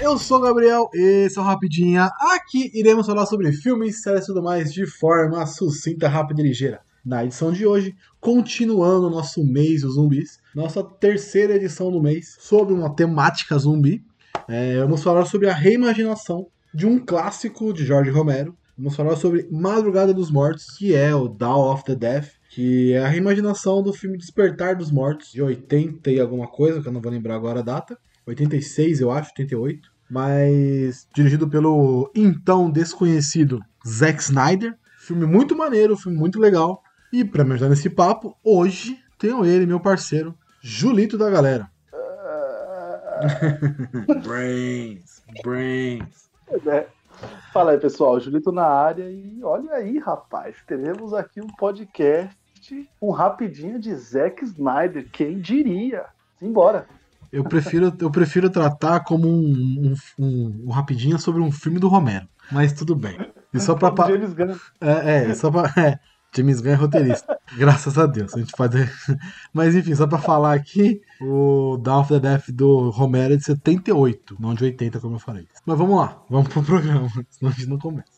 [0.00, 2.10] eu sou o Gabriel, esse é o Rapidinha.
[2.34, 6.80] Aqui iremos falar sobre filmes, séries e tudo mais de forma sucinta, rápida e ligeira.
[7.04, 12.74] Na edição de hoje, continuando nosso mês dos zumbis, nossa terceira edição do mês, sobre
[12.74, 14.04] uma temática zumbi,
[14.46, 18.56] é, vamos falar sobre a reimaginação de um clássico de Jorge Romero.
[18.76, 22.98] Vamos falar sobre Madrugada dos Mortos, que é o Dawn of the Death, que é
[22.98, 27.00] a reimaginação do filme Despertar dos Mortos, de 80 e alguma coisa, que eu não
[27.00, 27.98] vou lembrar agora a data.
[28.28, 29.90] 86, eu acho, 88.
[30.10, 34.76] Mas dirigido pelo então desconhecido Zack Snyder.
[35.00, 36.82] Filme muito maneiro, filme muito legal.
[37.12, 41.70] E para me ajudar nesse papo, hoje tenho ele, meu parceiro, Julito da galera.
[44.22, 46.28] brains, brains.
[46.66, 46.86] É.
[47.52, 48.20] Fala aí, pessoal.
[48.20, 49.10] Julito na área.
[49.10, 50.56] E olha aí, rapaz.
[50.66, 52.36] Teremos aqui um podcast,
[53.00, 55.08] um rapidinho de Zack Snyder.
[55.10, 56.06] Quem diria?
[56.38, 56.86] Simbora.
[57.32, 61.88] Eu prefiro, eu prefiro tratar como um, um, um, um rapidinho sobre um filme do
[61.88, 62.26] Romero.
[62.50, 63.18] Mas tudo bem.
[63.52, 63.92] E só pra.
[64.08, 64.56] James Gunn.
[64.80, 65.72] É, é, só pra.
[65.76, 65.98] É,
[66.34, 67.38] James Gunn é roteirista.
[67.56, 68.34] Graças a Deus.
[68.34, 68.78] A gente pode.
[69.52, 73.44] Mas enfim, só pra falar aqui, o Dawn of the Death do Romero é de
[73.44, 75.46] 78, não de 80, como eu falei.
[75.64, 78.17] Mas vamos lá, vamos pro programa, senão a gente não começa.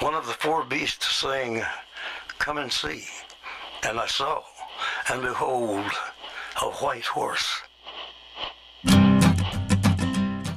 [0.00, 1.60] One of the four beasts saying,
[2.38, 3.02] Come and see.
[3.82, 4.42] And I saw,
[5.10, 5.90] and behold,
[6.62, 7.64] a white horse.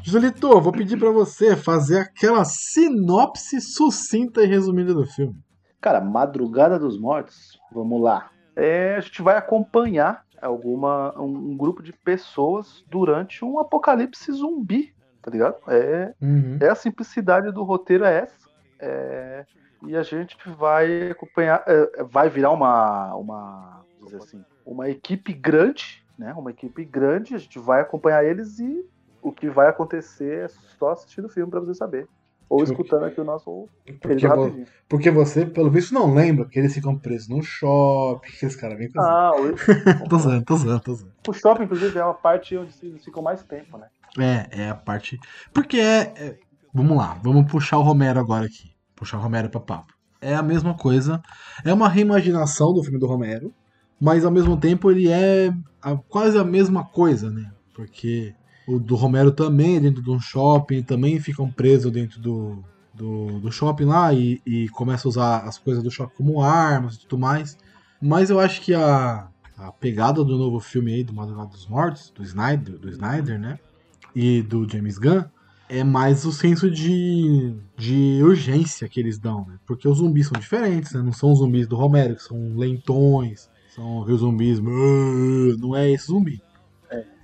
[0.03, 5.35] Julito, vou pedir para você fazer aquela sinopse sucinta e resumida do filme.
[5.81, 8.29] Cara, Madrugada dos Mortos, vamos lá.
[8.55, 14.93] É, a gente vai acompanhar alguma, um, um, grupo de pessoas durante um apocalipse zumbi,
[15.19, 15.55] tá ligado?
[15.67, 16.59] É, uhum.
[16.61, 18.40] é a simplicidade do roteiro é essa.
[18.81, 19.45] É,
[19.83, 26.03] e a gente vai acompanhar, é, vai virar uma, uma, dizer assim, uma equipe grande,
[26.17, 26.33] né?
[26.35, 28.85] Uma equipe grande, a gente vai acompanhar eles e
[29.21, 32.07] o que vai acontecer é só assistindo o filme para você saber.
[32.49, 33.69] Ou porque, escutando aqui o nosso
[34.01, 38.45] porque, vo, porque você, pelo visto, não lembra que eles ficam presos no shopping, que
[38.45, 39.55] esse cara vem com Ah, o...
[40.09, 41.13] tô zoando, tô zoando, tô zoando.
[41.29, 43.87] O shopping, inclusive, é uma parte onde eles ficam mais tempo, né?
[44.19, 45.17] É, é a parte.
[45.53, 46.39] Porque é, é.
[46.73, 48.71] Vamos lá, vamos puxar o Romero agora aqui.
[48.95, 49.93] Puxar o Romero pra papo.
[50.21, 51.21] É a mesma coisa.
[51.65, 53.53] É uma reimaginação do filme do Romero,
[53.99, 57.51] mas ao mesmo tempo ele é a, quase a mesma coisa, né?
[57.73, 58.33] Porque
[58.67, 63.39] o do Romero também é dentro de um shopping, também ficam presos dentro do, do,
[63.39, 66.99] do shopping lá e, e começam a usar as coisas do shopping como armas e
[67.01, 67.57] tudo mais.
[68.01, 69.27] Mas eu acho que a,
[69.57, 73.59] a pegada do novo filme aí, do Madrugada dos Mortos, do Snyder, do Snyder, né?
[74.15, 75.23] E do James Gunn,
[75.71, 79.57] é mais o senso de, de urgência que eles dão, né?
[79.65, 81.01] Porque os zumbis são diferentes, né?
[81.01, 84.59] Não são os zumbis do Romero, que são lentões, são os zumbis.
[84.59, 86.43] Não é esse zumbi.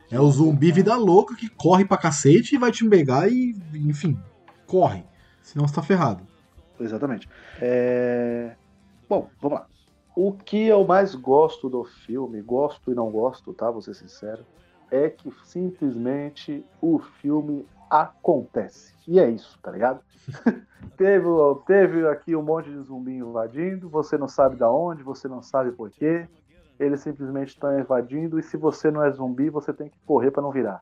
[0.10, 4.18] É o zumbi vida louca que corre pra cacete e vai te pegar e, enfim,
[4.66, 5.04] corre.
[5.42, 6.26] Senão você tá ferrado.
[6.80, 7.28] Exatamente.
[7.60, 8.56] É...
[9.10, 9.68] Bom, vamos lá.
[10.16, 13.70] O que eu mais gosto do filme, gosto e não gosto, tá?
[13.70, 14.46] Vou ser sincero,
[14.90, 18.94] é que simplesmente o filme acontece.
[19.08, 20.02] E é isso, tá ligado?
[20.98, 21.28] teve,
[21.66, 25.72] teve aqui um monte de zumbi invadindo, você não sabe da onde, você não sabe
[25.72, 26.28] por quê
[26.80, 30.44] eles simplesmente estão invadindo e se você não é zumbi, você tem que correr para
[30.44, 30.82] não virar.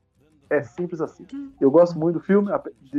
[0.49, 1.25] É simples assim.
[1.59, 2.51] Eu gosto muito do filme,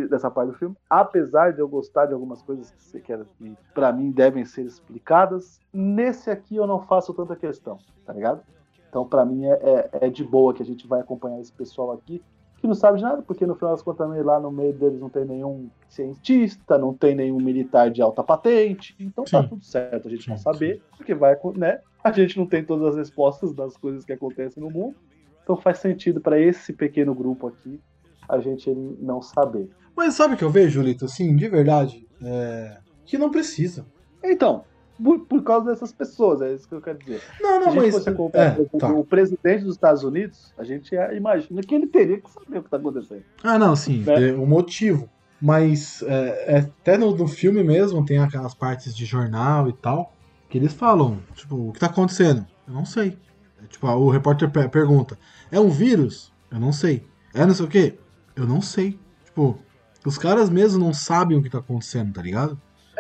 [0.08, 4.10] dessa parte do filme, apesar de eu gostar de algumas coisas que, que para mim
[4.10, 5.60] devem ser explicadas.
[5.72, 8.42] Nesse aqui eu não faço tanta questão, tá ligado?
[8.88, 11.92] Então para mim é, é, é, de boa que a gente vai acompanhar esse pessoal
[11.92, 12.22] aqui
[12.58, 15.00] que não sabe de nada, porque no final das contas também lá no meio deles
[15.00, 19.42] não tem nenhum cientista, não tem nenhum militar de alta patente, então tá sim.
[19.42, 21.80] tá tudo certo a gente não saber, porque vai, né?
[22.02, 24.96] A gente não tem todas as respostas das coisas que acontecem no mundo,
[25.42, 27.80] então faz sentido para esse pequeno grupo aqui
[28.28, 28.70] a gente
[29.00, 29.68] não saber.
[29.96, 32.78] Mas sabe o que eu vejo, Julito, assim, de verdade, é...
[33.04, 33.86] que não precisa.
[34.22, 34.64] Então,
[35.02, 37.20] por, por, causa dessas pessoas, é isso que eu quero dizer.
[37.40, 37.94] Não, não, mas.
[37.94, 38.92] Se é, tá.
[38.92, 42.66] o presidente dos Estados Unidos, a gente imagina que ele teria que saber o que
[42.68, 43.22] está acontecendo.
[43.42, 44.32] Ah, não, sim, né?
[44.32, 45.08] o motivo.
[45.40, 50.14] Mas é, é, até no, no, filme mesmo tem aquelas partes de jornal e tal,
[50.48, 52.46] que eles falam, tipo, o que está acontecendo?
[52.66, 53.18] Eu não sei.
[53.62, 55.18] É, tipo, o repórter pergunta,
[55.50, 56.32] é um vírus?
[56.50, 57.06] Eu não sei.
[57.34, 57.98] É não sei o quê?
[58.34, 58.98] Eu não sei.
[59.26, 59.58] Tipo,
[60.06, 62.58] os caras mesmo não sabem o que tá acontecendo, tá ligado?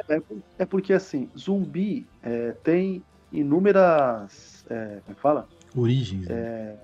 [0.08, 0.18] É,
[0.64, 4.64] é porque assim, zumbi é, tem inúmeras.
[4.70, 5.50] É, como é que fala?
[5.76, 6.28] Origens.
[6.28, 6.44] né?
[6.44, 6.78] É,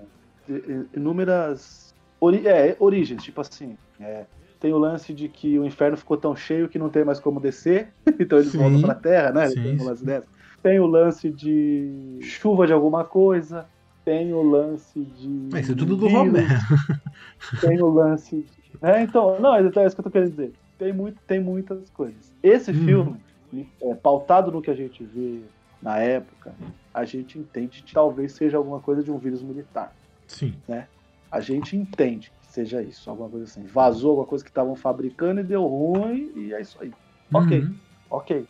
[0.95, 3.77] inúmeras ori- é, origens, tipo assim.
[3.99, 4.27] é,
[4.59, 7.39] tem o lance de que o inferno ficou tão cheio que não tem mais como
[7.39, 9.49] descer, então eles Sim, voltam pra terra, né?
[9.49, 10.21] sim, tem.
[10.61, 13.69] Tem o lance de chuva de alguma coisa,
[14.05, 15.29] tem o lance de.
[15.51, 16.47] Mas isso é tudo do Romero.
[17.59, 18.43] Tem o lance.
[18.43, 18.63] De...
[18.81, 20.55] É, então, não, é isso que eu tô querendo dizer.
[20.83, 22.31] Tem, muito, tem muitas coisas.
[22.43, 22.85] Esse Uhum.
[22.85, 23.23] filme,
[23.81, 25.45] é, pautado no que a gente vê
[25.81, 26.55] na época,
[26.93, 29.95] a gente entende que talvez seja alguma coisa de um vírus militar.
[30.27, 30.61] Sim.
[31.31, 33.63] A gente entende que seja isso, alguma coisa assim.
[33.65, 36.91] Vazou alguma coisa que estavam fabricando e deu ruim, e é isso aí.
[37.33, 37.59] Ok.
[37.59, 37.75] Uhum.
[38.09, 38.45] Ok.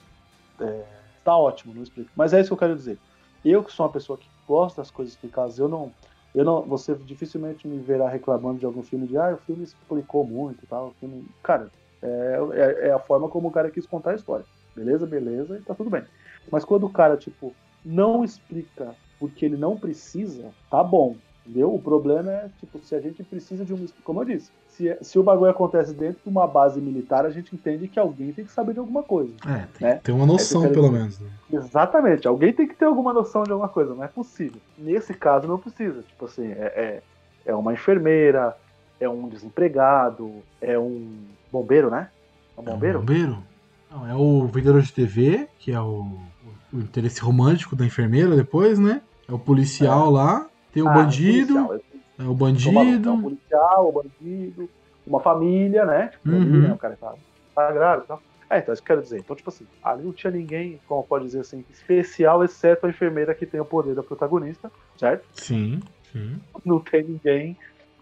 [0.60, 0.86] É,
[1.24, 2.12] tá ótimo, não explico.
[2.16, 3.00] Mas é isso que eu quero dizer.
[3.46, 5.94] Eu que sou uma pessoa que gosta das coisas explicadas, eu não.
[6.36, 10.26] Eu não, você dificilmente me verá reclamando de algum filme de ah, o filme explicou
[10.26, 10.90] muito e tal.
[10.90, 11.72] o filme- cara,
[12.04, 14.46] é, é, é a forma como o cara quis contar a história.
[14.76, 16.04] Beleza, beleza, e tá tudo bem.
[16.52, 17.54] Mas quando o cara, tipo,
[17.86, 21.16] não explica porque ele não precisa, tá bom.
[21.46, 21.74] Entendeu?
[21.74, 23.86] O problema é, tipo, se a gente precisa de um.
[24.06, 27.54] Como eu disse, se, se o bagulho acontece dentro de uma base militar, a gente
[27.54, 29.34] entende que alguém tem que saber de alguma coisa.
[29.46, 29.96] É, tem Né?
[29.98, 31.20] que ter uma noção, É pelo menos.
[31.20, 31.30] Né?
[31.52, 34.62] Exatamente, alguém tem que ter alguma noção de alguma coisa, não é possível.
[34.78, 36.02] Nesse caso, não precisa.
[36.04, 37.02] Tipo assim, é, é,
[37.46, 38.56] é uma enfermeira,
[38.98, 41.14] é um desempregado, é um
[41.54, 42.12] bombeiro, né?
[42.58, 43.02] É um É um bombeiro?
[43.02, 43.48] bombeiro?
[43.90, 46.32] Não, é o vendedor de TV, que é o,
[46.72, 49.02] o interesse romântico da enfermeira depois, né?
[49.28, 51.74] É o policial lá, tem o Ah, bandido, policial,
[52.20, 53.10] é o maluco, bandido.
[53.10, 54.72] é um policial, o bandido,
[55.06, 56.10] uma família, né?
[56.10, 56.42] Tipo, Uhum.
[56.42, 56.74] ali, né?
[56.74, 57.16] O cara tá,
[57.74, 58.24] grávida e tal.
[58.52, 59.20] É, então, isso que eu quero dizer.
[59.20, 63.36] Então, tipo assim, ali não tinha ninguém, como pode dizer assim, especial, exceto a enfermeira
[63.36, 65.28] que tem o poder da protagonista, certo?
[65.42, 66.42] Sim, sim.
[66.66, 67.58] Não tem ninguém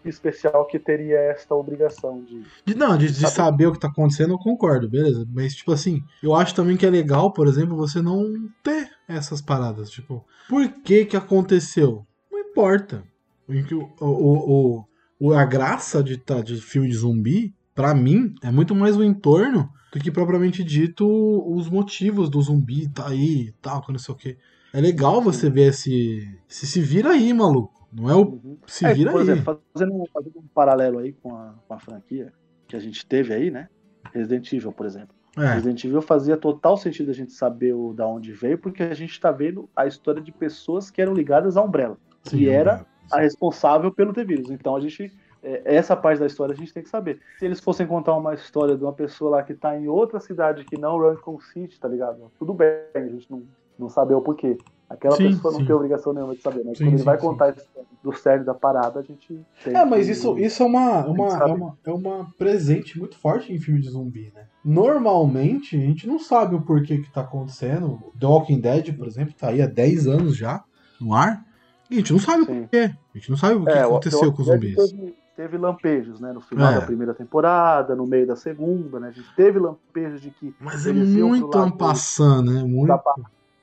[0.08, 2.42] especial que teria esta obrigação de.
[2.64, 5.26] De, não, de, de Sabe- saber o que tá acontecendo, eu concordo, beleza.
[5.32, 8.24] Mas, tipo assim, eu acho também que é legal, por exemplo, você não
[8.62, 9.90] ter essas paradas.
[9.90, 12.06] Tipo, por que que aconteceu?
[12.30, 13.02] Não importa.
[13.48, 14.84] O, o, o,
[15.28, 19.04] o- a graça de, tá, de filme de zumbi, pra mim, é muito mais o
[19.04, 21.06] entorno do que propriamente dito
[21.54, 24.36] os motivos do zumbi tá aí e tal, que não sei o que.
[24.72, 26.26] É legal você ver esse.
[26.48, 27.81] Se se vira aí, maluco.
[27.92, 28.20] Não é o.
[28.22, 28.56] Uhum.
[28.66, 29.28] Se É, vira por aí.
[29.28, 32.32] exemplo, fazendo, um- fazendo um paralelo aí com a, com a franquia
[32.66, 33.68] que a gente teve aí, né?
[34.12, 35.14] Resident Evil, por exemplo.
[35.36, 38.94] É, Resident Evil fazia total sentido a gente saber o, da onde veio, porque a
[38.94, 42.84] gente tá vendo a história de pessoas que eram ligadas à Umbrella, sim, que era
[43.12, 43.16] é.
[43.16, 44.50] a responsável pelo T-Vírus.
[44.50, 45.12] Então a gente.
[45.42, 47.20] é, Essa parte da história a gente tem que saber.
[47.38, 50.64] Se eles fossem contar uma história de uma pessoa lá que tá em outra cidade
[50.64, 52.30] que não Raccoon City, tá ligado?
[52.38, 53.42] Tudo bem, a gente não,
[53.78, 54.56] não saber o porquê.
[54.92, 55.58] Aquela Sim, pessoa sim.
[55.60, 57.26] não tem obrigação nenhuma de saber, mas Sim, quando ele sim, vai sim.
[57.26, 57.54] contar
[58.02, 61.28] do sério da parada, a gente tem É, mas que- isso, isso é, uma, uma,
[61.28, 64.46] é, uma, é uma presente muito forte em filme de zumbi, né?
[64.64, 67.98] Normalmente, a gente não sabe o porquê que tá acontecendo.
[68.18, 70.62] The Walking Dead, por exemplo, tá aí há 10 anos já
[71.00, 71.42] no ar.
[71.90, 72.60] E a gente não sabe o Sim.
[72.62, 72.90] porquê.
[73.14, 74.74] A gente não sabe o que É, aconteceu o com os zumbis.
[74.90, 76.32] Teve, teve lampejos, né?
[76.32, 76.80] No final É.
[76.80, 79.08] da primeira temporada, no meio da segunda, né?
[79.08, 80.54] A gente teve lampejos de que.
[80.60, 82.62] Mas é muito ampassando, né?
[82.62, 82.92] Muito.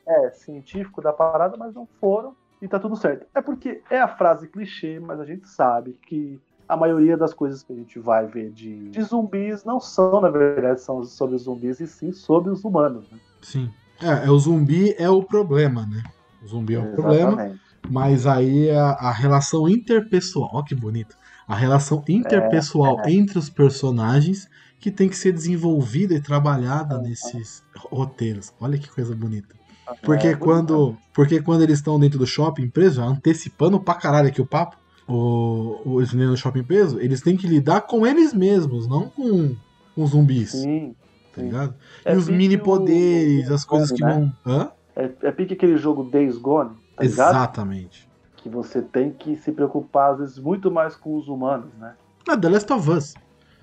[0.10, 3.26] É, científico da parada, mas não foram e tá tudo certo.
[3.34, 7.64] É porque é a frase clichê, mas a gente sabe que a maioria das coisas
[7.64, 11.44] que a gente vai ver de, de zumbis não são, na verdade, são sobre os
[11.44, 13.10] zumbis, e sim sobre os humanos.
[13.12, 13.20] Né?
[13.42, 13.74] Sim.
[14.02, 16.04] É, é, o zumbi é o problema, né?
[16.42, 17.34] O zumbi é o problema.
[17.34, 17.62] Exatamente.
[17.88, 21.18] Mas aí a, a relação interpessoal, ó que bonito.
[21.48, 24.48] A relação É, interpessoal entre os personagens
[24.80, 28.54] que tem que ser desenvolvida e trabalhada nesses roteiros.
[28.60, 29.59] Olha que coisa bonita.
[30.02, 34.42] Porque É, quando, porque quando eles estão dentro do shopping preso, antecipando pra caralho aqui
[34.42, 34.78] o papo,
[35.08, 39.56] o, o, eles no shopping preso, eles têm que lidar com eles mesmos, não com,
[39.96, 40.96] com zumbis, Sim.
[41.36, 41.74] tá ligado?
[42.06, 44.14] É e os mini o- poderes, o as coisas que né?
[44.14, 44.34] vão.
[44.46, 44.72] Hã?
[44.96, 47.30] É, é pique aquele jogo Days Gone, tá ligado?
[47.32, 48.08] Exatamente.
[48.38, 51.94] Que você tem que se preocupar, às vezes, muito mais com os humanos, né?
[52.28, 53.14] Ah, The Last of Us.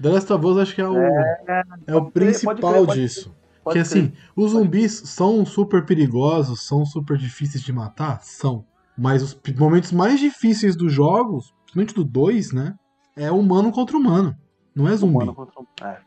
[0.02, 2.86] The Last of Us acho que é o, é, o pode crer, principal pode crer,
[2.86, 3.34] pode disso.
[3.66, 4.02] Pode que crer.
[4.04, 8.20] assim, os zumbis são super perigosos, são super difíceis de matar?
[8.22, 8.64] São.
[8.96, 12.74] Mas os momentos mais difíceis dos jogos, principalmente do 2, né?
[13.16, 14.36] É humano contra humano.
[14.74, 15.14] Não é zumbi.
[15.16, 15.98] Humano contra um- é.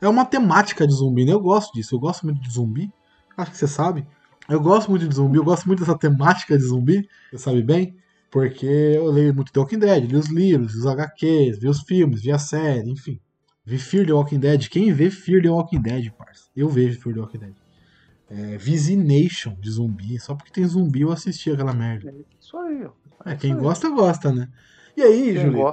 [0.00, 1.32] É uma temática de zumbi, né?
[1.32, 1.94] Eu gosto disso.
[1.94, 2.90] Eu gosto muito de zumbi.
[3.36, 4.06] Acho que você sabe.
[4.48, 5.36] Eu gosto muito de zumbi.
[5.36, 7.06] Eu gosto muito dessa temática de zumbi.
[7.30, 7.96] Você sabe bem.
[8.30, 10.04] Porque eu leio muito The Walking Dead.
[10.10, 13.18] Li os livros, os HQs, vi os filmes, vi a série, enfim.
[13.70, 14.68] Vi Fear the Walking Dead.
[14.68, 16.46] Quem vê Fear the Walking Dead, parça?
[16.56, 17.54] Eu vejo Fear the Walking Dead.
[18.28, 18.56] É,
[19.60, 20.18] de zumbi.
[20.18, 22.10] Só porque tem zumbi eu assisti aquela merda.
[22.10, 22.90] É isso aí, ó.
[23.24, 23.64] É, quem isso aí.
[23.64, 24.48] gosta, gosta, né?
[24.96, 25.72] E aí, Quem Júlio?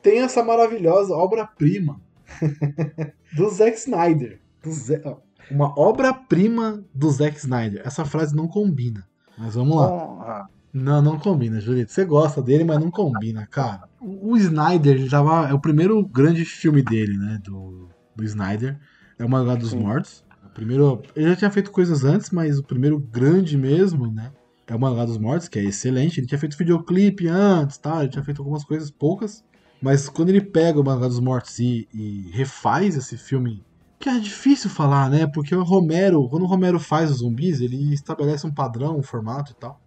[0.00, 2.00] tem essa maravilhosa obra-prima
[3.36, 4.40] do Zack Snyder.
[4.62, 4.70] Do
[5.04, 5.16] ó,
[5.50, 7.82] Uma obra-prima do Zack Snyder.
[7.84, 9.04] Essa frase não combina.
[9.36, 9.92] Mas vamos lá.
[9.92, 10.50] Honra.
[10.76, 11.90] Não, não combina, Julito.
[11.90, 13.88] Você gosta dele, mas não combina, cara.
[13.98, 17.40] O Snyder já vai- é o primeiro grande filme dele, né?
[17.42, 18.78] Do, do Snyder.
[19.18, 19.80] É o Madrugada dos Sim.
[19.80, 20.22] Mortos.
[20.44, 24.30] O primeiro, ele já tinha feito coisas antes, mas o primeiro grande mesmo, né?
[24.66, 26.20] É o Madrugada dos Mortos, que é excelente.
[26.20, 28.02] Ele tinha feito videoclipe antes, tá?
[28.02, 29.42] Ele tinha feito algumas coisas poucas.
[29.80, 33.64] Mas quando ele pega o Madrugada dos Mortos e, e refaz esse filme,
[33.98, 35.26] que é difícil falar, né?
[35.26, 39.52] Porque o Romero, quando o Romero faz os zumbis, ele estabelece um padrão, um formato
[39.52, 39.80] e tal.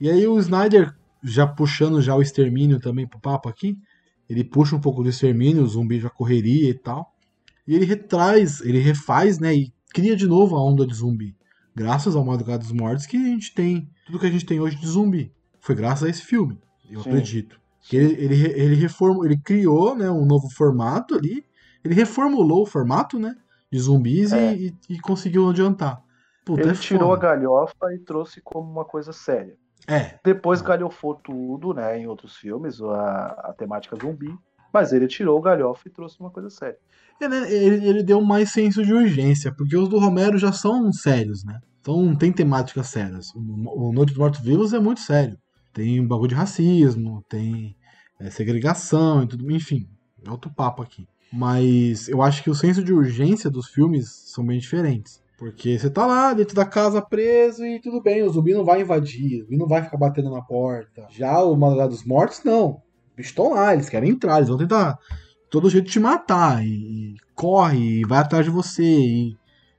[0.00, 3.76] E aí o Snyder, já puxando já o extermínio também pro papo aqui,
[4.28, 7.12] ele puxa um pouco do extermínio, o zumbi já correria e tal.
[7.66, 11.34] E ele retraz, ele refaz, né, e cria de novo a onda de zumbi.
[11.74, 14.76] Graças ao Madrugada dos Mortos que a gente tem, tudo que a gente tem hoje
[14.76, 15.32] de zumbi.
[15.60, 16.58] Foi graças a esse filme,
[16.90, 17.10] eu Sim.
[17.10, 17.58] acredito.
[17.82, 21.44] Que ele, ele, ele, reformou, ele criou, né, um novo formato ali,
[21.84, 23.34] ele reformulou o formato, né,
[23.70, 24.54] de zumbis e- É.
[24.56, 26.02] e, e conseguiu adiantar.
[26.44, 29.56] Puta, Ele é tirou a galhofa e trouxe como uma coisa séria.
[29.86, 34.34] É, Depois galhofou tudo, né, em outros filmes, a, a temática zumbi.
[34.72, 36.78] Mas ele tirou o galhofa e trouxe uma coisa séria.
[37.20, 41.44] É, Ele, ele deu mais senso de urgência, porque os do Romero já são sérios,
[41.44, 41.60] né?
[41.80, 43.32] Então tem temáticas sérias.
[43.36, 45.38] O, o Noite dos Mortos Vivos é muito sério.
[45.72, 47.76] Tem um bagulho de racismo, tem
[48.18, 49.86] é, segregação e tudo, enfim,
[50.24, 51.06] é outro papo aqui.
[51.32, 55.22] Mas eu acho que o senso de urgência dos filmes são bem diferentes.
[55.36, 58.82] Porque você tá lá dentro da casa preso e tudo bem, o zumbi não vai
[58.82, 61.06] invadir, o zumbi não vai ficar batendo na porta.
[61.10, 62.82] Já o Madrugada dos Mortos, não.
[63.16, 64.98] Bichos estão lá, eles querem entrar, eles vão tentar
[65.50, 66.64] todo jeito te matar.
[66.64, 69.36] E, e corre, e vai atrás de você, e,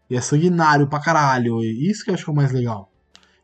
[0.09, 1.61] e é sanguinário pra caralho.
[1.63, 2.91] Isso que eu acho que é o mais legal.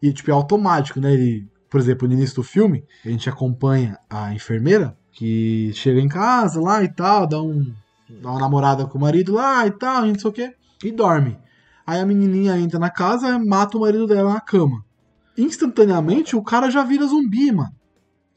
[0.01, 1.13] E tipo, é automático, né?
[1.13, 6.07] Ele, por exemplo, no início do filme, a gente acompanha a enfermeira que chega em
[6.07, 7.73] casa lá e tal, dá, um,
[8.21, 10.53] dá uma namorada com o marido lá e tal, e não sei o que,
[10.83, 11.37] e dorme.
[11.91, 14.83] Aí a menininha entra na casa mata o marido dela na cama.
[15.37, 17.71] Instantaneamente o cara já vira zumbi, mano.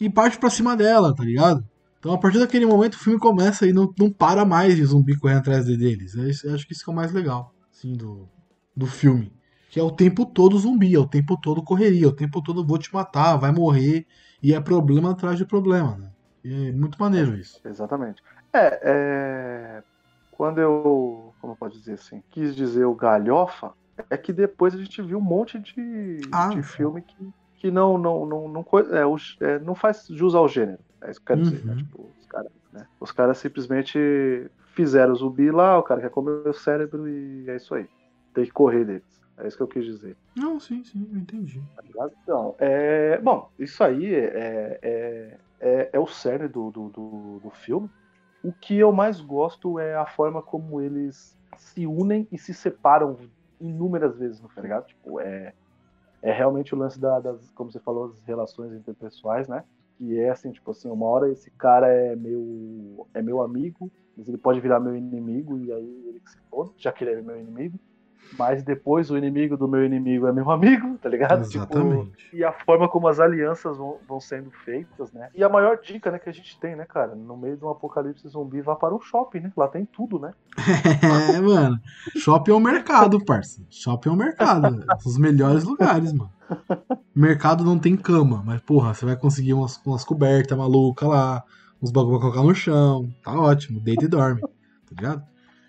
[0.00, 1.64] E parte pra cima dela, tá ligado?
[1.98, 5.16] Então a partir daquele momento o filme começa e não, não para mais de zumbi
[5.18, 6.16] correndo atrás de- deles.
[6.16, 8.28] Acho- eu acho que isso que é o mais legal, assim, do,
[8.76, 9.32] do filme.
[9.70, 12.66] Que é o tempo todo zumbi, é o tempo todo correria, é o tempo todo
[12.66, 14.06] vou te matar, vai morrer.
[14.42, 16.10] E é problema atrás de problema, né?
[16.44, 17.60] E é muito maneiro isso.
[17.64, 18.22] Exatamente.
[18.52, 19.82] É, é,
[20.30, 23.74] quando eu, como pode dizer assim, quis dizer o galhofa,
[24.10, 26.62] é que depois a gente viu um monte de, Ah, de sim.
[26.62, 30.78] filme que, que não, não, não, não, é, o- é, não faz jus ao gênero.
[31.02, 31.74] É isso que eu quero dizer, né?
[31.74, 31.76] Uhum.
[31.76, 32.86] Tipo, os caras, né?
[32.98, 33.98] Os caras simplesmente
[34.74, 37.86] fizeram o zumbi lá, o cara quer comer o cérebro e é isso aí.
[38.32, 39.04] Tem que correr deles.
[39.38, 40.16] É isso que eu quis dizer.
[40.34, 41.62] Não, sim, sim, eu entendi.
[41.94, 42.08] Tá?
[42.22, 47.50] Então, é, bom, isso aí é, é, é, é o cerne do, do, do, do
[47.50, 47.88] filme.
[48.44, 53.16] O que eu mais gosto é a forma como eles se unem e se separam
[53.60, 54.86] inúmeras vezes, tá ligado?
[54.86, 55.54] Tipo, é,
[56.22, 59.64] é realmente o lance da- das, como você falou, das relações interpessoais, né?
[59.96, 64.28] Que é assim, tipo assim, uma hora esse cara é meu, é meu amigo, mas
[64.28, 67.22] ele pode virar meu inimigo, e aí ele que se foda, já que ele é
[67.22, 67.78] meu inimigo.
[68.38, 71.46] Mas depois o inimigo do meu inimigo é meu amigo, tá ligado?
[71.48, 72.28] Tipo, Exatamente.
[72.32, 75.28] e a forma como as alianças vão, vão sendo feitas, né?
[75.34, 77.14] E a maior dica, né, que a gente tem, né, cara?
[77.14, 79.52] No meio de um apocalipse zumbi, vá para um shopping, né?
[79.56, 80.34] Lá tem tudo, né?
[81.34, 81.78] É, mano.
[82.16, 83.62] Shopping é um mercado, parça.
[83.70, 84.84] Shopping é um mercado.
[84.98, 86.30] São os melhores lugares, mano.
[87.14, 91.42] Mercado não tem cama, mas, porra, você vai conseguir umas, umas cobertas malucas lá,
[91.82, 93.08] uns bagulho pra colocar no chão.
[93.22, 94.40] Tá ótimo, deita e dorme.
[94.40, 94.48] Tá
[94.90, 95.22] ligado?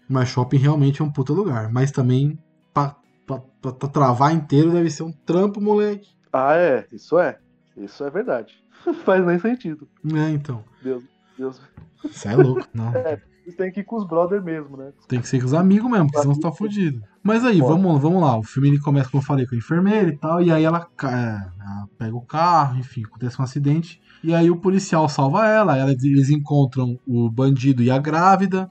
[0.08, 1.72] Mas shopping realmente é um puta lugar.
[1.72, 2.38] Mas também,
[2.76, 6.10] pra, pra, pra, pra travar inteiro, deve ser um trampo, moleque.
[6.32, 7.40] Ah, é, isso é.
[7.78, 8.54] Isso é verdade.
[9.06, 9.88] Faz nem sentido.
[10.14, 10.64] É, então.
[10.84, 11.04] Deus,
[11.38, 11.62] Deus.
[12.04, 12.68] Você é louco.
[12.74, 12.92] Não.
[13.46, 14.92] Você tem que ir com os brothers mesmo, né?
[15.08, 17.00] Tem que ser com os amigos mesmo, porque senão você tá fudido.
[17.22, 18.36] Mas aí, vamos, vamos lá.
[18.40, 20.88] O filme ele começa, como eu falei, com a enfermeira e tal, e aí ela,
[21.04, 24.02] é, ela pega o carro, enfim, acontece um acidente.
[24.24, 28.68] E aí o policial salva ela, ela- eles encontram o bandido e a grávida,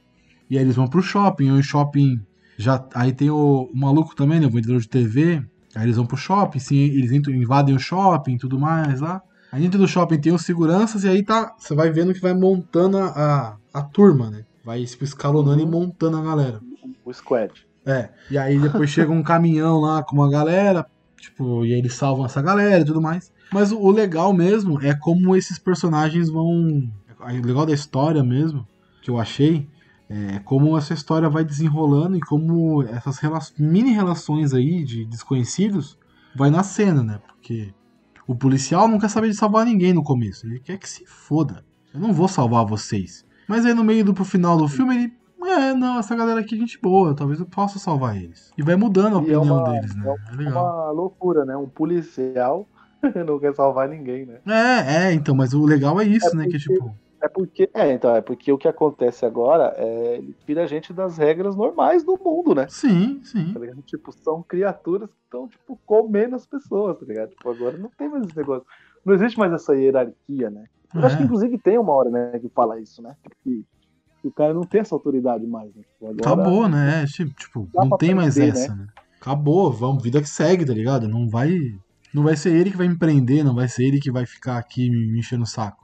[0.51, 2.21] e aí eles vão pro shopping, e o shopping
[2.57, 2.85] já.
[2.95, 4.47] Aí tem o, o maluco também, né?
[4.47, 5.43] O vendedor de TV.
[5.75, 9.21] Aí eles vão pro shopping, sim, eles entram, invadem o shopping e tudo mais lá.
[9.51, 11.55] Aí dentro do shopping tem os seguranças, e aí tá.
[11.59, 14.45] Você vai vendo que vai montando a, a, a turma, né?
[14.65, 16.61] Vai tipo, escalonando e montando a galera.
[17.05, 17.53] O squad.
[17.85, 18.09] É.
[18.31, 20.87] E aí depois chega um caminhão lá com uma galera,
[21.21, 23.33] tipo, e aí eles salvam essa galera e tudo mais.
[23.53, 26.91] Mas o, o legal mesmo é como esses personagens vão.
[27.21, 28.67] O legal da história mesmo,
[29.03, 29.69] que eu achei,
[30.09, 35.99] é como essa história vai desenrolando e como essas rela- mini relações aí de desconhecidos
[36.37, 37.21] vai nascendo, né?
[37.27, 37.73] Porque
[38.27, 40.47] o policial não quer saber de salvar ninguém no começo.
[40.47, 41.65] Ele quer que se foda.
[41.93, 43.25] Eu não vou salvar vocês.
[43.49, 45.13] Mas aí no meio do pro final do filme ele.
[45.47, 48.51] É, não, essa galera aqui é gente boa, talvez eu possa salvar eles.
[48.57, 50.15] E vai mudando a E é opinião uma- deles, né?
[50.33, 50.65] É legal.
[50.65, 51.55] Uma loucura, né?
[51.55, 52.67] Um policial
[53.27, 54.39] não quer salvar ninguém, né?
[54.47, 56.47] É, é, então, mas o legal é isso, É né?
[56.47, 56.95] Que tipo.
[57.25, 60.93] É porque, é, então, é porque o que acontece agora é ele tira a gente
[60.93, 62.67] das regras normais do mundo, né?
[62.69, 63.55] Sim, sim.
[63.55, 63.61] Tá?
[63.87, 67.31] Tipo, são criaturas que estão, tipo, comendo as pessoas, tá ligado?
[67.31, 68.67] Tipo, agora não tem mais esse negócio.
[69.03, 70.65] Não existe mais essa hierarquia, né?
[70.95, 71.25] Eu acho que, É.
[71.25, 73.17] inclusive, tem uma hora, né, que fala isso, né?
[73.43, 73.65] Que,
[74.21, 75.83] que o cara não tem essa autoridade mais, né?
[75.83, 77.05] Tipo, agora, Acabou, né?
[77.05, 78.87] É, tipo, não tem mais prender, essa, né?
[79.19, 81.09] Acabou, vamos, vida que segue, tá ligado?
[81.09, 81.59] Não vai.
[82.13, 84.59] Não vai ser ele que vai me prender, não vai ser ele que vai ficar
[84.59, 85.84] aqui me, me enchendo o saco.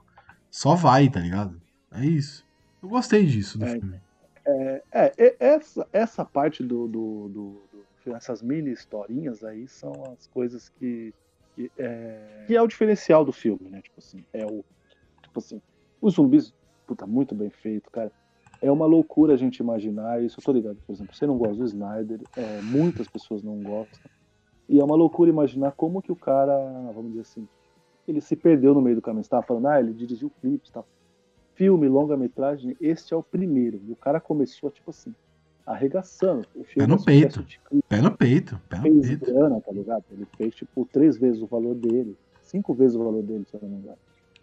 [0.51, 1.59] Só vai, tá ligado?
[1.91, 2.45] É isso.
[2.81, 3.99] Eu gostei disso do É, filme.
[4.45, 7.69] É, é, e- essa, essa parte do, do, do-
[8.05, 11.13] do essas mini historinhas aí são as coisas que,
[11.55, 13.81] que, é, que é o diferencial do filme, né?
[13.81, 14.65] Tipo assim, é o.
[15.21, 15.61] Tipo assim,
[16.01, 16.53] os zumbis,
[16.87, 18.11] puta, muito bem feito, cara.
[18.61, 20.39] É uma loucura a gente imaginar isso.
[20.39, 23.99] Eu tô ligado, por exemplo, você não gosta do Snyder, é, muitas pessoas não gostam.
[24.69, 26.55] E é uma loucura imaginar como que o cara,
[26.93, 27.47] vamos dizer assim,
[28.11, 29.23] ele se perdeu no meio do caminho.
[29.23, 30.83] Você tava falando, ah, ele dirigiu clipes, tá?
[31.55, 33.81] Filme, longa-metragem, este é o primeiro.
[33.87, 35.13] E o cara começou, tipo assim,
[35.65, 36.45] arregaçando.
[36.55, 37.43] O filme no é peito.
[37.43, 39.25] clipe, Pé no peito, pé no fez peito.
[39.25, 40.03] grana, tá ligado?
[40.11, 42.17] Ele fez, tipo, três vezes o valor dele.
[42.43, 43.97] Cinco vezes o valor dele, se eu não me engano.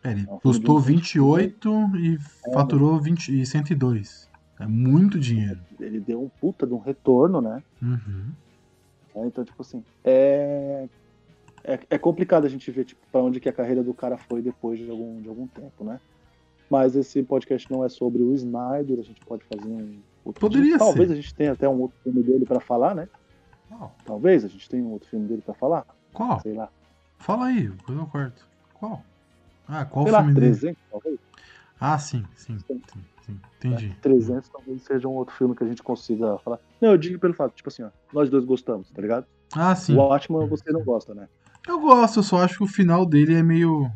[0.04, 2.18] É, ele É filme custou de 28 e
[2.52, 4.28] faturou 20 e 102.
[4.60, 5.60] É muito dinheiro.
[5.80, 7.62] Ele deu um puta de um retorno, né?
[7.82, 8.30] Uhum.
[9.14, 10.88] É, Então, tipo assim, é...
[11.74, 11.80] é.
[11.90, 14.78] É complicado a gente ver, tipo, pra onde que a carreira do cara foi depois
[14.78, 16.00] de algum, de algum tempo, né?
[16.70, 19.98] Mas esse podcast não é sobre o Snyder, a gente pode fazer um.
[20.24, 20.78] outro Poderia dia.
[20.78, 21.12] Talvez ser.
[21.12, 23.08] a gente tenha até um outro filme dele pra falar, né?
[23.68, 23.94] Qual?
[24.04, 25.86] Talvez a gente tenha um outro filme dele pra falar.
[26.12, 26.40] Qual?
[26.40, 26.68] Sei lá.
[27.18, 28.46] Fala aí, depois eu corto.
[28.74, 29.02] Qual?
[29.66, 30.46] Ah, qual sei lá, filme dele?
[30.52, 31.18] 300, talvez.
[31.80, 33.40] Ah, sim, sim, sim, sim.
[33.58, 33.94] Entendi.
[34.00, 36.58] 300 talvez seja um outro filme que a gente consiga falar.
[36.80, 39.26] Não, eu digo pelo fato, tipo assim, ó, nós dois gostamos, tá ligado?
[39.54, 39.94] Ah, sim.
[39.94, 41.28] O Watchman você não gosta, né?
[41.68, 43.90] Eu gosto, eu só acho que o final dele é meio.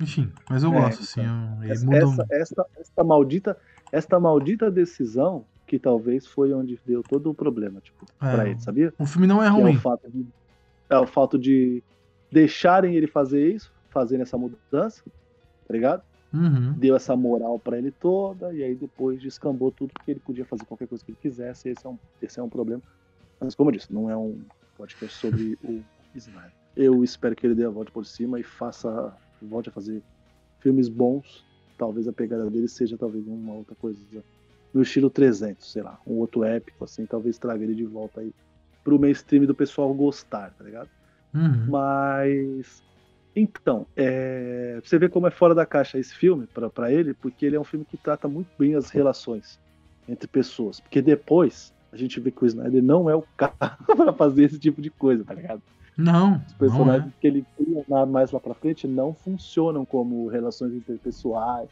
[0.00, 1.20] Enfim, mas eu É, gosto, assim.
[1.20, 1.62] então.
[1.62, 3.56] Essa, essa, esta, esta maldita,
[3.92, 8.60] esta maldita decisão que talvez foi onde deu todo o problema, tipo, É, pra ele,
[8.60, 8.92] sabia?
[8.98, 9.76] O filme não é Que é ruim.
[9.76, 10.26] o fato de,
[10.90, 11.82] é o fato de
[12.30, 15.02] deixarem ele fazer isso, fazendo essa mudança,
[15.66, 16.02] tá ligado?
[16.32, 16.72] Uhum.
[16.72, 20.64] Deu essa moral pra ele toda, e aí depois descambou tudo porque ele podia fazer
[20.64, 22.82] qualquer coisa que ele quisesse, esse é um, esse é um problema.
[23.38, 24.40] Mas como eu disse, não é um
[24.76, 25.82] podcast sobre o
[26.14, 26.52] Snyder.
[26.76, 30.02] Eu espero que ele dê a volta por cima e faça, volte a fazer
[30.60, 31.44] filmes bons.
[31.76, 33.98] Talvez a pegada dele seja talvez uma outra coisa
[34.72, 38.32] no estilo 300, sei lá, um outro épico assim, talvez traga ele de volta aí
[38.82, 40.88] pro mainstream do pessoal gostar, tá ligado?
[41.34, 41.66] Uhum.
[41.68, 42.82] Mas.
[43.34, 44.78] Então, é...
[44.84, 47.64] você vê como é fora da caixa esse filme pra ele, porque ele é um
[47.64, 49.58] filme que trata muito bem as relações
[50.06, 50.80] entre pessoas.
[50.80, 54.58] Porque depois a gente vê que o Snyder não é o cara pra fazer esse
[54.58, 55.62] tipo de coisa, tá ligado?
[55.96, 57.20] Não, Os não personagens é.
[57.20, 61.68] que ele cria mais lá pra frente não funcionam como relações interpessoais,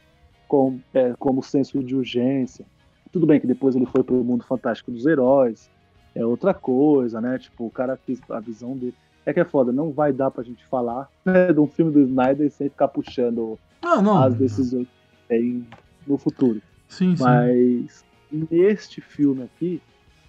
[0.46, 2.66] como, é, como senso de urgência.
[3.12, 5.70] Tudo bem que depois ele foi pro mundo fantástico dos heróis,
[6.14, 7.38] é outra coisa, né?
[7.38, 8.94] Tipo, o cara quis a visão dele.
[9.24, 12.00] É que é foda, não vai dar pra gente falar né, de um filme do
[12.00, 14.22] Snyder sem ficar puxando Não, não.
[14.22, 15.66] as decisões que tem
[16.06, 16.60] no futuro.
[16.88, 17.22] Sim, sim.
[17.22, 19.80] Mas neste filme aqui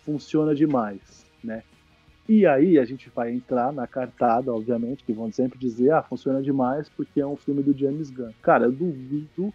[0.06, 1.64] funciona demais, né?
[2.34, 6.42] E aí a gente vai entrar na cartada, obviamente, que vão sempre dizer, ah, funciona
[6.42, 8.32] demais porque é um filme do James Gunn.
[8.42, 9.54] Cara, eu duvido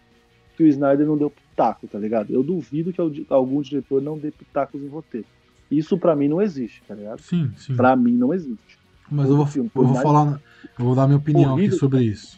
[0.55, 2.31] que o Snyder não deu pitaco, tá ligado?
[2.35, 5.27] Eu duvido que al- algum diretor não dê pitacos em roteiro.
[5.71, 7.23] Isso pra mim não existe, tá ligado?
[7.23, 7.75] Sim, sim.
[7.75, 8.79] Pra mim não existe.
[9.11, 10.41] Mas eu vou, filme, eu vou mais- falar.
[10.79, 12.37] Eu vou dar minha opinião aqui sobre isso.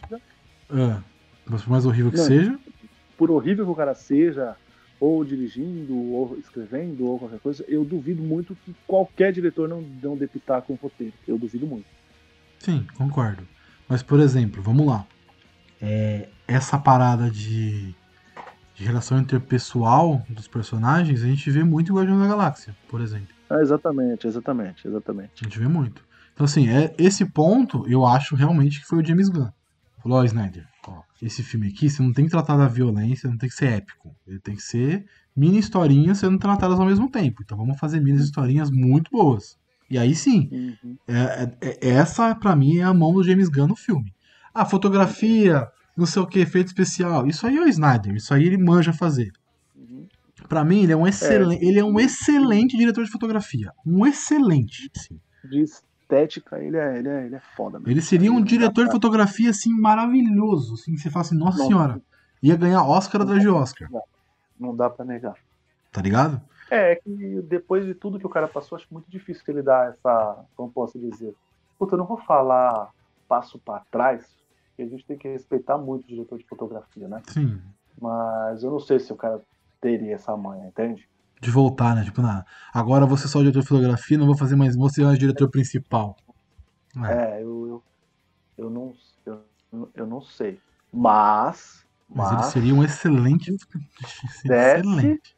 [0.71, 0.97] É.
[1.45, 2.23] Mas por mais horrível que Não.
[2.23, 2.59] seja.
[3.17, 4.55] Por horrível que o cara seja,
[4.99, 10.17] ou dirigindo, ou escrevendo, ou qualquer coisa, eu duvido muito que qualquer diretor não, não
[10.17, 11.13] dê pitaco em roteiro.
[11.27, 11.85] Eu duvido muito.
[12.59, 13.47] Sim, concordo.
[13.87, 15.05] Mas, por exemplo, vamos lá.
[15.81, 17.95] É, essa parada de,
[18.75, 23.33] de relação interpessoal dos personagens, a gente vê muito em Guardião da Galáxia, por exemplo.
[23.49, 25.31] Ah, exatamente, exatamente, exatamente.
[25.41, 26.03] A gente vê muito.
[26.33, 29.49] Então, assim, é, esse ponto eu acho realmente que foi o James Gunn.
[30.01, 33.37] Falou, ó, Snyder, ó, esse filme aqui, você não tem que tratar da violência, não
[33.37, 34.15] tem que ser épico.
[34.25, 37.41] Ele tem que ser mini historinhas sendo tratadas ao mesmo tempo.
[37.43, 39.57] Então vamos fazer mini historinhas muito boas.
[39.89, 40.95] E aí sim, Uhum.
[41.07, 44.13] é, é- é- essa pra mim é a mão do James Gunn no filme.
[44.53, 48.43] A fotografia, não sei o que, efeito especial, isso aí é o Snyder, isso aí
[48.45, 49.31] ele manja fazer.
[49.75, 50.07] Uhum.
[50.47, 53.71] Pra mim, ele é um excelente, ele é um excelente diretor de fotografia.
[53.85, 54.89] Um excelente.
[54.95, 55.19] sim.
[56.09, 57.79] Estética, ele é, ele é, ele é foda.
[57.79, 57.91] mesmo.
[57.91, 61.57] Ele seria um Ele diretor de fotografia assim maravilhoso, assim, que você fala assim, nossa
[61.59, 61.67] Nossa.
[61.69, 62.01] senhora,
[62.41, 63.87] ia ganhar Oscar atrás de Oscar.
[64.59, 65.35] Não dá pra negar.
[65.91, 66.41] Tá ligado?
[66.69, 69.89] É, é que depois de tudo que o cara passou, acho muito difícil ele dar
[69.89, 70.43] essa.
[70.55, 71.33] Como posso dizer?
[71.77, 72.89] Puta, eu não vou falar
[73.27, 74.27] passo pra trás,
[74.69, 77.21] porque a gente tem que respeitar muito o diretor de fotografia, né?
[77.27, 77.61] Sim.
[77.99, 79.41] Mas eu não sei se o cara
[79.81, 81.07] teria essa manha, entende?
[81.39, 82.03] De voltar, né?
[82.03, 82.45] Tipo, na...
[82.73, 84.75] agora você só é o diretor de fotografia, não vou fazer mais.
[84.75, 86.17] Você é o diretor principal.
[87.05, 87.37] É.
[87.37, 87.83] É, eu, eu,
[88.57, 88.93] eu, não,
[89.25, 90.59] eu, eu não sei.
[90.91, 91.85] Mas.
[92.09, 93.55] Mas, Mas, ele seria um excelente.
[94.43, 94.79] Desce.
[94.79, 95.35] excelente.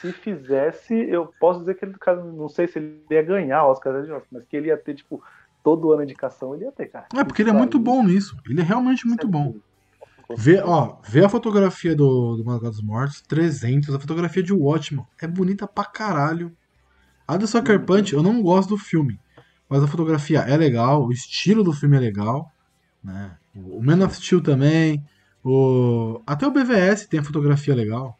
[0.00, 3.94] se fizesse, eu posso dizer que ele, cara, não sei se ele ia ganhar Oscar
[4.02, 5.22] de Oscar, mas que ele ia ter, tipo,
[5.62, 7.06] todo ano indicação, ele ia ter, cara.
[7.16, 8.36] É, porque ele é muito bom nisso.
[8.48, 9.54] Ele é realmente muito bom.
[10.34, 15.06] Vê, ó, vê a fotografia do, do Madrugada dos Mortos, 300, a fotografia de Watchmen.
[15.20, 16.56] É bonita pra caralho.
[17.28, 17.84] A do Sucker.
[17.84, 19.20] Punch, eu não gosto do filme.
[19.68, 22.52] Mas a fotografia é legal, o estilo do filme é legal.
[23.02, 23.36] Né?
[23.54, 25.04] O Man of Steel também.
[25.44, 26.20] O...
[26.26, 28.16] Até o BVS tem a fotografia legal.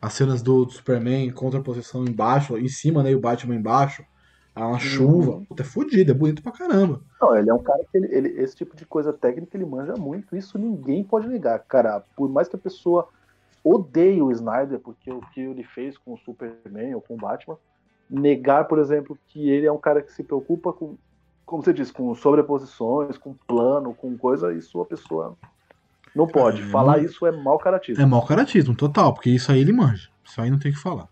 [0.00, 3.12] As cenas do, Superman em contraposição embaixo, em cima, né?
[3.12, 4.04] E o Batman embaixo.
[4.54, 5.40] Há uma chuva.
[5.48, 7.00] Puta, é fodido, é bonito pra caramba.
[7.20, 9.94] Não, ele é um cara que ele, ele- esse tipo de coisa técnica ele manja
[9.96, 10.36] muito.
[10.36, 12.02] Isso ninguém pode negar, cara.
[12.14, 13.08] Por mais que a pessoa
[13.64, 17.56] odeie o Snyder, porque o que ele fez com o Superman ou com o Batman,
[18.10, 20.96] negar, por exemplo, que ele é um cara que se preocupa com,
[21.46, 25.34] como você disse, com sobreposições, com plano, com coisa, isso a pessoa
[26.14, 26.60] não pode.
[26.60, 28.02] É, Falar não- isso é mau caratismo.
[28.02, 30.10] É mau caratismo, total, porque isso aí ele manja.
[30.24, 31.08] Isso aí não tem o que falar.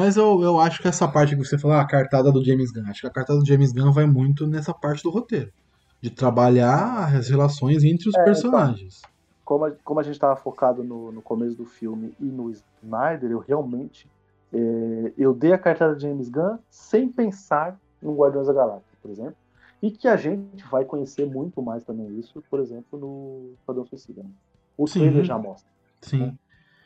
[0.00, 2.88] Mas eu, eu acho que essa parte que você falou, a cartada do James Gunn,
[2.88, 5.52] acho que a cartada do James Gunn vai muito nessa parte do roteiro.
[6.00, 9.02] De trabalhar as relações entre os É, personagens.
[9.44, 13.30] como a, como a gente estava focado no, no começo do filme e no Snyder,
[13.30, 14.08] eu realmente
[14.54, 19.10] é, eu dei a cartada de James Gunn sem pensar no Guardiões da Galáxia, por
[19.10, 19.36] exemplo,
[19.82, 24.22] e que a gente vai conhecer muito mais também isso, por exemplo, no Esquadrão Suicida.
[24.22, 24.30] Né?
[24.78, 25.00] O Sim.
[25.00, 25.68] trailer já mostra.
[26.00, 26.38] Sim.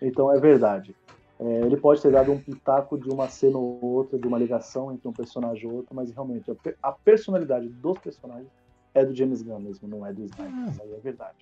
[0.02, 0.96] Então é verdade.
[1.38, 4.92] É, ele pode ter dado um pitaco de uma cena ou outra, de uma ligação
[4.92, 8.48] entre um personagem ou outro, mas realmente a, a personalidade dos personagens
[8.94, 10.54] é do James Gunn mesmo, não é do Snyder.
[10.54, 10.70] Ah.
[10.70, 11.36] Isso aí é verdade.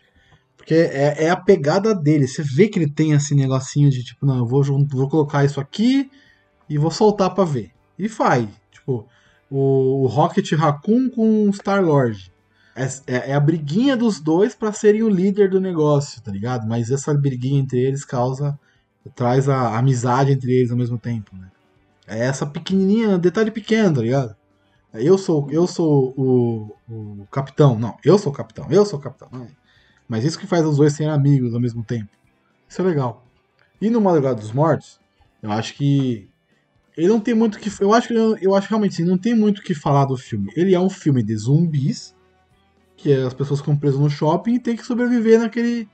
[0.56, 2.26] Porque é, é a pegada dele.
[2.26, 5.60] Você vê que ele tem esse negocinho de tipo, não, eu vou, vou colocar isso
[5.60, 6.10] aqui
[6.68, 7.72] e vou soltar pra ver.
[7.98, 8.48] E faz.
[8.70, 9.06] Tipo,
[9.50, 12.32] o, o Rocket Raccoon com o Star Lord.
[12.74, 16.66] É, é- é a briguinha dos dois pra serem o líder do negócio, tá ligado?
[16.66, 18.58] Mas essa briguinha entre eles causa.
[19.10, 21.50] Traz a amizade entre eles ao mesmo tempo, né?
[22.06, 24.36] É essa pequenininha, detalhe pequeno, tá ligado?
[24.94, 27.78] Eu sou, eu sou o, o capitão.
[27.78, 28.66] Não, eu sou o capitão.
[28.70, 29.28] Eu sou o capitão.
[29.32, 29.46] Não,
[30.06, 32.10] mas isso que faz os dois serem amigos ao mesmo tempo.
[32.68, 33.24] Isso é legal.
[33.80, 35.00] E no Madrugada dos Mortos,
[35.42, 36.28] eu acho que.
[36.96, 37.70] Ele não tem muito que.
[37.82, 40.52] Eu acho que eu acho realmente assim, não tem muito o que falar do filme.
[40.54, 42.14] Ele é um filme de zumbis,
[42.96, 45.88] que é as pessoas ficam presas no shopping e tem que sobreviver naquele.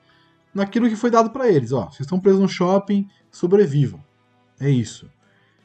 [0.59, 1.73] Naquilo que foi dado pra eles.
[1.73, 4.03] Ó, vocês estão presos no shopping, sobrevivam.
[4.61, 5.11] É isso.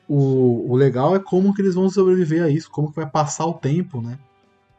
[0.07, 3.45] O, o legal é como que eles vão sobreviver a isso, como que vai passar
[3.45, 4.19] o tempo, né?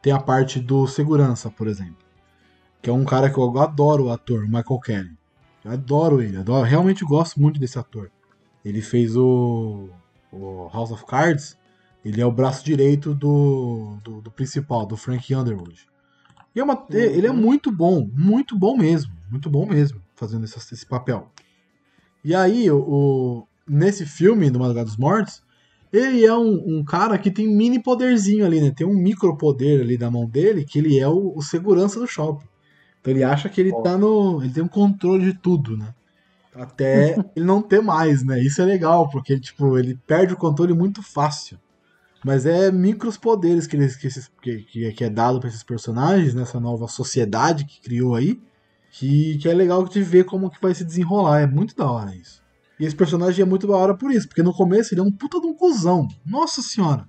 [0.01, 2.05] Tem a parte do segurança, por exemplo
[2.85, 5.17] que é um cara que eu adoro o ator, o Michael Kelly.
[5.63, 8.11] Eu adoro ele, adoro, realmente gosto muito desse ator.
[8.63, 9.89] Ele fez o,
[10.31, 11.57] o House of Cards,
[12.03, 15.87] ele é o braço direito do, do, do principal, do Frank Underwood.
[16.55, 20.85] É uma, Ele é muito bom, muito bom mesmo, muito bom mesmo, fazendo esse, esse
[20.85, 21.31] papel.
[22.23, 25.43] E aí, o, o- nesse filme do Madrugada dos Mortos,
[25.93, 28.71] ele é um, um cara que tem mini poderzinho ali, né?
[28.75, 32.07] Tem um micro poder ali da mão dele, que ele é o, o segurança do
[32.07, 32.45] shopping.
[33.01, 34.41] Então ele acha que ele tá no.
[34.43, 35.93] Ele tem um controle de tudo, né?
[36.53, 38.41] Até ele não ter mais, né?
[38.41, 41.59] Isso é legal, porque tipo, ele perde o controle muito fácil.
[42.23, 46.33] Mas é micros poderes que, eles, que, esses- que, que- é dado pra esses personagens,
[46.33, 48.41] nessa nova sociedade que criou aí.
[48.97, 51.41] Que, que é legal de ver como que vai se desenrolar.
[51.41, 52.41] É muito da hora isso.
[52.79, 55.11] E esse personagem é muito da hora por isso, porque no começo ele é um
[55.11, 56.07] puta de um cuzão.
[56.25, 57.05] Nossa senhora.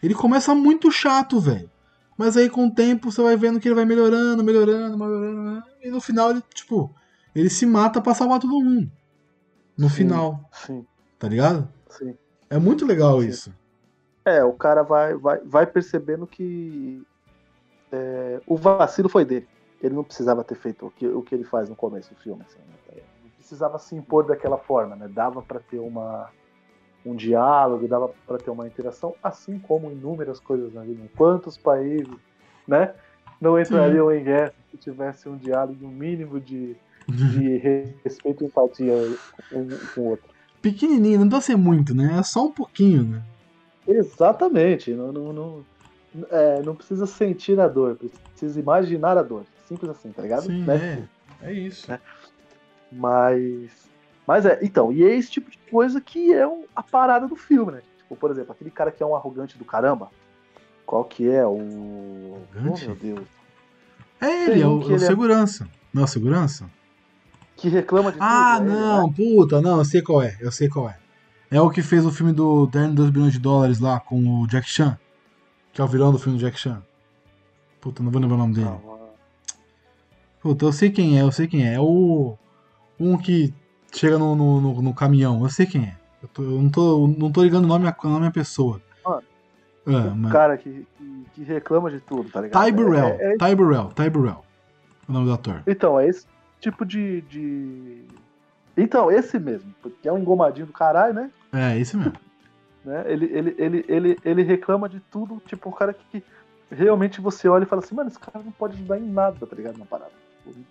[0.00, 1.68] Ele começa muito chato, velho.
[2.16, 5.64] Mas aí com o tempo você vai vendo que ele vai melhorando, melhorando, melhorando.
[5.82, 6.94] E no final ele, tipo,
[7.34, 8.88] ele se mata pra salvar todo mundo.
[9.76, 9.96] No Sim.
[9.96, 10.86] final, Sim,
[11.18, 11.68] tá ligado?
[11.88, 12.14] sim.
[12.48, 13.28] É muito legal Sim.
[13.28, 13.54] isso.
[14.24, 17.02] É, o cara vai, vai, vai percebendo que
[17.90, 19.48] é, o vacilo foi dele.
[19.82, 22.42] Ele não precisava ter feito o que, o que ele faz no começo do filme.
[22.46, 23.02] assim, né?
[23.22, 25.08] Não precisava se impor daquela forma, né?
[25.08, 26.30] Dava para ter uma,
[27.04, 31.02] um diálogo, dava para ter uma interação, assim como inúmeras coisas na vida.
[31.16, 32.14] Quantos países,
[32.66, 32.94] né?
[33.40, 36.76] Não entrariam em guerra se tivesse um diálogo um mínimo de,
[37.08, 37.56] de
[38.04, 38.94] respeito e empatia
[39.52, 40.28] um com o outro.
[40.60, 42.18] Pequenininho, não precisa ser muito, né?
[42.18, 43.22] É só um pouquinho, né?
[43.88, 44.92] Exatamente.
[44.92, 45.64] Não, não, não,
[46.30, 47.98] é, não precisa sentir a dor,
[48.32, 49.44] precisa imaginar a dor.
[49.70, 50.42] Simples assim, tá ligado?
[50.42, 51.06] Sim, Né?
[51.42, 51.48] é.
[51.48, 51.86] É isso.
[52.92, 53.88] Mas,
[54.26, 57.34] Mas é, então, e é esse tipo de coisa que é um- a parada do
[57.34, 57.82] filme, né?
[57.98, 60.08] Tipo, por exemplo, aquele cara que é um arrogante do caramba.
[60.86, 62.38] Qual que é o.
[62.54, 62.84] Arrogante?
[62.84, 63.28] Oh, meu Deus.
[64.20, 65.68] É ele, Tem é o, é o ele é- segurança.
[65.92, 66.70] Não, é o segurança?
[67.56, 68.70] Que reclama de Ah, tudo.
[68.70, 69.14] é ele, não, né?
[69.16, 70.96] puta, não, eu sei qual é, eu sei qual é.
[71.50, 74.46] É o que fez o filme do Terno 2 bilhões de dólares lá com o
[74.46, 74.96] Jack Chan.
[75.72, 76.82] Que é o vilão do filme do Jack Chan.
[77.80, 78.66] Puta, não vou lembrar o nome dele.
[78.66, 78.89] Não,
[80.40, 81.74] Puta, eu sei quem é, eu sei quem é.
[81.74, 82.36] É o.
[82.98, 83.52] Um que
[83.92, 85.96] chega no, no, no- no caminhão, eu sei quem é.
[86.22, 88.80] Eu, tô- eu não, tô, não tô ligando o nome, o nome à pessoa.
[89.04, 89.22] Mano,
[89.86, 90.32] Ah, mas...
[90.32, 92.62] cara que, que, que reclama de tudo, tá ligado?
[92.64, 94.44] Ty Burrell, É- é- Ty Burrell, Ty Burrell.
[95.08, 95.62] O nome do ator.
[95.66, 96.26] Então, é esse
[96.60, 98.04] tipo de, de.
[98.76, 101.30] Então, esse mesmo, porque é um engomadinho do caralho, né?
[101.52, 102.12] É, esse mesmo.
[102.84, 103.02] né?
[103.06, 106.24] Ele, ele, ele, ele, ele reclama de tudo, tipo, um cara que, que
[106.70, 109.56] realmente você olha e fala assim, mano, esse cara não pode ajudar em nada, tá
[109.56, 109.78] ligado?
[109.78, 110.12] Na parada.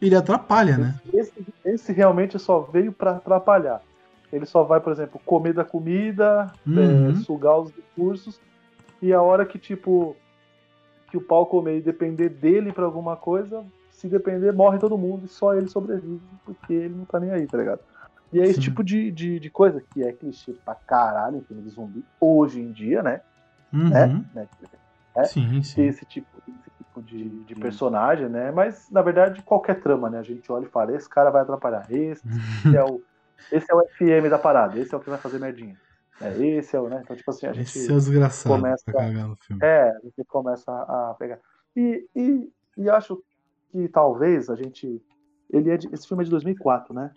[0.01, 0.99] Ele atrapalha, né?
[1.13, 1.33] Esse,
[1.65, 3.81] esse realmente só veio pra atrapalhar.
[4.31, 7.11] Ele só vai, por exemplo, comer da comida, Uhum.
[7.11, 8.39] é, sugar os recursos,
[9.01, 10.15] e a hora que, tipo,
[11.09, 15.25] que o pau comer e depender dele pra alguma coisa, se depender, morre todo mundo
[15.25, 17.81] e só ele sobrevive, porque ele não tá nem aí, tá ligado?
[18.31, 18.61] E é esse Sim.
[18.61, 22.61] tipo de, de, de coisa que é clichê pra caralho em filme de zumbi, hoje
[22.61, 23.21] em dia, né?
[23.73, 23.89] Uhum.
[23.89, 24.25] né?
[24.33, 24.47] né?
[25.15, 25.23] É?
[25.23, 25.83] Sim, sim.
[25.85, 26.68] esse tipo, esse
[27.03, 28.51] tipo de, de personagem, né?
[28.51, 30.19] Mas, na verdade, qualquer trama, né?
[30.19, 32.23] A gente olha e fala, esse cara vai atrapalhar, esse
[32.75, 33.01] é o,
[33.51, 35.75] esse é o FM da parada, esse é o que vai fazer merdinha.
[36.21, 36.99] É, esse é o, né?
[37.03, 38.83] Então, tipo assim, a gente, Esse é desgraçado começa-
[39.27, 39.61] no filme.
[39.63, 41.39] é, a gente começa a pegar.
[41.75, 43.23] E, e, e acho
[43.71, 45.01] que talvez a gente.
[45.49, 47.11] Ele é de, esse filme é de 2004, né?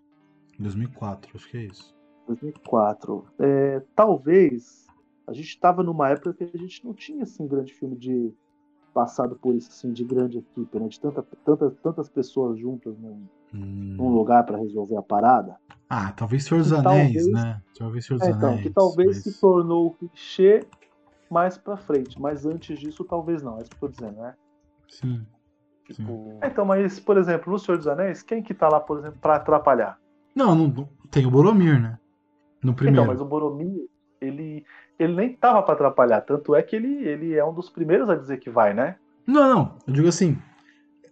[0.59, 1.95] 2004, acho que é isso.
[2.29, 3.25] 2004.
[3.41, 4.87] É, talvez
[5.27, 8.33] a gente estava numa época que a gente não tinha assim grande filme de
[8.93, 10.89] passado por isso assim de grande equipe, né?
[10.89, 13.97] De tanta, tantas tantas pessoas juntas num, Hum.
[13.99, 15.57] num lugar para resolver a parada.
[15.89, 17.61] Ah, talvez Senhor dos Anéis, talvez- né?
[17.79, 18.63] Talvez Senhor dos É, então, Anéis.
[18.63, 20.67] que talvez mas- se tornou o clichê
[21.31, 24.35] mais pra frente, mas antes disso talvez não, é isso que eu tô dizendo, né?
[24.89, 25.27] Sim.
[25.87, 26.39] Tipo...
[26.41, 29.19] É, Então, mas, por exemplo, no Senhor dos Anéis, quem que tá lá, por exemplo,
[29.21, 29.99] pra atrapalhar?
[30.35, 31.99] Não, não, tem o Boromir, né?
[32.63, 33.03] No primeiro.
[33.03, 33.87] Então, mas o Boromir,
[34.25, 34.65] ele,
[34.99, 38.15] ele nem tava pra atrapalhar, tanto é que ele, ele é um dos primeiros a
[38.17, 38.97] dizer que vai, né?
[39.27, 39.79] Não, não.
[39.87, 40.37] Eu digo assim.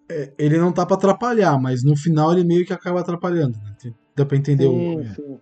[0.08, 3.56] é, Ele não tá pra atrapalhar, mas no final ele meio que acaba atrapalhando.
[3.58, 3.92] Né?
[4.16, 5.00] Dá pra entender sim, o.
[5.00, 5.40] é, sim.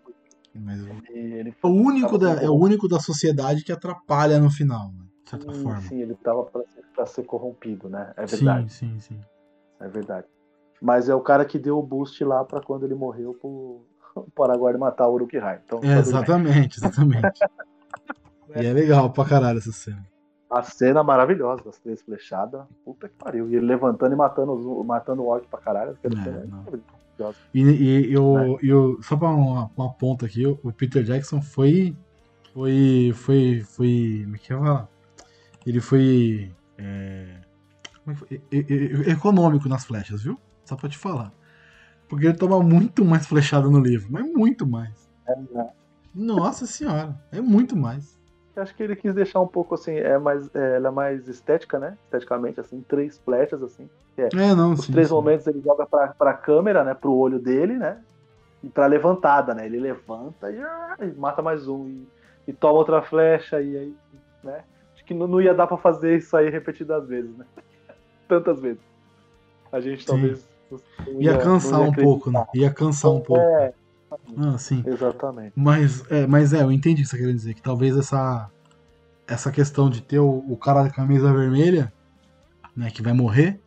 [0.55, 4.51] mas o- Ele, é o único da, é o único da sociedade que atrapalha no
[4.51, 5.05] final, né?
[5.25, 5.81] De certa Sim, forma.
[5.81, 6.63] sim, ele tava pra
[7.07, 8.13] ser, ser corrompido, né?
[8.17, 9.21] É verdade, sim, sim, sim.
[9.81, 10.27] é verdade.
[10.81, 13.85] Mas é o cara que deu o boost lá pra quando ele morreu pro,
[14.35, 15.61] pro Aragorn matar o Uruk-hai.
[15.65, 15.99] Então, É, tudo bem.
[15.99, 17.41] exatamente, exatamente.
[18.57, 20.05] e é legal pra caralho essa cena.
[20.51, 22.63] A cena maravilhosa das três flechadas.
[22.85, 23.51] Puta que pariu.
[23.51, 25.91] E ele levantando e matando, os, matando o orc pra caralho.
[25.93, 27.39] Aquela É, cena maravilhosa.
[27.53, 28.59] E, e, eu, É.
[28.63, 31.95] eu, só pra uma, uma ponta aqui, o o Peter Jackson foi.
[32.55, 33.13] Foi.
[33.15, 33.61] Foi.
[33.61, 34.21] Foi.
[34.25, 34.89] Como é que eu falar?
[35.67, 36.51] Ele foi.
[36.79, 37.41] é,
[38.05, 38.41] como é que
[39.05, 39.13] foi?
[39.13, 40.41] Econômico nas flechas, viu?
[40.65, 41.31] Só pra te falar.
[42.09, 45.09] Porque ele toma muito mais flechada no livro, mas muito mais.
[45.27, 45.69] É, né?
[46.15, 48.19] Nossa senhora, é muito mais.
[48.57, 51.29] Eu acho que ele quis deixar um pouco assim, é mais, é, ela é mais
[51.29, 51.97] estética, né?
[52.05, 53.89] Esteticamente, assim, três flechas, assim.
[54.17, 55.15] É, não, Os sim, três sim.
[55.15, 56.93] momentos ele joga pra, pra câmera, né?
[56.93, 58.03] Pro olho dele, né?
[58.65, 59.67] E pra levantada, né?
[59.67, 61.89] Ele levanta e, ah, e mata mais um.
[61.89, 62.09] E,
[62.49, 63.95] e toma outra flecha, e aí,
[64.43, 64.65] né?
[64.93, 67.45] Acho que não, não ia dar pra fazer isso aí repetidas vezes, né?
[68.27, 68.83] Tantas vezes.
[69.71, 70.09] A gente Sim.
[70.09, 70.49] talvez.
[70.71, 72.45] Não Ia cansar ia um pouco, né?
[72.55, 73.43] Ia cansar um pouco.
[73.43, 73.73] É,
[74.37, 74.83] Ah, sim.
[74.87, 75.53] exatamente.
[75.57, 77.55] Mas é, mas é, eu entendi o que você quer dizer.
[77.55, 78.51] Que talvez essa,
[79.27, 81.93] essa questão de ter o, o cara da camisa vermelha,
[82.77, 83.61] né, que vai morrer,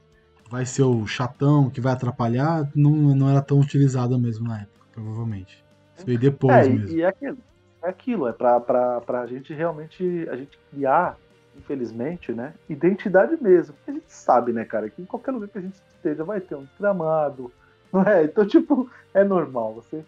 [0.50, 4.86] vai ser o chatão que vai atrapalhar, não, não era tão utilizada mesmo na época,
[4.94, 5.64] provavelmente.
[5.96, 6.90] Isso veio depois É, mesmo.
[6.90, 7.38] e, e é aquilo.
[7.84, 11.18] É aquilo, é pra, pra, pra gente realmente a gente criar,
[11.58, 12.54] infelizmente, né?
[12.70, 13.74] Identidade mesmo.
[13.76, 15.82] Porque a gente sabe, né, cara, que em qualquer lugar que a gente
[16.26, 17.52] vai ter um desgramado.
[17.92, 18.24] Não é?
[18.24, 19.74] Então, tipo, é normal.
[19.74, 20.04] Você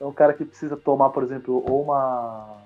[0.00, 2.56] é um cara que precisa tomar, por exemplo, ou uma.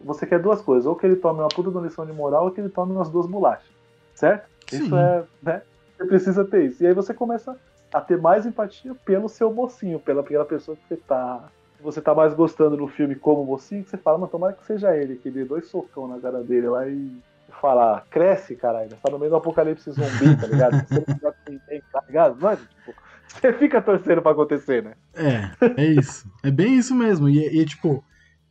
[0.00, 2.44] Você quer duas coisas, ou que ele tome uma puta de uma lição de moral,
[2.44, 3.68] ou que ele tome umas duas bolachas.
[4.14, 4.48] Certo?
[4.68, 4.84] Sim.
[4.84, 5.62] Isso é, né?
[5.96, 6.82] Você precisa ter isso.
[6.82, 7.56] E aí você começa
[7.92, 11.48] a ter mais empatia pelo seu mocinho, pela, pela pessoa que você tá.
[11.80, 14.96] Você tá mais gostando no filme como mocinho, que você fala, mas tomara que seja
[14.96, 17.16] ele, que dê dois socão na cara dele lá e
[17.60, 20.84] falar, cresce, caralho, tá no meio do apocalipse zumbi, tá ligado?
[20.88, 21.04] Você
[21.50, 22.36] não tem, tá ligado?
[22.40, 22.94] Mas, tipo,
[23.28, 24.94] você fica torcendo pra acontecer, né?
[25.14, 26.30] É, é isso.
[26.42, 27.28] É bem isso mesmo.
[27.28, 28.02] E, e, tipo,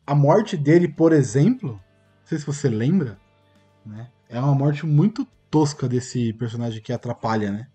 [0.05, 1.79] a morte dele, por exemplo, não
[2.25, 3.17] sei se você lembra,
[3.85, 4.07] né?
[4.29, 7.67] É uma morte muito tosca desse personagem que atrapalha, né?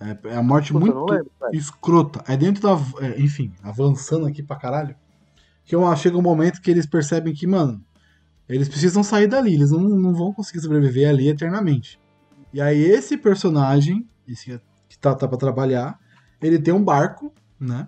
[0.00, 2.24] É, é a morte Puta, muito lembro, escrota.
[2.26, 2.76] É dentro da.
[3.04, 4.96] é, enfim, avançando aqui pra caralho.
[5.64, 7.84] que chega um momento que eles percebem que, mano,
[8.48, 12.00] eles precisam sair dali, eles não, não vão conseguir sobreviver ali eternamente.
[12.52, 14.58] E aí esse personagem, esse
[14.88, 15.98] que tá, tá pra trabalhar,
[16.40, 17.86] ele tem um barco, né?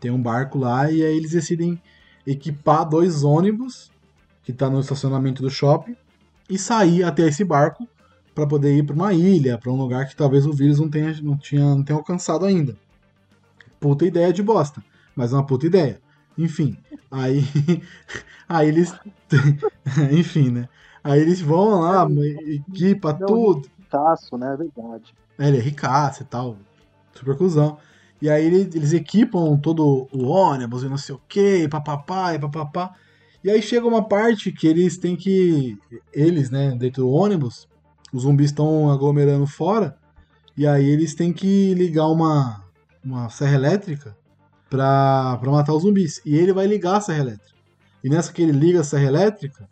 [0.00, 1.80] Tem um barco lá e aí eles decidem
[2.26, 3.90] equipar dois ônibus
[4.42, 5.96] que tá no estacionamento do shopping
[6.48, 7.88] e sair até esse barco
[8.34, 11.14] para poder ir para uma ilha, para um lugar que talvez o vírus não tenha,
[11.22, 12.76] não, tinha, não tenha alcançado ainda.
[13.78, 14.82] Puta ideia de bosta,
[15.14, 16.00] mas é uma puta ideia.
[16.36, 16.76] Enfim,
[17.14, 17.42] aí,
[18.48, 18.92] aí eles,
[20.12, 20.68] enfim, né?
[21.02, 22.06] Aí eles vão lá,
[22.46, 23.68] equipa Não, tudo.
[23.90, 24.54] Taço, né?
[24.54, 25.14] É verdade.
[25.38, 26.56] É, ele é ricaço e tal,
[27.14, 27.78] super cuzão.
[28.20, 32.38] E aí ele- eles equipam todo o ônibus e não sei o que, papapá e
[32.38, 32.94] papapá.
[33.42, 35.76] E aí chega uma parte que eles têm que.
[36.12, 37.68] Eles, né, dentro do ônibus,
[38.12, 39.96] os zumbis estão aglomerando fora.
[40.56, 42.64] E aí eles têm que ligar uma,
[43.04, 44.16] uma serra elétrica
[44.68, 46.20] pra, pra matar os zumbis.
[46.24, 47.54] E ele vai ligar a serra elétrica.
[48.02, 49.68] E nessa que ele liga a serra elétrica,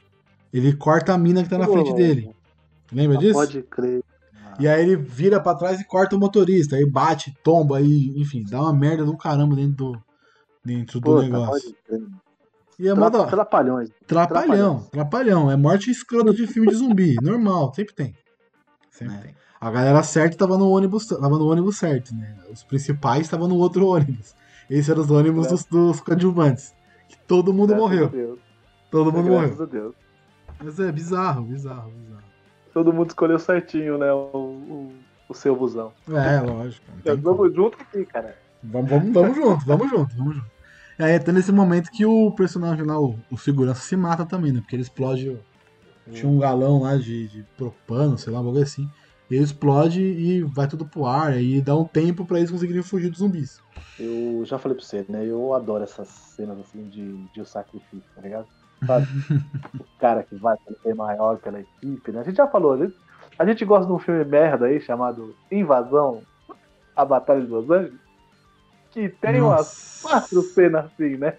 [0.52, 2.30] ele corta a mina que tá na frente dele.
[2.90, 3.34] Lembra Ah, disso?
[3.34, 4.02] Pode crer.
[4.60, 6.76] E aí ele vira pra trás e corta o motorista.
[6.76, 10.02] Aí bate, tomba, aí, enfim, dá uma merda do caramba dentro do,
[10.64, 11.74] dentro do Puta, negócio.
[12.78, 13.30] E é mó da Tra hora.
[13.30, 13.90] Trapalhões.
[14.06, 15.50] Trapalhão, trapalhão.
[15.50, 17.14] É morte escrota de filme de zumbi.
[17.22, 18.14] Normal, sempre tem.
[18.90, 19.18] Sempre É.
[19.18, 19.34] tem.
[19.60, 22.36] A galera certa tava no ônibus, tava no ônibus certo, né?
[22.52, 24.34] Os principais estavam no outro ônibus.
[24.68, 26.74] Esses eram os ônibus dos, dos coadjuvantes.
[27.08, 28.38] Que todo mundo Graças morreu.
[28.90, 29.62] Todo mundo Graças morreu.
[29.62, 29.94] a Deus.
[30.62, 32.22] Mas é bizarro, bizarro, bizarro.
[32.72, 34.12] Todo mundo escolheu certinho, né?
[34.12, 34.92] O, o,
[35.28, 35.92] o seu busão.
[36.08, 36.86] É, lógico.
[37.20, 38.36] Vamos junto aqui, cara.
[38.62, 40.52] Vamos, vamos, vamos junto, vamos junto, vamos junto.
[40.98, 44.52] E aí até nesse momento que o personagem lá, o, o segurança, se mata também,
[44.52, 44.60] né?
[44.60, 45.36] Porque ele explode.
[46.12, 48.88] Tinha um galão lá de, de propano, sei lá, algo assim.
[49.30, 53.08] Ele explode e vai tudo pro ar, aí dá um tempo pra eles conseguirem fugir
[53.08, 53.60] dos zumbis.
[53.98, 55.24] Eu já falei pra você, né?
[55.24, 58.46] Eu adoro essas cenas assim de, de o sacrifício, tá ligado?
[58.86, 59.06] Sabe?
[59.78, 62.20] o cara que vai pelo bem maior pela equipe, né?
[62.20, 62.96] A gente já falou, a gente,
[63.38, 66.22] a gente gosta de um filme merda aí chamado Invasão,
[66.96, 68.00] a Batalha de Los Angeles,
[68.90, 71.36] que tem umas quatro cenas assim, né?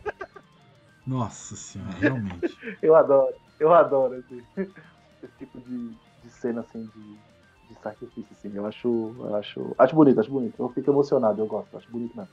[1.05, 2.57] Nossa senhora, realmente.
[2.81, 5.89] Eu adoro, eu adoro esse, esse tipo de,
[6.23, 7.17] de cena assim de,
[7.69, 8.51] de sacrifício, assim.
[8.53, 10.61] Eu acho, eu acho, acho bonito, acho bonito.
[10.61, 12.31] Eu fico emocionado, eu gosto, acho bonito mesmo.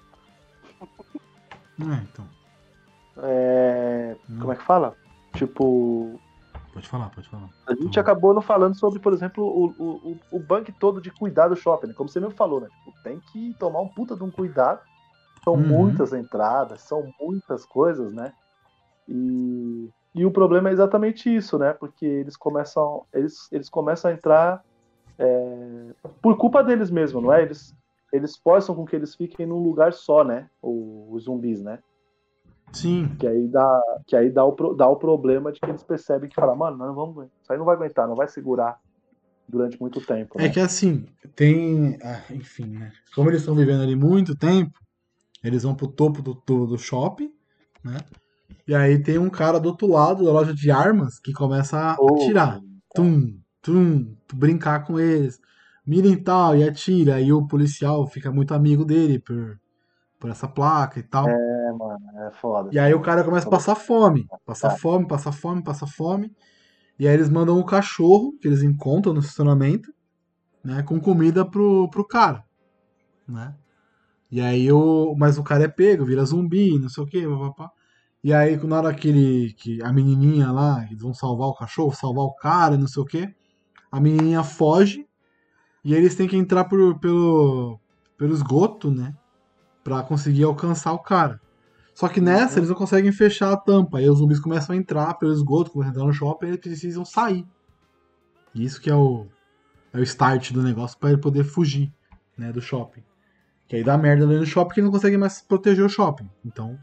[1.81, 2.27] É, então.
[3.23, 4.39] É, Hum.
[4.41, 4.95] como é que fala?
[5.35, 6.21] Tipo,
[6.73, 7.49] Pode falar, pode falar.
[7.67, 8.01] a gente Uhum.
[8.01, 11.57] acabou não falando sobre, por exemplo, o, o, o, o banco todo de cuidar do
[11.57, 11.95] shopping, né?
[11.95, 12.69] Como você mesmo falou, né?
[12.79, 14.81] Tipo, tem que tomar um puta de um cuidado.
[15.45, 15.67] São Uhum.
[15.67, 18.33] muitas entradas, são muitas coisas, né?
[19.09, 21.73] E, e o problema é exatamente isso, né?
[21.73, 24.63] Porque eles começam, eles, eles começam a entrar
[25.21, 27.43] é, por culpa deles mesmo, não é?
[27.43, 27.75] Eles,
[28.13, 30.49] eles forçam com que eles fiquem num lugar só, né?
[30.63, 31.79] Os zumbis, né?
[32.73, 36.29] Sim, Que aí dá, que aí dá, o, dá o problema de que eles percebem
[36.29, 38.79] que fala, mano, não vamos, isso aí não vai aguentar, não vai segurar
[39.49, 40.39] durante muito tempo.
[40.39, 40.49] É né?
[40.49, 41.05] que assim,
[41.35, 41.99] tem.
[42.03, 42.93] ah, enfim, né?
[43.15, 44.79] Como eles estão vivendo ali muito tempo,
[45.43, 47.33] eles vão pro topo do, do, do shopping,
[47.85, 47.99] né?
[48.67, 51.97] E aí tem um cara do outro lado da loja de armas que começa a
[51.99, 52.61] Oh, atirar.
[52.95, 55.41] Tum, tum, tu brincar com eles.
[55.87, 57.17] Mira em tal e atira.
[57.17, 59.59] Aí o policial fica muito amigo dele por,
[60.19, 61.29] por essa placa e tal.
[61.29, 62.71] É, mano, é foda.
[62.73, 64.27] E aí o cara começa a passar fome.
[64.45, 66.33] Passar fome, passar fome, passar fome.
[66.99, 69.93] E aí eles mandam um cachorro que eles encontram no estacionamento,
[70.63, 70.83] né?
[70.83, 72.45] Com comida pro, pro cara.
[73.27, 73.55] Né?
[74.31, 75.15] E aí o.
[75.17, 77.73] Mas o cara é pego, vira zumbi, não sei o que, papapá.
[78.23, 81.95] E aí, na hora que, ele, que a menininha lá, eles vão salvar o cachorro,
[81.95, 83.35] salvar o cara, não sei o que,
[83.91, 85.07] a menininha foge
[85.85, 87.79] e eles têm que entrar por, pelo,
[88.17, 89.15] pelo esgoto, né?
[89.83, 91.41] Pra conseguir alcançar o cara.
[91.95, 93.99] Só que nessa eles não conseguem fechar a tampa.
[93.99, 96.61] Aí os zumbis começam a entrar pelo esgoto, começam a entrar no shopping e eles
[96.61, 97.47] precisam sair.
[98.55, 99.27] Isso que é o,
[99.93, 101.93] é o start do negócio pra ele poder fugir
[102.37, 103.03] né, do shopping.
[103.69, 106.29] Que aí dá merda ali no shopping que não consegue mais proteger o shopping.
[106.45, 106.79] Então,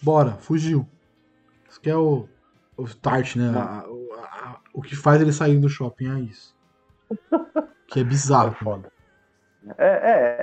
[0.00, 0.86] bora, fugiu.
[1.68, 2.28] Isso que é o,
[2.76, 3.48] o start, né?
[3.56, 6.54] A- o- a- o que faz ele sair do shopping é isso.
[7.86, 8.52] Que é bizarro.
[8.52, 8.92] É foda.
[9.76, 9.96] É, é,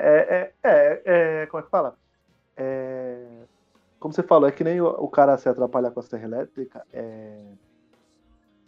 [0.05, 1.01] é, é, é,
[1.41, 1.97] é, como é que fala?
[2.55, 3.25] É,
[3.99, 6.85] como você falou, é que nem o, cara se atrapalhar com a serra elétrica.
[6.93, 7.45] É,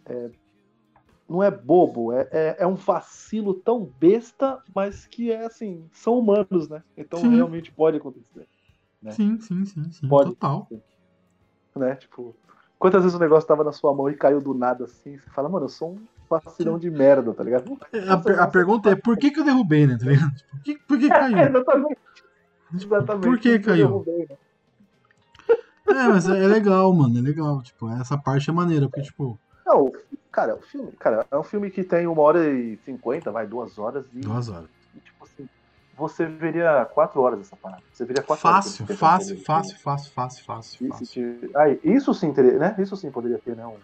[0.06, 0.30] é-
[1.28, 6.18] não é bobo, é, é, é um vacilo tão besta, mas que é assim, são
[6.18, 6.82] humanos, né?
[6.96, 8.46] Então realmente pode acontecer,
[9.00, 9.12] né?
[9.12, 10.08] Sim, sim, sim, sim.
[10.08, 10.30] Pode.
[10.30, 10.68] Total.
[11.74, 11.94] né?
[11.96, 12.36] Tipo,
[12.82, 15.16] quantas vezes o negócio tava na sua mão e caiu do nada assim?
[15.16, 17.78] Você fala, mano, eu sou um vacilão de merda, tá ligado?
[18.08, 19.96] A, per- a pergunta é por que, que eu derrubei, né?
[19.96, 20.32] Tá ligado?
[20.50, 21.38] Por que, por que É, caiu?
[21.46, 22.00] exatamente.
[22.74, 23.24] Exatamente.
[23.24, 23.86] Por que eu caiu?
[23.86, 24.36] derrubei, né?
[25.86, 27.62] É, mas é, é legal, mano, é legal.
[27.62, 29.92] Tipo, essa parte é maneira, porque, tipo, Não,
[30.32, 33.78] cara, o filme, cara, é um filme que tem uma hora e cinquenta, vai, duas
[33.78, 34.81] horas e, duas horas.
[35.94, 37.82] Você veria quatro horas essa parada.
[37.92, 38.98] Você veria quatro Fácil, horas.
[38.98, 41.08] fácil, fácil, fácil, fácil, fácil, fácil.
[41.08, 42.76] te- aí, isso sim teria, né?
[42.78, 43.66] Isso sim poderia ter, né?
[43.66, 43.78] Um,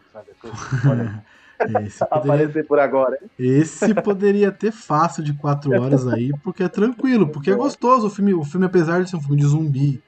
[0.88, 1.24] olha,
[1.86, 3.28] Esse poderia, aparecer por agora, hein?
[3.38, 8.10] esse poderia ter fácil de quatro horas aí, porque é tranquilo, porque é gostoso o
[8.10, 8.34] filme.
[8.34, 10.02] O filme, apesar de ser um filme de zumbi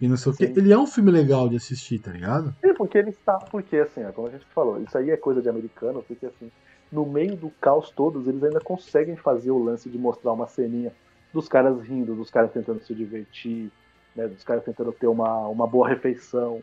[0.00, 0.52] e não sei o que, Sim.
[0.56, 2.54] ele é um filme legal de assistir, tá ligado?
[2.64, 5.42] Sim, porque ele está, porque assim, ó, como a gente falou, isso aí é coisa
[5.42, 6.50] de americano, porque assim,
[6.90, 10.94] no meio do caos todos, eles ainda conseguem fazer o lance de mostrar uma ceninha
[11.36, 13.70] dos caras rindo, dos caras tentando se divertir,
[14.14, 16.62] né, dos caras tentando ter uma, uma boa refeição,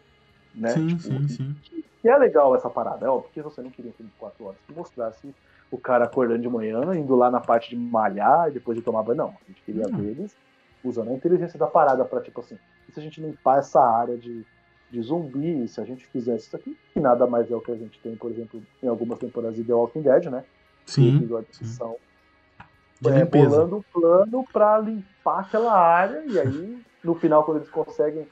[0.54, 0.74] né?
[0.74, 1.56] sim, tipo, sim, sim.
[2.04, 4.46] E é legal essa parada, é óbvio, porque você não queria um filme de quatro
[4.46, 5.34] horas que mostrasse
[5.72, 9.04] o cara acordando de manhã, indo lá na parte de malhar e depois de tomar
[9.04, 9.18] banho.
[9.20, 9.92] Não, a gente queria Hum.
[9.96, 10.36] ver eles
[10.84, 12.60] usando a inteligência da parada pra, tipo assim,
[12.90, 14.46] e se a gente limpar essa área de,
[14.90, 17.78] de zumbi, se a gente fizesse isso aqui, que nada mais é o que a
[17.78, 20.46] gente tem, por exemplo, em algumas temporadas de The Walking Dead, né?
[20.86, 21.98] Sim, episódios que são
[23.04, 23.50] de é, limpeza.
[23.50, 28.28] bolando um plano pra limpar aquela área e aí no final quando eles conseguem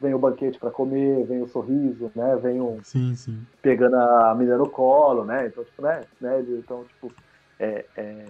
[0.00, 2.36] vem o banquete pra comer, vem o sorriso, né?
[2.36, 3.46] Vem o Sim, sim.
[3.62, 5.46] pegando a menina no colo, né?
[5.46, 6.04] Então, tipo, né?
[6.20, 6.40] né?
[6.40, 7.14] Então, tipo,
[7.60, 8.26] é, é-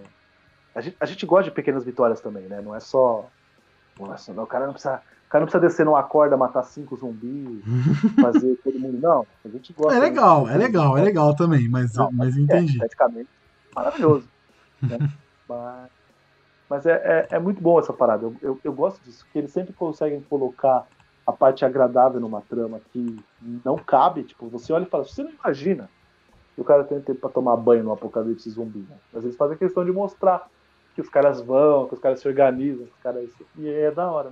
[0.75, 2.61] A, gente, a gente gosta de pequenas vitórias também, né?
[2.61, 3.31] Não é só.
[3.99, 4.95] Nossa, não, o cara não precisa.
[4.95, 7.63] O cara não precisa descer numa corda, matar cinco zumbis,
[8.21, 8.99] fazer todo mundo.
[8.99, 9.95] Não, a gente gosta.
[9.95, 12.73] É legal, é legal, é legal também, mas, Não, mas É, entendi.
[12.73, 13.29] esteticamente,
[13.75, 14.29] maravilhoso.
[14.81, 14.97] né?
[15.47, 15.89] mas
[16.69, 18.25] mas é, é, é muito bom essa parada.
[18.25, 20.87] Eu, eu, eu gosto disso, porque eles sempre conseguem colocar
[21.25, 23.15] a parte agradável numa trama que
[23.63, 24.23] não cabe.
[24.23, 25.87] Tipo, você olha e fala, você não imagina
[26.55, 28.79] que o cara tem tempo pra tomar banho no apocalipse zumbi.
[28.79, 28.95] Né?
[29.11, 30.49] Mas eles fazem questão de mostrar
[30.95, 33.29] que os caras vão, que os caras se organizam, que os caras.
[33.57, 34.31] E é da hora.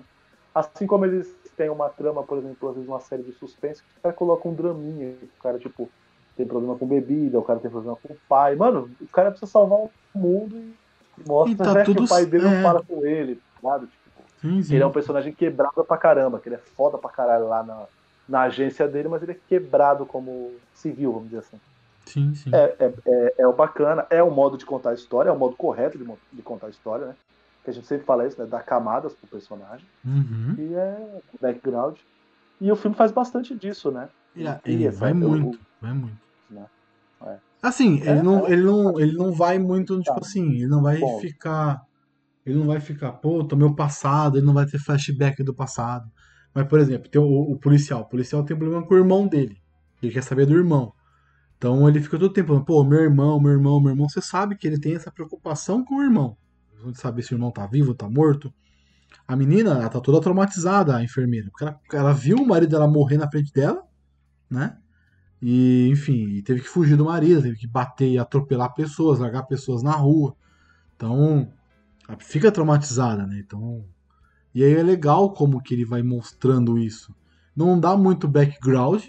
[0.53, 3.89] Assim como eles têm uma trama, por exemplo, às vezes uma série de suspense, que
[3.89, 5.87] os caras colocam um draminha, que o cara, tipo,
[6.35, 8.55] tem problema com bebida, o cara tem problema com o pai.
[8.55, 10.80] Mano, o cara precisa salvar o mundo e
[11.27, 12.49] mostra tá né, que tudo o pai dele é.
[12.49, 13.87] não fala com ele, ligado?
[13.87, 14.01] Tipo,
[14.41, 14.73] Sim, sim.
[14.73, 17.83] ele é um personagem quebrado pra caramba, que ele é foda pra caralho lá na,
[18.27, 21.59] na agência dele, mas ele é quebrado como civil, vamos dizer assim.
[22.05, 22.49] Sim, sim.
[22.53, 25.37] É, é, é, é o bacana, é o modo de contar a história, é o
[25.37, 27.15] modo correto de, de contar a história, né?
[27.63, 28.47] Que a gente sempre fala isso, né?
[28.47, 29.85] Dar camadas pro personagem.
[30.03, 30.55] Uhum.
[30.57, 31.97] E é o background.
[32.59, 34.09] E o filme faz bastante disso, né?
[34.35, 35.25] Ele, Ele ele vai sabe?
[35.25, 36.17] muito, vai muito.
[36.49, 36.65] Né?
[37.27, 37.37] É.
[37.61, 38.51] Assim, É, ele, não, é.
[38.53, 40.21] ele, não, ele não vai muito, tipo Tá.
[40.21, 41.19] assim, ele não vai Bom.
[41.19, 41.81] ficar.
[42.45, 46.09] Ele não vai ficar, pô, tô meu passado, ele não vai ter flashback do passado.
[46.53, 48.01] Mas, por exemplo, tem o, o policial.
[48.01, 49.57] O policial tem problema com o irmão dele.
[50.01, 50.91] Ele quer saber do irmão.
[51.57, 54.09] Então ele fica todo tempo falando, pô, meu irmão, meu irmão, meu irmão.
[54.09, 56.35] Você sabe que ele tem essa preocupação com o irmão.
[56.83, 58.51] Você sabe se o irmão tá vivo, tá morto.
[59.27, 61.49] A menina, ela tá toda traumatizada, a enfermeira.
[61.51, 63.83] Porque ela, ela viu o marido dela morrer na frente dela,
[64.49, 64.77] né?
[65.41, 69.81] E, enfim, teve que fugir do marido, teve que bater e atropelar pessoas, largar pessoas
[69.81, 70.35] na rua.
[70.95, 71.51] Então,
[72.19, 73.39] fica traumatizada, né?
[73.39, 73.83] Então,
[74.53, 77.15] e aí é legal como que ele vai mostrando isso.
[77.55, 79.03] Não dá muito background,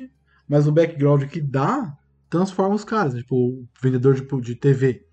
[0.49, 1.97] mas o background que dá
[2.31, 3.15] transforma os caras.
[3.15, 5.07] Tipo, o vendedor de, de TV.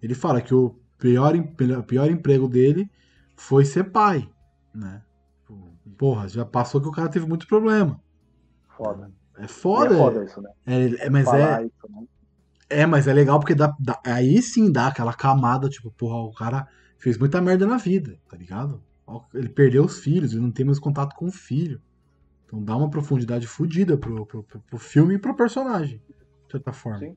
[0.00, 2.90] Ele fala que o pior, o pior emprego dele
[3.34, 4.28] foi ser pai,
[4.74, 5.02] né?
[5.98, 8.00] Porra, já passou que o cara teve muito problema.
[8.68, 9.10] Foda.
[9.38, 10.50] É E foda, é foda isso, né?
[10.66, 12.06] é, é- mas é, isso, né?
[12.68, 16.32] é, mas é legal porque dá, dá- aí sim dá aquela camada, tipo, porra, o
[16.34, 16.66] cara
[16.98, 18.84] fez muita merda na vida, tá ligado?
[19.34, 21.80] Ele perdeu os filhos, ele não tem mais contato com o filho.
[22.46, 26.72] Então dá uma profundidade fodida pro, pro, pro, pro filme e pro personagem, de certa
[26.72, 27.08] forma.
[27.08, 27.16] Sim.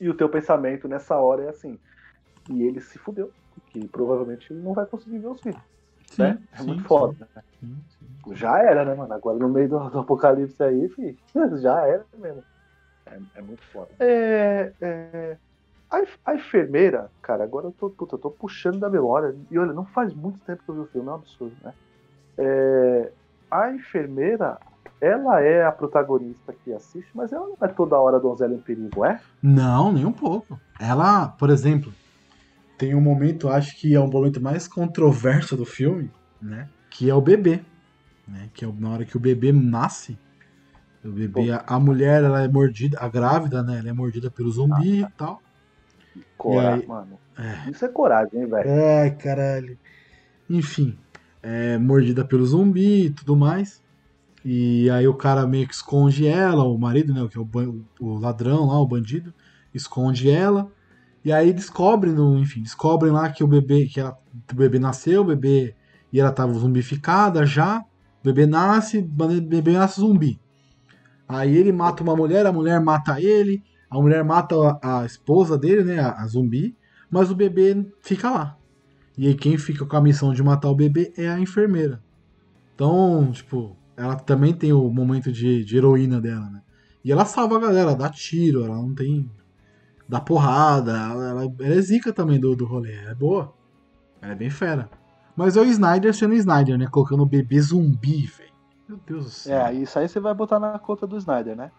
[0.00, 1.78] E o teu pensamento nessa hora é assim.
[2.50, 3.34] E ele se fudeu.
[3.50, 5.62] Porque provavelmente ele não vai conseguir ver os filhos.
[6.10, 6.42] Sim, né?
[6.52, 7.16] É sim, muito sim, foda.
[7.34, 7.42] né?
[7.58, 8.01] sim, sim.
[8.32, 9.12] Já era, né, mano?
[9.12, 11.16] Agora no meio do, do apocalipse aí, filho,
[11.58, 12.42] já era mesmo.
[13.06, 13.88] É, é muito foda.
[13.98, 15.36] É, é,
[15.90, 19.34] a, a enfermeira, cara, agora eu tô, puta, eu tô puxando da memória.
[19.50, 21.74] E olha, não faz muito tempo que eu vi o filme, é um absurdo, né?
[22.38, 23.12] É,
[23.50, 24.58] a enfermeira,
[25.00, 29.04] ela é a protagonista que assiste, mas ela não é toda hora donzela em perigo,
[29.04, 29.20] é?
[29.42, 30.58] Não, nem um pouco.
[30.80, 31.92] Ela, por exemplo,
[32.78, 36.10] tem um momento, acho que é um momento mais controverso do filme,
[36.40, 36.68] né?
[36.90, 37.60] Que é o bebê.
[38.32, 38.48] Né?
[38.54, 40.18] Que é na hora que o bebê nasce.
[41.04, 43.78] O bebê, a, a mulher, ela é mordida, a grávida, né?
[43.80, 45.42] Ela é mordida pelo zumbi e tal.
[46.38, 46.86] Coragem, aí?
[46.86, 47.18] mano.
[47.36, 47.70] É.
[47.70, 48.70] Isso é coragem, hein, velho?
[48.70, 49.78] Ai, caralho.
[50.48, 50.96] Enfim,
[51.42, 53.82] é mordida pelo zumbi e tudo mais.
[54.44, 57.26] E aí o cara meio que esconde ela, o marido, né?
[57.28, 59.34] Que é o, o ladrão lá, o bandido,
[59.74, 60.70] esconde ela.
[61.24, 64.16] E aí descobrem, enfim, descobrem lá que o bebê, que ela,
[64.50, 65.74] o bebê nasceu, o bebê,
[66.12, 67.84] e ela tava zumbificada já.
[68.22, 69.02] O bebê nasce, o
[69.42, 70.40] bebê nasce zumbi.
[71.28, 75.82] Aí ele mata uma mulher, a mulher mata ele, a mulher mata a, esposa dele,
[75.82, 76.76] né, a, a, zumbi,
[77.10, 78.56] mas o bebê fica lá.
[79.18, 82.00] E aí quem fica com a missão de matar o bebê é a enfermeira.
[82.74, 86.62] Então, tipo, ela também tem o momento de, de heroína dela, né?
[87.04, 89.28] E ela salva a galera, dá tiro, ela não tem.
[90.08, 93.52] dá porrada, ela, ela, ela é zica também do, do rolê, é boa.
[94.20, 94.88] Ela é bem fera.
[95.36, 96.86] Mas é o Snyder sendo Snyder, né?
[96.90, 98.52] Colocando o bebê zumbi, velho.
[98.88, 99.66] Meu Deus do céu.
[99.66, 101.70] É, isso aí você vai botar na conta do Snyder, né?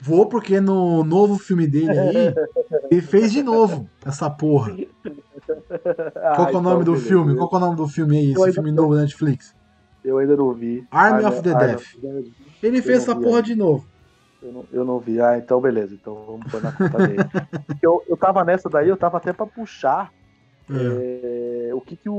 [0.00, 2.34] Vou porque no novo filme dele aí,
[2.90, 4.76] ele fez de novo essa porra.
[6.16, 7.36] Ah, Qual é o nome então, do beleza, filme?
[7.36, 8.32] Qual é o nome do filme aí?
[8.32, 9.54] Esse filme novo da Netflix?
[10.04, 10.86] Eu ainda não vi.
[10.90, 11.82] Army, Army of the Death.
[12.62, 13.84] Ele fez essa porra de novo.
[14.40, 15.20] Eu não, eu não vi.
[15.20, 15.94] Ah, então beleza.
[15.94, 17.18] Então vamos pôr na conta dele.
[17.82, 20.12] eu, eu tava nessa daí, eu tava até pra puxar
[20.70, 21.68] é.
[21.68, 22.14] É, o que que o,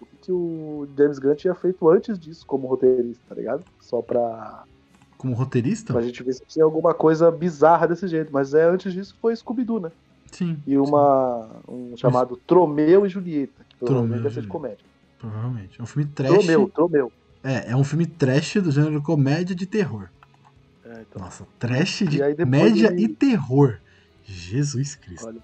[0.00, 3.64] o que que o James Gunn tinha feito antes disso como roteirista, tá ligado?
[3.80, 4.64] Só pra
[5.22, 5.92] como roteirista?
[5.92, 8.32] Pra gente ver se tinha alguma coisa bizarra desse jeito.
[8.32, 9.92] Mas é, antes disso foi Scooby-Doo, né?
[10.32, 10.60] Sim.
[10.66, 12.36] E uma, um chamado.
[12.44, 14.84] Tromeu e Julieta, que provavelmente deve ser de comédia.
[15.20, 15.78] Provavelmente.
[15.78, 16.32] É um filme trash.
[16.32, 17.12] Tromeu, Tromeu.
[17.44, 20.08] É, é um filme trash do gênero comédia de terror.
[20.84, 21.22] É, então.
[21.22, 23.78] Nossa, trash de comédia e terror.
[24.24, 25.28] Jesus Cristo.
[25.28, 25.40] Olha.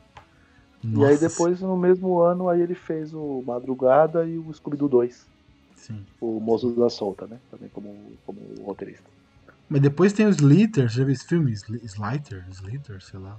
[0.83, 5.27] E aí depois, no mesmo ano, aí ele fez o Madrugada e o Scooby-Doo 2.
[5.77, 6.05] Sim.
[6.21, 7.39] O Moço da Solta, né?
[7.51, 9.05] Também como, como roteirista.
[9.69, 11.53] Mas depois tem o Slither, já viu esse filme?
[11.53, 12.45] Slither?
[12.51, 13.37] Slither, sei lá.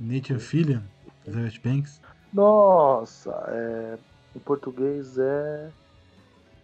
[0.00, 0.80] Nathan Fillion,
[1.26, 2.00] Elizabeth Banks.
[2.32, 3.98] Nossa, é,
[4.34, 5.70] em português é.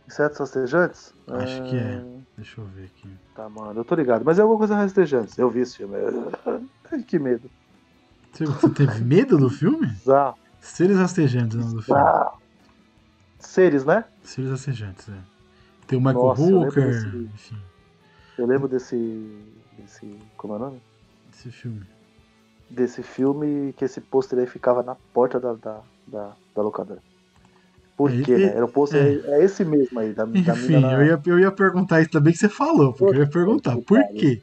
[0.06, 1.14] Insetos rastejantes?
[1.28, 1.68] Acho é...
[1.68, 2.04] que é.
[2.36, 3.08] Deixa eu ver aqui.
[3.34, 4.24] Tá, mano, eu tô ligado.
[4.24, 5.38] Mas é alguma coisa rastejantes.
[5.38, 5.94] Eu vi esse filme.
[6.92, 7.50] Ai, que medo.
[8.34, 9.96] Você, você teve medo do filme?
[10.60, 12.00] Seres rastejantes, não do filme.
[12.00, 12.34] Ah.
[13.38, 14.04] Seres, né?
[14.24, 15.18] Seres rastejantes, é.
[15.86, 17.56] Tem o Michael Nossa, Hooker, enfim.
[18.36, 18.96] Eu lembro desse.
[19.78, 20.18] desse.
[20.36, 20.82] Como é o nome?
[21.30, 21.82] Desse filme.
[22.68, 27.00] Desse filme que esse pôster aí ficava na porta da, da, da, da locadora.
[27.96, 28.56] Por é, quê, né?
[28.56, 29.22] Era o pôster.
[29.26, 29.38] É.
[29.38, 29.44] é.
[29.44, 30.80] esse mesmo aí, da, Enfim, da mina.
[30.80, 30.92] Na...
[30.94, 33.76] Eu, ia, eu ia perguntar isso também que você falou, porque por eu ia perguntar,
[33.82, 34.42] por quê?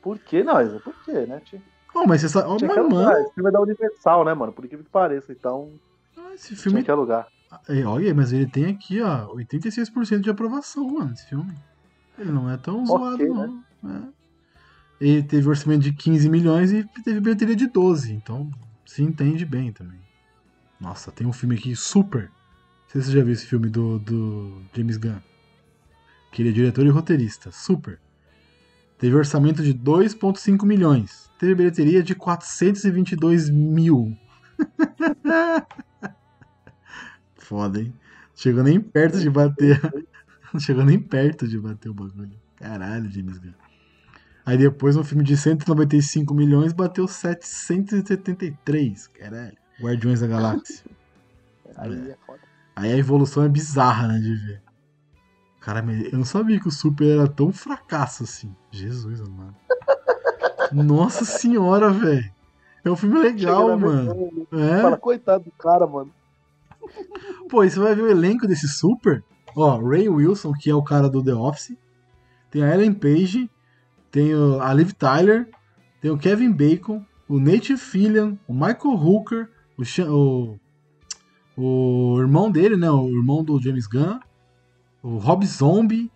[0.00, 0.42] Por quê?
[0.42, 1.62] Não, por quê, né, tio?
[1.94, 2.48] Oh, mas você sabe.
[2.48, 3.12] Oh, mas, mano...
[3.18, 4.52] Esse filme é da Universal, né, mano?
[4.52, 5.70] Por incrível que pareça, então.
[6.16, 6.78] Ah, esse filme.
[6.78, 7.28] Tinha que alugar.
[7.68, 11.54] É, olha, mas ele tem aqui, ó, 86% de aprovação, mano, esse filme.
[12.18, 13.62] Ele não é tão zoado, okay, não.
[13.82, 14.08] Né?
[15.00, 15.04] É.
[15.04, 18.50] Ele teve orçamento de 15 milhões e teve bilheteria de 12, então
[18.86, 20.00] se entende bem também.
[20.80, 22.24] Nossa, tem um filme aqui super.
[22.24, 25.20] Não sei se você já viu esse filme do, do James Gunn.
[26.30, 27.50] Que ele é diretor e roteirista.
[27.50, 27.98] Super.
[29.02, 31.28] Teve orçamento de 2,5 milhões.
[31.36, 34.16] Teve bilheteria de 422 mil.
[37.34, 37.92] Foda, hein?
[38.32, 39.80] Chegou nem perto de bater
[40.60, 42.40] chegou nem perto de bater o bagulho.
[42.54, 43.54] Caralho, James Gunn.
[44.46, 49.08] Aí depois um filme de 195 milhões bateu 773.
[49.08, 49.56] Caralho.
[49.80, 50.84] Guardiões da Galáxia.
[51.74, 52.12] Aí é.
[52.12, 52.40] é foda.
[52.76, 54.62] Aí a evolução é bizarra, né, de ver.
[55.62, 58.52] Cara, eu não sabia que o Super era tão fracasso assim.
[58.72, 59.54] Jesus, amado.
[60.74, 62.32] Nossa senhora, velho.
[62.84, 64.48] É um filme legal, mano.
[64.52, 64.82] É.
[64.82, 66.10] Fala, coitado do cara, mano.
[67.48, 69.22] Pô, e você vai ver o elenco desse Super?
[69.54, 71.76] Ó, Ray Wilson, que é o cara do The Office.
[72.50, 73.48] Tem a Ellen Page.
[74.10, 75.48] Tem a Liv Tyler.
[76.00, 77.04] Tem o Kevin Bacon.
[77.28, 78.34] O Nate Fillion.
[78.48, 79.48] O Michael Hooker.
[79.78, 80.58] O,
[81.56, 82.90] o, o irmão dele, né?
[82.90, 84.18] O irmão do James Gunn.
[85.02, 86.10] O Rob Zombie.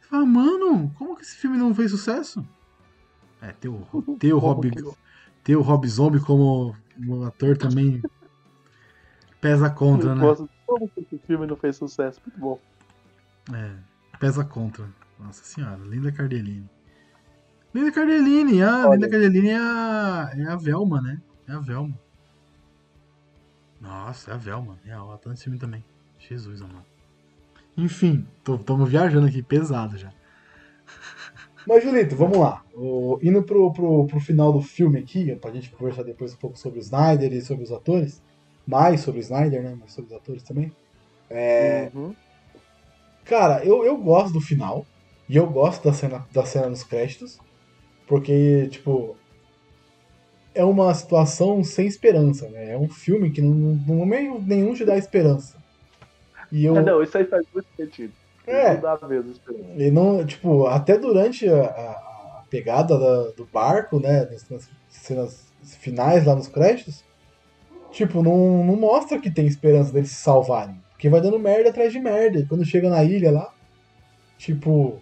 [0.00, 2.46] Você fala, mano, como que esse filme não fez sucesso?
[3.40, 3.86] É, ter o,
[4.18, 4.70] ter o, Rob,
[5.42, 6.74] ter o Rob Zombie como
[7.26, 8.00] ator também
[9.40, 10.22] pesa contra, né?
[10.64, 12.20] Como que esse filme não fez sucesso?
[12.24, 12.60] Muito bom.
[13.52, 13.74] É,
[14.18, 14.88] pesa contra.
[15.18, 16.70] Nossa senhora, Linda Cardellini.
[17.74, 21.20] Linda Cardellini, ah, Linda Cardellini é a, é a Velma, né?
[21.48, 21.98] É a Velma.
[23.80, 24.78] Nossa, é a Velma.
[24.84, 25.84] É, ela tá nesse filme também.
[26.18, 26.91] Jesus, amado.
[27.76, 30.12] Enfim, estamos viajando aqui, pesado já.
[31.66, 32.62] Mas, Julito, vamos lá.
[32.74, 36.58] O, indo pro, pro, pro final do filme aqui, pra gente conversar depois um pouco
[36.58, 38.22] sobre o Snyder e sobre os atores.
[38.66, 39.76] Mais sobre o Snyder, né?
[39.80, 40.72] Mas sobre os atores também.
[41.30, 42.14] É, uhum.
[43.24, 44.84] Cara, eu, eu gosto do final.
[45.28, 47.38] E eu gosto da cena, da cena nos créditos.
[48.06, 49.16] Porque, tipo.
[50.54, 52.72] É uma situação sem esperança, né?
[52.72, 53.54] É um filme que não,
[53.86, 55.61] não meio nenhum te dá esperança.
[56.52, 56.76] E eu...
[56.76, 58.12] É, não, isso aí faz muito sentido.
[58.46, 58.74] É.
[58.74, 59.34] Não dá mesmo.
[59.76, 64.28] E não, tipo, até durante a, a pegada da, do barco, né?
[64.50, 67.04] Nas cenas finais lá nos créditos,
[67.90, 70.80] tipo, não, não mostra que tem esperança deles se salvarem.
[70.92, 72.38] Porque vai dando merda atrás de merda.
[72.38, 73.52] E quando chega na ilha lá,
[74.42, 74.98] Tipo,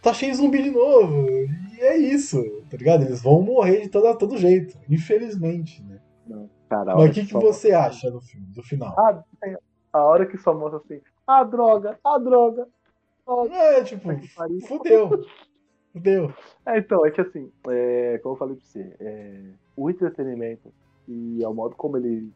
[0.00, 1.26] tá cheio de zumbi de novo.
[1.28, 2.40] E é isso,
[2.70, 3.02] tá ligado?
[3.02, 5.98] Eles vão morrer de todo, todo jeito, infelizmente, né?
[6.24, 8.94] Não, cara, Mas o que, que você acha do filme, do final?
[8.96, 9.56] Ah, tem-
[9.96, 12.66] a hora que só mostra assim, ah, droga, ah, droga.
[13.50, 14.08] É, tipo,
[14.66, 15.10] fudeu.
[15.92, 16.32] Fudeu.
[16.66, 20.72] É, então, é que assim, é, como eu falei pra você, é, o entretenimento
[21.08, 22.32] e ao modo como eles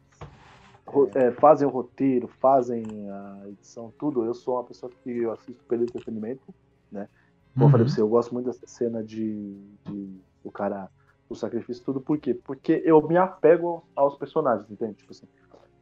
[0.87, 5.31] ro- é, fazem o roteiro, fazem a edição, tudo, eu sou uma pessoa que eu
[5.31, 6.53] assisto pelo entretenimento,
[6.91, 7.07] né?
[7.53, 7.87] Como eu falei Uhum.
[7.87, 10.89] pra você, eu gosto muito dessa cena de, de o cara,
[11.29, 12.33] o sacrifício, tudo, por quê?
[12.33, 14.95] Porque eu me apego aos personagens, entende?
[14.95, 15.27] Tipo assim,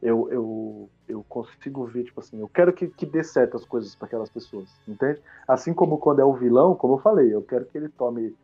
[0.02, 3.94] eu, eu, eu consigo ver, tipo assim, eu quero que, que dê certo as coisas
[3.94, 5.20] para aquelas pessoas, entende?
[5.46, 8.34] Assim como quando é o vilão, como eu falei, eu quero que ele tome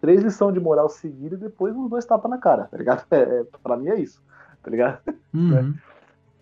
[0.00, 3.06] três lições de moral seguida e depois uns dois tapas na cara, tá ligado?
[3.10, 4.22] É, é, pra mim é isso,
[4.62, 5.00] tá ligado?
[5.32, 5.74] Uhum.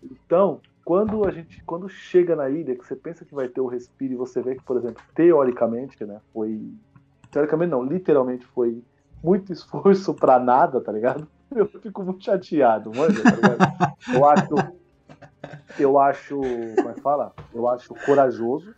[0.03, 3.67] Então, quando a gente, quando chega na ilha, que você pensa que vai ter o
[3.67, 6.59] respiro e você vê que, por exemplo, teoricamente, né, foi,
[7.29, 8.83] teoricamente não, literalmente foi
[9.23, 11.27] muito esforço pra nada, tá ligado?
[11.53, 13.93] Eu fico muito chateado, mano, tá?
[14.13, 14.55] Eu acho,
[15.77, 17.33] eu acho, como é que fala?
[17.53, 18.73] Eu acho corajoso,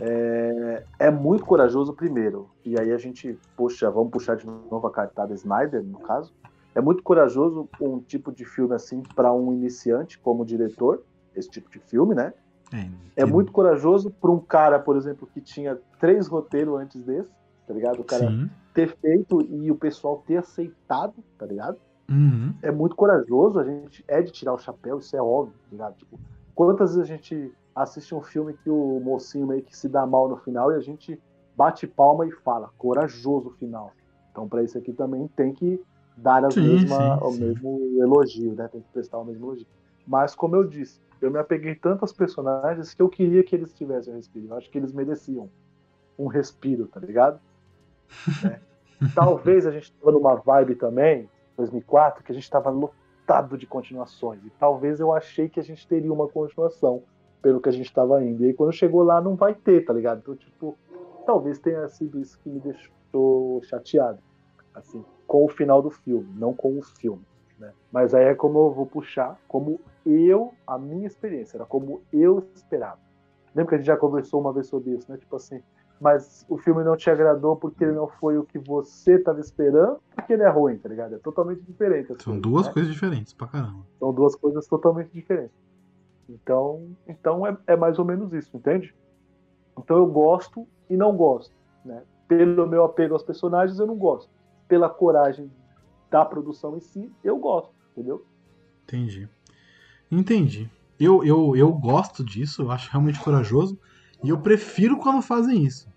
[0.00, 0.84] É.
[0.98, 2.48] é muito corajoso primeiro.
[2.64, 6.32] E aí a gente puxa, vamos puxar de novo a cartada Snyder, no caso.
[6.74, 11.02] É muito corajoso um tipo de filme assim para um iniciante como diretor,
[11.36, 12.32] esse tipo de filme, né?
[13.16, 17.28] É muito corajoso para um cara, por exemplo, que tinha três roteiros antes desse,
[17.66, 18.00] tá ligado?
[18.00, 18.48] O cara Sim.
[18.74, 21.78] Ter feito e o pessoal ter aceitado, tá ligado?
[22.10, 22.52] Uhum.
[22.60, 25.96] é muito corajoso, a gente é de tirar o chapéu, isso é óbvio, tá ligado?
[25.96, 26.18] Tipo,
[26.56, 30.28] quantas vezes a gente assiste um filme que o mocinho meio que se dá mal
[30.28, 31.20] no final e a gente
[31.56, 33.92] bate palma e fala, corajoso final.
[34.32, 35.80] Então, pra isso aqui também tem que
[36.16, 37.44] dar as Sim, mesma, sim, o sim.
[37.44, 38.68] mesmo elogio, né?
[38.68, 39.66] Tem que prestar o mesmo elogio.
[40.06, 43.72] Mas, como eu disse, eu me apeguei tanto aos personagens que eu queria que eles
[43.72, 44.46] tivessem um respiro.
[44.48, 45.48] Eu acho que eles mereciam
[46.18, 47.40] um respiro, tá ligado?
[48.42, 48.60] Né?
[49.14, 54.44] Talvez a gente tava numa vibe também, 2004, que a gente tava lotado de continuações.
[54.44, 57.02] E talvez eu achei que a gente teria uma continuação
[57.40, 58.44] pelo que a gente tava indo.
[58.44, 60.18] E aí quando chegou lá não vai ter, tá ligado?
[60.18, 60.76] Então, tipo,
[61.24, 64.18] talvez tenha sido isso que me deixou chateado.
[64.74, 67.24] Assim, com o final do filme, não com o filme.
[67.58, 67.72] Né?
[67.90, 72.46] Mas aí é como eu vou puxar, como eu, a minha experiência, era como eu
[72.54, 72.98] esperava.
[73.54, 75.18] Lembra que a gente já conversou uma vez sobre isso, né?
[75.18, 75.60] Tipo assim,
[76.00, 80.00] mas o filme não te agradou porque ele não foi o que você estava esperando,
[80.14, 81.14] porque ele é ruim, tá ligado?
[81.14, 82.12] É totalmente diferente.
[82.12, 82.72] as São coisas, duas né?
[82.72, 83.86] coisas diferentes pra caramba.
[83.98, 85.54] São duas coisas totalmente diferentes.
[86.28, 88.94] Então, então é, é mais ou menos isso, entende?
[89.78, 92.02] Então eu gosto e não gosto, né?
[92.26, 94.30] Pelo meu apego aos personagens, eu não gosto.
[94.66, 95.50] Pela coragem
[96.10, 98.24] da produção em si, eu gosto, entendeu?
[98.84, 99.28] Entendi.
[100.10, 100.70] Entendi.
[100.98, 103.78] Eu, eu, eu gosto disso, eu acho realmente corajoso.
[104.22, 105.89] E eu prefiro quando fazem isso.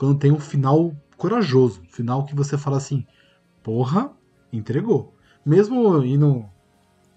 [0.00, 1.82] Quando tem um final corajoso.
[1.82, 3.06] Um final que você fala assim,
[3.62, 4.10] porra,
[4.50, 5.14] entregou.
[5.44, 6.42] Mesmo indo.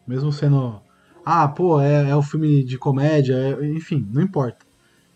[0.05, 0.81] Mesmo sendo.
[1.25, 4.65] Ah, pô, é, é um filme de comédia, é- enfim, não importa.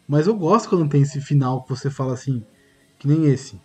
[0.07, 2.41] Mas eu gosto quando tem esse final que você fala assim,
[2.97, 3.59] que nem esse.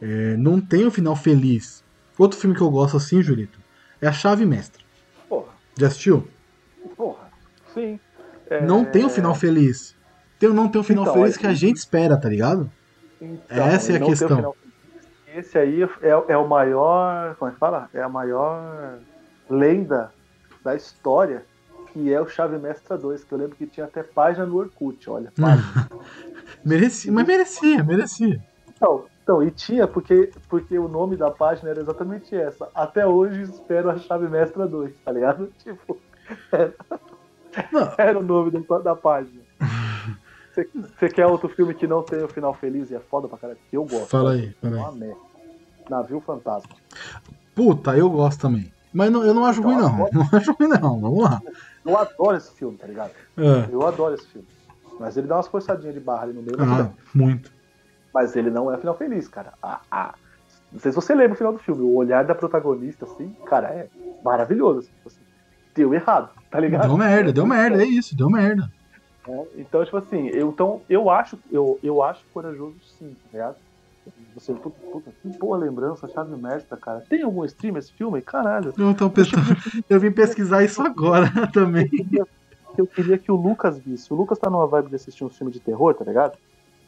[0.00, 1.82] É, não tem um final feliz.
[2.16, 3.58] Outro filme que eu gosto assim, Julito,
[4.00, 4.84] é A Chave Mestra.
[5.28, 6.28] Porra, Já assistiu?
[6.96, 7.28] porra,
[7.74, 7.98] sim.
[8.48, 9.96] É, Não tem um final feliz.
[10.38, 12.70] Tem, não tem um final Então, feliz é- que a gente espera, tá ligado?
[13.22, 14.36] Então, Essa é a questão.
[14.36, 14.56] final.
[15.34, 17.36] Esse aí é, é o maior.
[17.36, 17.88] Como é que fala?
[17.94, 18.98] É a maior
[19.48, 20.12] lenda
[20.64, 21.44] da história,
[21.92, 25.08] que é o Chave Mestra 2, que eu lembro que tinha até página no Orkut,
[25.08, 25.32] olha.
[26.64, 28.40] Merecia, mas merecia, merecia.
[28.68, 32.68] Então, então, e tinha porque, porque o nome da página era exatamente essa.
[32.74, 35.52] Até hoje espero a Chave Mestra 2, tá ligado?
[35.58, 35.98] Tipo,
[37.72, 39.41] Não, era o nome da, da página.
[40.54, 43.58] Você- quer outro filme que não tem o final feliz e é foda pra caralho?
[43.70, 44.08] Que eu gosto.
[44.08, 44.98] Fala aí, fala É aí.
[44.98, 45.16] merda.
[45.90, 46.70] Navio Fantasma.
[47.54, 48.72] puta, eu gosto também.
[48.92, 49.96] Mas não- eu não acho ruim, não.
[50.12, 51.00] Não acho ruim, não.
[51.00, 51.40] Vamos lá.
[51.84, 53.10] Eu adoro esse filme, tá ligado?
[53.36, 53.68] É.
[53.72, 54.46] Eu adoro esse filme.
[55.00, 57.50] Mas ele dá umas forçadinhas de barra ali no meio, Ah, muito.
[58.12, 59.54] mas ele não é final feliz, cara.
[59.62, 60.14] Ah, ah.
[60.70, 61.82] Não sei se você lembra o final do filme.
[61.82, 63.88] O olhar da protagonista, assim, cara, é
[64.22, 64.88] maravilhoso.
[65.06, 65.20] assim.
[65.74, 66.86] Deu errado, tá ligado?
[66.86, 68.70] Deu merda, deu merda, é isso, deu merda.
[69.26, 73.56] É, Então, tipo assim, eu, então, eu acho, eu, eu acho corajoso sim, tá ligado?
[74.34, 77.04] Você, puta, puta, que boa lembrança, chave mestra, cara.
[77.08, 78.20] Tem algum stream esse filme?
[78.20, 78.72] Caralho.
[79.88, 81.84] Eu, vim pesquisar isso agora também.
[81.84, 82.26] Eu queria,
[82.78, 84.12] eu queria que o Lucas visse.
[84.12, 86.36] O Lucas tá numa vibe de assistir um filme de terror, tá ligado?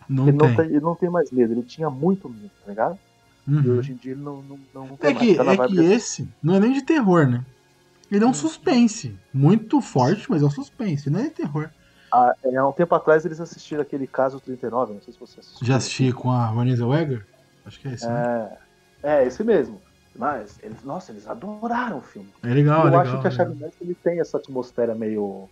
[0.09, 0.57] Não ele, não tem.
[0.57, 2.99] tem, ele não tem mais medo, ele tinha muito medo, tá ligado?
[3.47, 3.78] E Uhum.
[3.78, 5.28] hoje em dia ele não, não, não, tem É mais.
[5.28, 7.45] que, Tá é que de- esse não é nem de terror, né?
[8.11, 9.14] Ele é um suspense.
[9.32, 11.68] Muito forte, mas é um suspense, não é de terror.
[12.14, 15.40] Há, é, há um tempo atrás eles assistiram aquele caso 39, não sei se você
[15.40, 15.66] assistiu.
[15.66, 17.24] Já assisti com a Renée Zellweger?
[17.64, 18.48] Acho que é esse, né?
[19.02, 19.80] É, é esse mesmo.
[20.16, 22.30] Mas, eles, nossa, eles adoraram o filme.
[22.44, 23.02] É legal, eu é legal.
[23.02, 25.48] acho que a Chave Mestre ele tem essa atmosfera meio.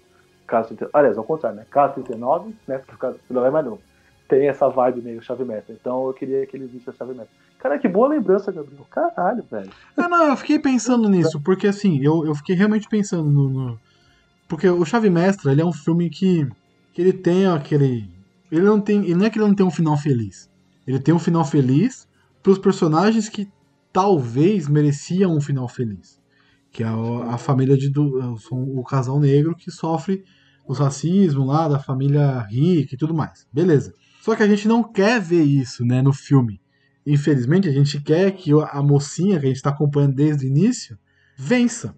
[0.47, 0.91] Caso 39.
[0.95, 1.67] Aliás, ao contrário, né?
[1.71, 2.79] Caso 39, né?
[2.79, 3.83] Por causa do não é mais novo.
[4.29, 5.77] Tem essa vibe meio Chave Mestre.
[5.81, 7.35] Então eu queria que ele visse a Chave Mestre.
[7.59, 8.87] Cara, que boa lembrança, Gabriel.
[8.91, 9.71] Caralho, velho.
[9.97, 13.81] Não, não, eu fiquei pensando nisso, porque assim, eu, eu fiquei realmente pensando no, no-
[14.49, 16.47] Porque o Chave Mestra, ele é um filme que,
[16.93, 18.09] que ele tem aquele.
[18.51, 19.03] Ele não tem.
[19.05, 20.51] Ele não é que ele não tem um final feliz.
[20.87, 22.07] Ele tem um final feliz
[22.43, 23.49] pros personagens que
[23.93, 26.21] talvez mereciam um final feliz.
[26.71, 27.89] Que é o- a família de.
[27.91, 30.25] do- o casal negro que sofre
[30.67, 33.47] os racismo lá da família rica e tudo mais.
[33.53, 33.93] Beleza.
[34.23, 36.61] Só que a gente não quer ver isso, né, no filme.
[37.05, 40.97] Infelizmente, a gente quer que a mocinha que a gente está acompanhando desde o início
[41.37, 41.97] vença,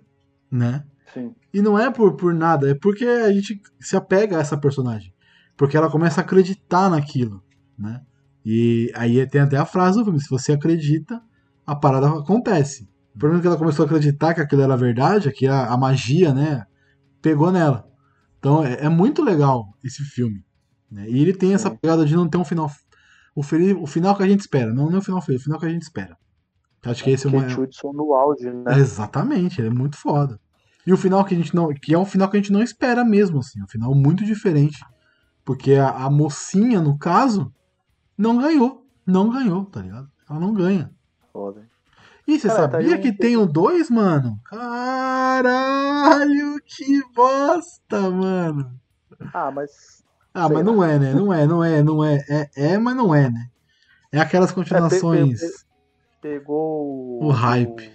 [0.51, 0.83] né?
[1.15, 1.35] Sim.
[1.53, 5.15] E não é por, por nada, é porque a gente se apega a essa personagem.
[5.57, 7.43] Porque ela começa a acreditar naquilo,
[7.79, 8.03] né?
[8.45, 11.23] E aí tem até a frase do filme, se você acredita,
[11.65, 12.89] a parada acontece.
[13.15, 15.77] O problema é que ela começou a acreditar que aquilo era verdade, que a, a
[15.79, 16.67] magia, né,
[17.23, 17.89] pegou nela.
[18.39, 20.45] Então é, é muito legal esse filme.
[20.91, 21.09] né?
[21.09, 22.71] E ele tem essa pegada de não ter um final.
[23.35, 25.45] O, feliz, o final que a gente espera, não, não é o final feliz, o
[25.45, 26.17] final que a gente espera.
[26.85, 27.31] Acho que esse é.
[27.31, 28.79] Kate Hudson no auge, né?
[28.79, 30.39] Exatamente, ele é muito foda.
[30.87, 31.73] E o final que a gente não.
[31.73, 33.63] Que é um final que a gente não espera mesmo, assim.
[33.63, 34.85] Um final muito diferente.
[35.45, 37.53] Porque a, a mocinha, no caso,
[38.19, 38.87] não ganhou.
[39.07, 40.09] Não ganhou, tá ligado?
[40.29, 40.91] Ela não ganha.
[41.33, 41.67] Foda.
[42.27, 44.39] E você Cara, tá sabia um- que tem o dois, mano?
[45.45, 48.71] Caralho, que bosta, mano.
[49.33, 49.71] Ah, mas.
[50.33, 50.63] Ah, mas lá.
[50.65, 51.15] não é, né?
[51.15, 52.25] Não é, não é, não é.
[52.29, 53.47] É, é mas não é, né?
[54.11, 55.41] É aquelas continuações.
[55.41, 55.65] pe-
[56.23, 57.23] Pegou.
[57.23, 57.93] O hype.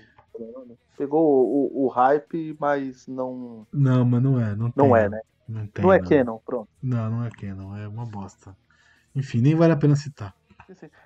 [1.04, 3.66] O- Pegou o, o hype, mas não.
[3.74, 4.56] Não, mas não é.
[4.56, 5.20] Não, Não tem, é, né?
[5.47, 6.68] Não, tem, Não é Canon, pronto.
[6.82, 8.56] Não, não é Canon, é uma bosta.
[9.16, 10.34] Enfim, nem vale a pena citar.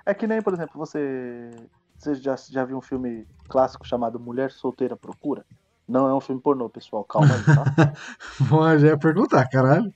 [0.06, 1.50] É que nem, por exemplo, você.
[1.98, 5.46] Você já, já viu um filme clássico chamado Mulher Solteira Procura?
[5.88, 7.04] Não é um filme pornô, pessoal.
[7.06, 7.64] Calma aí, tá?
[8.50, 9.94] Bom, já ia perguntar, caralho.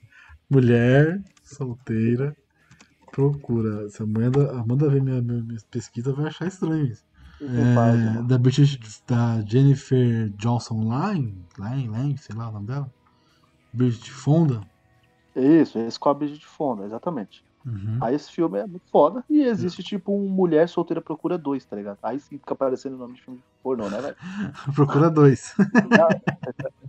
[0.49, 2.33] Mulher, solteira,
[3.11, 3.89] procura.
[3.89, 7.03] Se a Amanda, Amanda ver minha, minha, minha pesquisa, vai achar estranho isso.
[7.41, 8.23] É, né?
[8.27, 12.89] da British, da Jennifer Johnson Lang, Lang, Lang, sei lá o nome dela.
[13.71, 14.61] Bridget Fonda.
[15.35, 17.45] Isso, esse com a Bridget Fonda, exatamente.
[17.67, 17.97] Uhum.
[17.99, 19.23] Aí esse filme é muito foda.
[19.29, 21.97] E existe tipo um Mulher Solteira Procura 2, tá ligado?
[22.01, 24.15] Aí sim fica aparecendo o nome de filme pornô, né, velho?
[24.73, 25.53] Procura dois.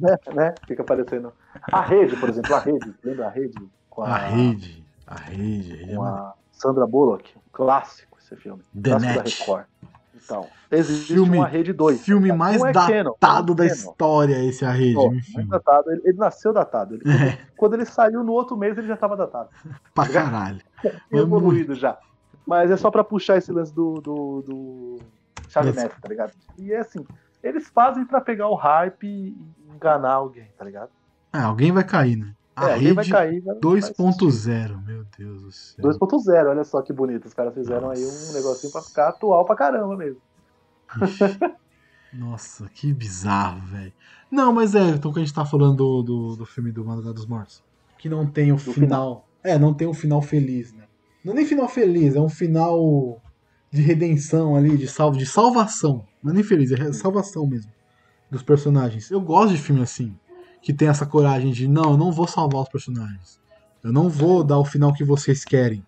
[0.00, 0.54] né, né?
[0.66, 1.32] Fica aparecendo.
[1.72, 2.94] A rede, por exemplo, a rede.
[3.02, 3.58] Lembra a rede?
[3.90, 4.84] Com A rede.
[5.04, 5.72] A rede.
[5.74, 7.36] a rede é Com a Sandra Bullock.
[7.36, 8.62] Um clássico esse filme.
[8.80, 9.40] The clássico da Net.
[9.40, 9.66] Record.
[10.24, 12.00] Então, existe Filme- uma rede 2.
[12.02, 14.98] Filme mais é datado canon, da é história, esse a rede.
[15.06, 15.32] Enfim.
[15.36, 15.90] mais datado.
[15.90, 16.94] Ele, ele nasceu datado.
[16.94, 17.38] Ele- quando, É.
[17.56, 19.48] quando ele saiu no outro mês, ele já tava datado.
[19.94, 20.60] Pra caralho.
[21.12, 21.98] evoluído já.
[22.46, 24.98] Mas é só pra puxar esse lance do, do, do
[26.00, 26.32] tá ligado?
[26.58, 27.04] E é assim,
[27.42, 29.36] eles fazem pra pegar o hype e
[29.74, 30.90] enganar alguém, tá ligado?
[31.32, 32.32] Ah, alguém vai cair, né?
[32.58, 33.40] A é, vai rede cair.
[33.40, 35.84] vai- vai 2.0, meu Deus do céu.
[35.84, 37.26] 2.0, olha só que bonito.
[37.26, 40.20] Os caras fizeram aí um negocinho pra ficar atual pra caramba mesmo.
[41.02, 41.24] Ixi.
[42.12, 43.92] Nossa, que bizarro, velho.
[44.30, 47.14] Não, mas é, então que a gente tá falando do, do, do filme do Madrugada
[47.14, 47.62] dos Mortos.
[47.98, 49.26] Que não tem o final.
[49.42, 50.84] É, não tem um final feliz, né?
[51.24, 53.20] Não é nem final feliz, é um final
[53.70, 56.06] de redenção ali, de, salvo, de salvação.
[56.22, 57.70] Não é nem feliz, é salvação mesmo.
[58.30, 59.10] Dos personagens.
[59.10, 60.16] Eu gosto de filme assim.
[60.62, 63.40] Que tem essa coragem de, não, eu não vou salvar os personagens.
[63.82, 65.84] Eu não vou dar o final que vocês querem.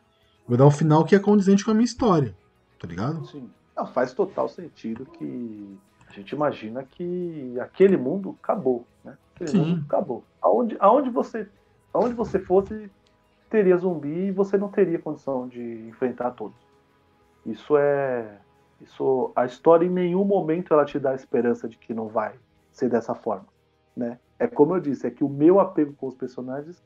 [0.47, 2.35] Vou dar o final que é condizente com a minha história.
[2.79, 3.27] Tá ligado?
[3.27, 3.51] Sim.
[3.77, 9.17] Não, faz total sentido que a gente imagina que aquele mundo acabou, né?
[9.35, 9.59] Aquele Sim.
[9.59, 10.25] mundo acabou.
[10.43, 11.49] Aonde, aonde, você,
[11.95, 12.91] aonde você fosse,
[13.49, 16.57] teria zumbi e você não teria condição de enfrentar todos.
[17.45, 18.39] Isso é.
[18.81, 22.35] Isso, a história em nenhum momento ela te dá a esperança de que não vai
[22.73, 23.47] ser dessa forma,
[24.01, 24.19] né?
[24.39, 26.77] É como eu disse, é que o meu apego com os personagens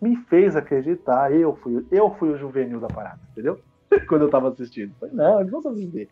[0.00, 3.60] me fez acreditar, eu fui, eu fui o juvenil da parada, entendeu?
[4.08, 4.92] Quando eu tava assistindo.
[4.98, 6.08] Falei, não, eles vão sobreviver.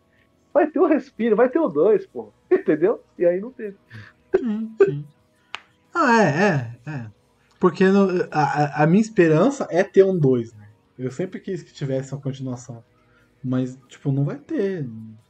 [0.53, 2.33] Vai ter o respiro, vai ter o dois, pô.
[2.51, 2.99] Entendeu?
[3.17, 3.77] E aí não teve.
[4.37, 5.05] Sim, sim.
[5.93, 7.07] Ah, é, é, é.
[7.59, 10.67] Porque no- a, a- minha esperança é ter um 2, né?
[10.97, 12.83] Eu sempre quis que tivesse uma continuação.
[13.43, 14.87] Mas, tipo, não vai ter.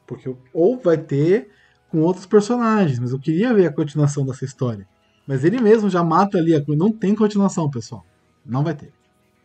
[0.07, 1.47] Porque eu- ou vai ter
[1.89, 4.85] com outros personagens, mas eu queria ver a continuação dessa história.
[5.27, 8.05] Mas ele mesmo já mata ali, a, co- não tem continuação, pessoal.
[8.45, 8.91] Não vai ter.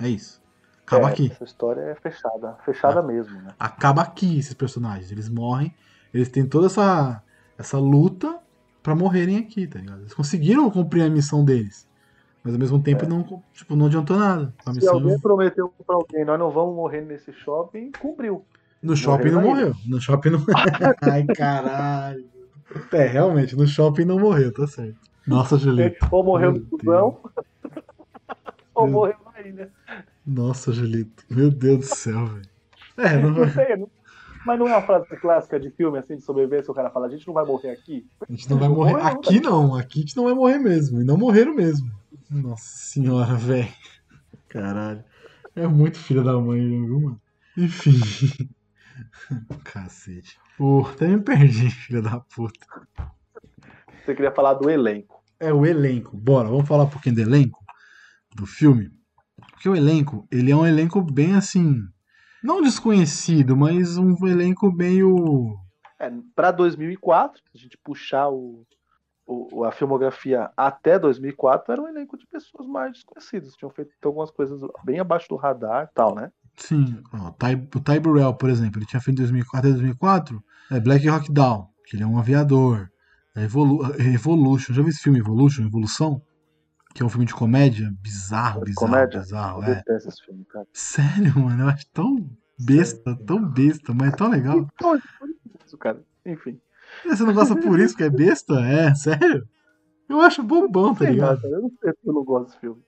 [0.00, 0.40] É isso.
[0.86, 1.30] Acaba É, aqui.
[1.32, 2.56] Essa história é fechada.
[2.64, 3.02] Fechada Ah.
[3.02, 3.50] mesmo, né?
[3.58, 5.10] acaba aqui esses personagens.
[5.10, 5.74] Eles morrem,
[6.14, 7.22] eles têm toda essa,
[7.58, 8.38] essa luta
[8.82, 10.00] pra morrerem aqui, tá ligado?
[10.00, 11.86] Eles conseguiram cumprir a missão deles.
[12.42, 14.54] Mas ao mesmo tempo não, tipo, não adiantou nada.
[14.64, 18.44] A Se missão alguém prometeu pra alguém, nós não vamos morrer nesse shopping, cumpriu.
[18.80, 19.74] no shopping não morreu morreu.
[19.88, 20.44] No shopping não.
[21.02, 22.24] Ai, caralho.
[22.92, 24.96] É, realmente, no shopping não morreu, tá certo.
[25.26, 26.06] Nossa, Julito.
[26.12, 27.20] Ou morreu Meu no busão,
[28.74, 29.72] ou Meu- morreu na ilha.
[30.26, 31.24] Nossa, Julito.
[31.30, 32.48] Meu Deus do céu, velho.
[32.98, 33.90] É, não sei, não-
[34.44, 37.10] mas não é uma frase clássica de filme assim de sobrevivência, o cara fala, a
[37.10, 38.06] gente não vai morrer aqui.
[38.28, 38.94] a gente não vai morrer.
[39.02, 41.00] Aqui não, aqui a gente não vai morrer mesmo.
[41.00, 41.90] E não morreram mesmo.
[42.30, 43.68] Nossa senhora, velho.
[44.48, 45.02] Caralho.
[45.56, 47.20] É muito filha da mãe, viu, mano?
[47.56, 47.98] Enfim.
[49.64, 50.38] Cacete.
[50.56, 52.66] Pô, até me perdi, filha da puta.
[54.04, 55.15] Você queria falar do elenco.
[55.40, 56.16] É o elenco.
[56.16, 57.58] Bora, vamos falar um pouquinho do elenco
[58.34, 58.90] do filme.
[59.50, 61.80] Porque o elenco, ele é um elenco bem assim.
[62.42, 65.56] Não desconhecido, mas um elenco meio.
[65.98, 68.66] É, pra 2004, se a gente puxar o,
[69.26, 73.54] o- a filmografia até 2004, era um elenco de pessoas mais desconhecidas.
[73.54, 76.30] Tinham feito algumas coisas bem abaixo do radar e tal, né?
[76.58, 80.80] Sim, ó, o Ty Burrell, por exemplo, ele tinha feito em 2004, até 2004 é
[80.80, 82.88] Black Hawk Down, que ele é um aviador.
[83.36, 86.20] É Evolu Evolution, já viu esse filme Evolution, Evolução?
[86.94, 89.20] Que é um filme de comédia bizarro, bizarro, Comédia?
[89.20, 89.62] bizarro.
[89.62, 89.74] Eu É.
[89.76, 90.66] detesto esse filme, cara.
[90.72, 94.66] Sério, mano, eu acho tão besta, tão besta, mas é tão legal.
[94.74, 94.98] Então,
[95.66, 96.02] isso, cara.
[96.24, 96.58] Enfim.
[97.04, 98.54] Você não gosta por isso que é besta?
[98.64, 99.46] É, sério?
[100.08, 101.42] Eu acho bobão, tá ligado?
[101.42, 102.80] cara, eu não sei porque eu não gosto desse filme.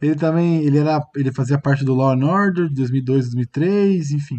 [0.00, 4.38] Ele também, ele era, ele fazia parte do Law and Order de 2002, 2003, enfim.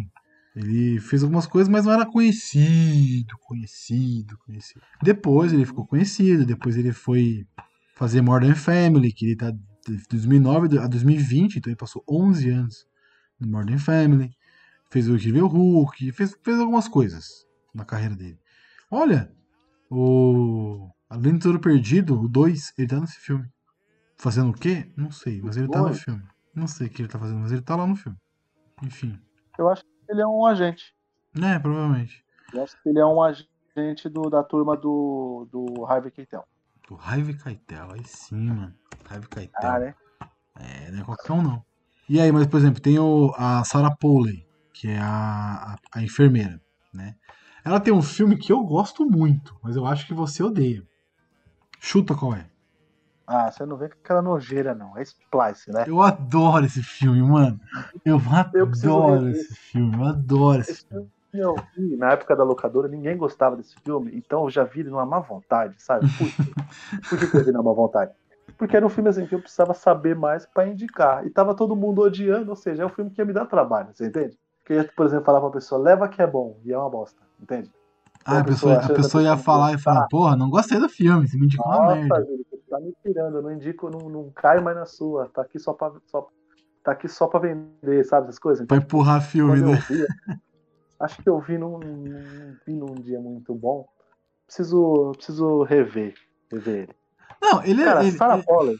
[0.54, 4.82] Ele fez algumas coisas, mas não era conhecido, conhecido, conhecido.
[5.02, 7.46] Depois ele ficou conhecido, depois ele foi
[7.96, 12.86] fazer Modern Family, que ele tá de 2009 a 2020, então ele passou 11 anos
[13.38, 14.30] no Modern Family.
[14.90, 17.44] Fez o Incrível Hulk, fez, fez algumas coisas
[17.74, 18.38] na carreira dele.
[18.88, 19.32] Olha,
[19.90, 23.48] o Além de Tudo Perdido, o 2, ele tá nesse filme.
[24.16, 24.90] Fazendo o quê?
[24.96, 26.22] Não sei, mas ele tá no filme.
[26.54, 28.18] Não sei o que ele tá fazendo, mas ele tá lá no filme.
[28.82, 29.18] Enfim.
[29.58, 30.94] Eu acho ele é um agente.
[31.36, 32.24] É, provavelmente.
[32.52, 36.44] Eu acho que ele é um agente do, da turma do, do Harvey Keitel.
[36.90, 38.74] O Harvey Keitel, aí sim, mano.
[39.08, 39.70] Harvey Keitel.
[39.70, 39.94] Ah, né?
[40.56, 41.64] É, não é qualquer um, não.
[42.08, 46.02] E aí, mas, por exemplo, tem o, a Sarah Polley, que é a, a, a
[46.02, 46.60] enfermeira,
[46.92, 47.16] né?
[47.64, 50.86] Ela tem um filme que eu gosto muito, mas eu acho que você odeia.
[51.80, 52.50] Chuta qual é.
[53.26, 54.96] Ah, você não vê com aquela nojeira, não.
[54.96, 55.84] É Splice, né?
[55.86, 57.58] Eu adoro esse filme, mano.
[58.04, 58.20] Eu
[58.52, 59.40] Eu adoro rever.
[59.40, 61.08] esse filme, eu adoro esse Esse filme.
[61.32, 64.90] eu vi na época da locadora, ninguém gostava desse filme, então eu já vi ele
[64.90, 66.06] numa má vontade, sabe?
[66.18, 66.28] Por,
[67.08, 68.12] por que que eu vi numa má vontade?
[68.58, 71.26] Porque era um filme assim que eu precisava saber mais pra indicar.
[71.26, 73.88] E tava todo mundo odiando, ou seja, é um filme que ia me dar trabalho,
[73.92, 74.38] você entende?
[74.64, 76.90] Que eu ia, por exemplo, falar pra pessoa, leva que é bom, e é uma
[76.90, 77.70] bosta, entende?
[78.24, 80.48] Ah, a a pessoa, a pessoa que a ia pessoa falar e falar, porra, não
[80.48, 82.24] gostei do filme, você me indicou uma merda.
[82.24, 85.58] Você tá me tirando, eu não indico, não, não caio mais na sua, tá aqui
[85.60, 86.28] só pra, só,
[86.82, 88.66] tá aqui só pra vender, sabe essas coisas?
[88.66, 90.06] Pra empurrar filme, Quando né?
[90.98, 93.86] acho que eu vi num, num- vi num dia muito bom.
[94.46, 96.14] Preciso, preciso rever,
[96.50, 96.94] rever ele.
[97.40, 98.76] Não, ele, é- Cara, ele, Sarah ele, Polley,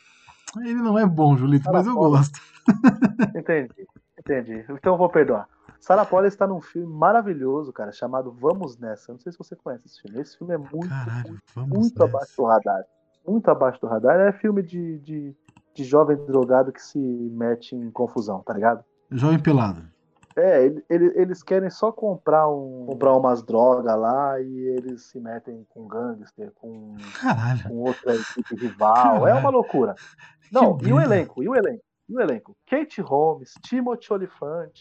[0.62, 2.18] ele não é bom, Julito, Sarah mas eu Polley.
[2.18, 2.40] gosto.
[3.36, 3.88] entendi,
[4.18, 4.64] entendi.
[4.70, 5.48] Então eu vou perdoar.
[5.80, 9.10] Sarah Polley está num filme maravilhoso, cara, chamado Vamos Nessa.
[9.10, 10.20] Eu não sei se você conhece esse filme.
[10.20, 12.82] Esse filme é muito, Caralho, muito, muito abaixo do radar.
[13.26, 14.18] Muito abaixo do radar.
[14.20, 15.36] É filme de, de,
[15.74, 18.84] de jovem drogado que se mete em confusão, tá ligado?
[19.10, 19.82] Jovem Pelado.
[20.36, 25.20] É, ele- ele- eles querem só comprar um comprar umas drogas lá e eles se
[25.20, 27.68] metem com gangster, com, Caralho.
[27.68, 29.18] com outra equipe rival.
[29.18, 29.38] É Caralho.
[29.40, 29.94] uma loucura.
[30.50, 32.56] Não, Que e o elenco, e o elenco, e o elenco.
[32.66, 34.72] Kate Holmes, Timothy Olyphant,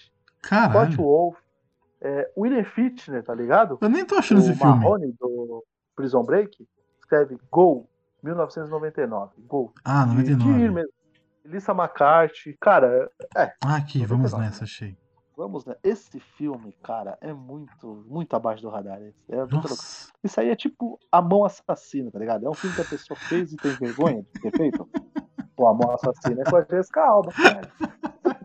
[0.43, 0.97] Scott.
[0.97, 1.37] Wolf,
[2.01, 3.77] é, William Fichtner, tá ligado?
[3.79, 4.75] Eu nem tô achando esse o filme.
[4.75, 5.63] Marrone do
[5.95, 6.67] Prison Break
[6.99, 7.87] escreve Gol,
[8.24, 9.32] 1999.
[9.47, 9.74] Gol.
[9.84, 10.69] Ah, De- de ir 99.
[10.69, 10.89] mesmo.
[11.45, 12.57] Melissa McCarthy.
[12.59, 14.45] Cara, é, Ah, aqui, vamos 99.
[14.45, 14.97] nessa, achei.
[15.36, 15.76] Vamos, né?
[15.84, 18.99] Esse filme, cara, é muito, muito abaixo do radar.
[19.28, 19.55] É louco.
[19.55, 20.09] Nossa.
[20.24, 22.45] Isso aí é tipo A Mão Assassina, tá ligado?
[22.45, 24.88] É um filme que a pessoa fez e tem vergonha de ter feito.
[25.55, 27.71] Pô, A Mão Assassina é com a Jessica Alba, cara.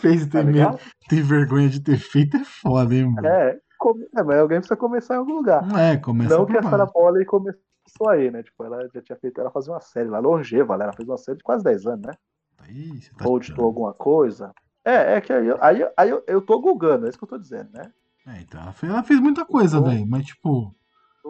[0.00, 3.26] Fez e Tá tem, medo, tem vergonha de ter feito é foda, hein, mano?
[3.26, 5.66] É, come- é, mas alguém precisa começar em algum lugar.
[5.66, 6.62] Não é, começa Não que a.
[6.62, 8.42] Sarah Polley começou aí, né?
[8.42, 11.36] Tipo, ela já tinha feito, ela fazia uma série lá, longeva, ela fez uma série
[11.38, 12.12] de quase 10 anos, né?
[12.60, 14.52] Aí, você tá Ou editou alguma coisa.
[14.82, 17.28] É, é que aí, eu- aí, aí eu, eu tô gulgando, é isso que eu
[17.28, 17.92] tô dizendo, né?
[18.26, 20.06] É, então, ela fez, ela fez muita coisa, velho.
[20.06, 20.74] Mas, tipo,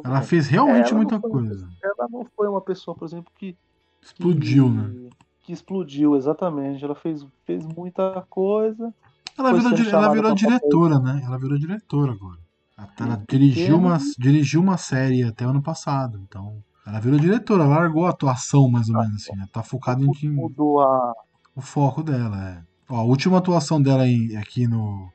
[0.04, 1.68] ela fez realmente ela muita foi- coisa.
[1.82, 3.56] Ela não foi uma pessoa, por exemplo, que.
[4.00, 5.10] Explodiu, que, né?
[5.40, 6.84] Que explodiu, exatamente.
[6.84, 8.94] Ela fez, fez muita coisa.
[9.36, 10.58] Ela virou, ela virou pra papel.
[10.58, 11.20] diretora, né?
[11.24, 12.38] Ela virou diretora agora.
[12.76, 16.62] Ela, dirigiu, uma, dirigiu uma série até ano passado, então.
[16.86, 19.46] Ela virou diretora, largou a atuação, mais ou menos, assim, né?
[19.52, 21.14] Tá focada em, em- Mudou a.
[21.54, 22.62] o foco dela, é.
[22.88, 25.08] Ó, a última atuação dela aí, aqui no,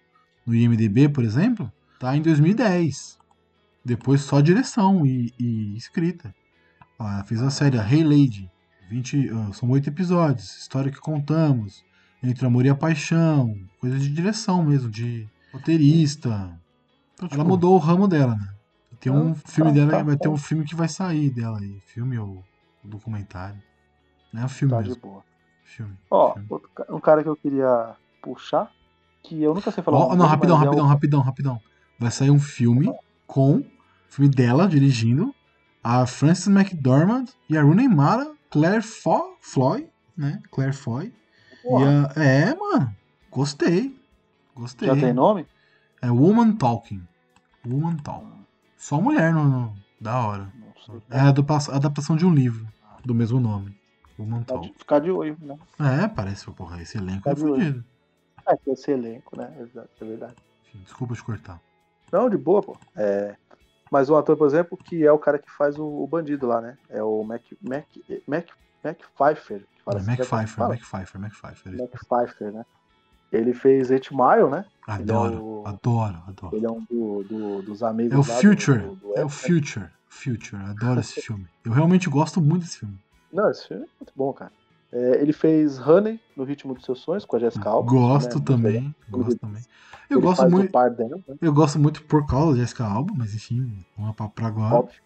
[0.45, 3.20] no IMDB, por exemplo, tá em 2010.
[3.86, 6.34] Depois só direção e, e escrita.
[6.97, 8.49] Ó, ela fez a série a Hey Lady.
[8.89, 10.57] 20, ah, são oito episódios.
[10.57, 11.84] História que contamos.
[12.24, 13.53] Entre Amor e a Paixão.
[13.80, 16.51] Coisa de direção mesmo, de roteirista.
[17.20, 18.47] Então, Ela tipo, mudou o ramo dela, né?
[19.01, 21.59] Tem um Ah, filme tá, dela, tá, vai ter um filme que vai sair dela
[21.59, 21.80] aí.
[21.88, 22.43] Filme ou
[22.84, 23.61] documentário.
[24.34, 25.01] Não é um filme Tá de mesmo.
[25.01, 25.24] boa.
[25.65, 25.97] Filme.
[26.09, 26.47] Ó, filme.
[26.49, 28.72] outro um cara que eu queria puxar,
[29.24, 29.99] que eu nunca sei falar.
[29.99, 31.59] Ó, não, dele, rapidão, é rapidão, o- rapidão, rapidão.
[31.99, 32.91] Vai sair um filme
[33.28, 33.63] com
[34.09, 35.34] filme dela dirigindo,
[35.84, 40.39] a Frances McDormand e a Rooney Mara, Claire Fo Floy, né?
[40.51, 41.13] Claire Foy.
[42.15, 42.20] A...
[42.20, 42.91] É, mano.
[43.30, 43.93] Gostei.
[44.55, 44.88] Gostei.
[44.88, 45.45] Já tem nome?
[46.01, 47.01] É Woman Talking.
[47.66, 48.45] Woman Talking.
[48.78, 50.51] Só mulher no, no- Da hora.
[51.10, 52.68] É a adaptação, de um livro
[53.05, 53.78] do mesmo nome.
[54.18, 55.57] Woman de, ficar de olho, né?
[55.80, 57.84] É, parece, porra, esse elenco é fudido.
[58.47, 59.55] É, que esse elenco, né?
[59.60, 60.36] Exato, é verdade.
[60.70, 61.60] Enfim, Desculpa te cortar.
[62.12, 62.78] Não, de boa, pô.
[62.95, 63.36] É...
[63.91, 66.62] Mas um ator, por exemplo, que é o cara que faz o, o bandido lá,
[66.62, 66.78] né?
[66.89, 67.86] É o Mac, Mac,
[68.28, 68.47] Mac,
[68.84, 69.66] Mac Pfeiffer.
[69.76, 70.70] Que fala É assim, Mac já que Pfeiffer, fala?
[70.70, 71.78] Mac Pfeiffer, Mac Pfeiffer.
[71.78, 72.66] Mac Pfeiffer, né?
[73.32, 74.65] Ele fez 8 Mile, né?
[74.88, 76.55] Adoro, Ele é o- adoro, adoro.
[76.55, 79.30] Ele é um do, do- dos amigos É o Future, do- do é o?
[79.30, 80.61] Future, Future.
[80.63, 81.45] Adoro esse filme.
[81.63, 82.97] Eu realmente gosto muito desse filme.
[83.32, 84.51] Não, esse filme é muito bom, cara.
[84.91, 87.91] É, ele fez Honey no Ritmo dos Seus Sonhos com a Jessica Alba.
[87.91, 88.43] Gosto né?
[88.43, 89.61] Também, gosto Ele- também.
[90.09, 90.89] Eu Ele gosto muito, dela,
[91.27, 91.36] né?
[91.39, 94.73] eu gosto muito por causa da Jessica Alba, mas enfim, vamos pra, pra agora.
[94.77, 94.99] Óbvio.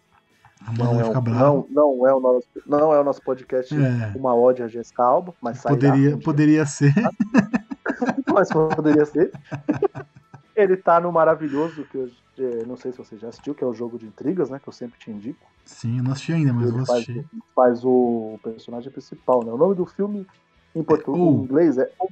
[0.66, 1.44] A Amanda Não vai é, ficar um, brava.
[1.44, 4.14] não, não, é o nosso, não é o nosso podcast É.
[4.18, 6.94] uma ode a Jessica Alba, mas Poderia, poderia ser.
[8.32, 9.30] mas poderia ser.
[10.56, 12.08] Ele tá no maravilhoso, que eu
[12.38, 14.60] eh, não sei se você já assistiu, que é o jogo de intrigas, né?
[14.60, 15.46] Que eu sempre te indico.
[15.64, 17.26] Sim, eu não assisti ainda, mas eu Ele vou faz, assistir.
[17.54, 19.52] faz o personagem principal, né?
[19.52, 20.26] O nome do filme
[20.74, 21.30] em português, O.
[21.30, 22.08] em inglês é O,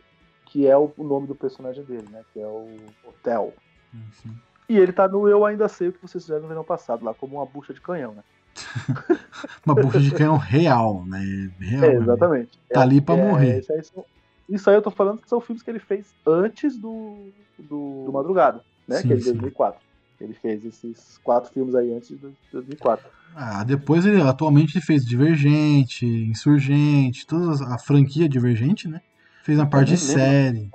[0.46, 2.22] que é o, nome do personagem dele, né?
[2.32, 3.52] Que é o Hotel.
[3.94, 4.34] Enfim.
[4.68, 7.14] E ele tá no Eu Ainda Sei o que vocês fizeram no verão passado, lá
[7.14, 8.22] como uma bucha de canhão, né?
[9.66, 11.20] Uma bucha de canhão real, né?
[11.58, 11.84] Real.
[11.84, 12.58] É, exatamente.
[12.70, 13.60] Tá É- ali pra é, morrer.
[13.60, 14.04] Isso aí, são-
[14.48, 18.12] isso aí eu tô falando que são filmes que ele fez antes do, do, do
[18.12, 18.96] Madrugada, né?
[18.96, 19.32] Sim, que é de sim.
[19.32, 19.80] 2004.
[20.20, 22.16] Ele fez esses quatro filmes aí antes de
[22.52, 23.10] 2004.
[23.34, 29.00] Ah, depois ele atualmente ele fez Divergente, Insurgente, toda a franquia Divergente, né?
[29.42, 30.12] Fez uma parte de lembro.
[30.12, 30.70] série.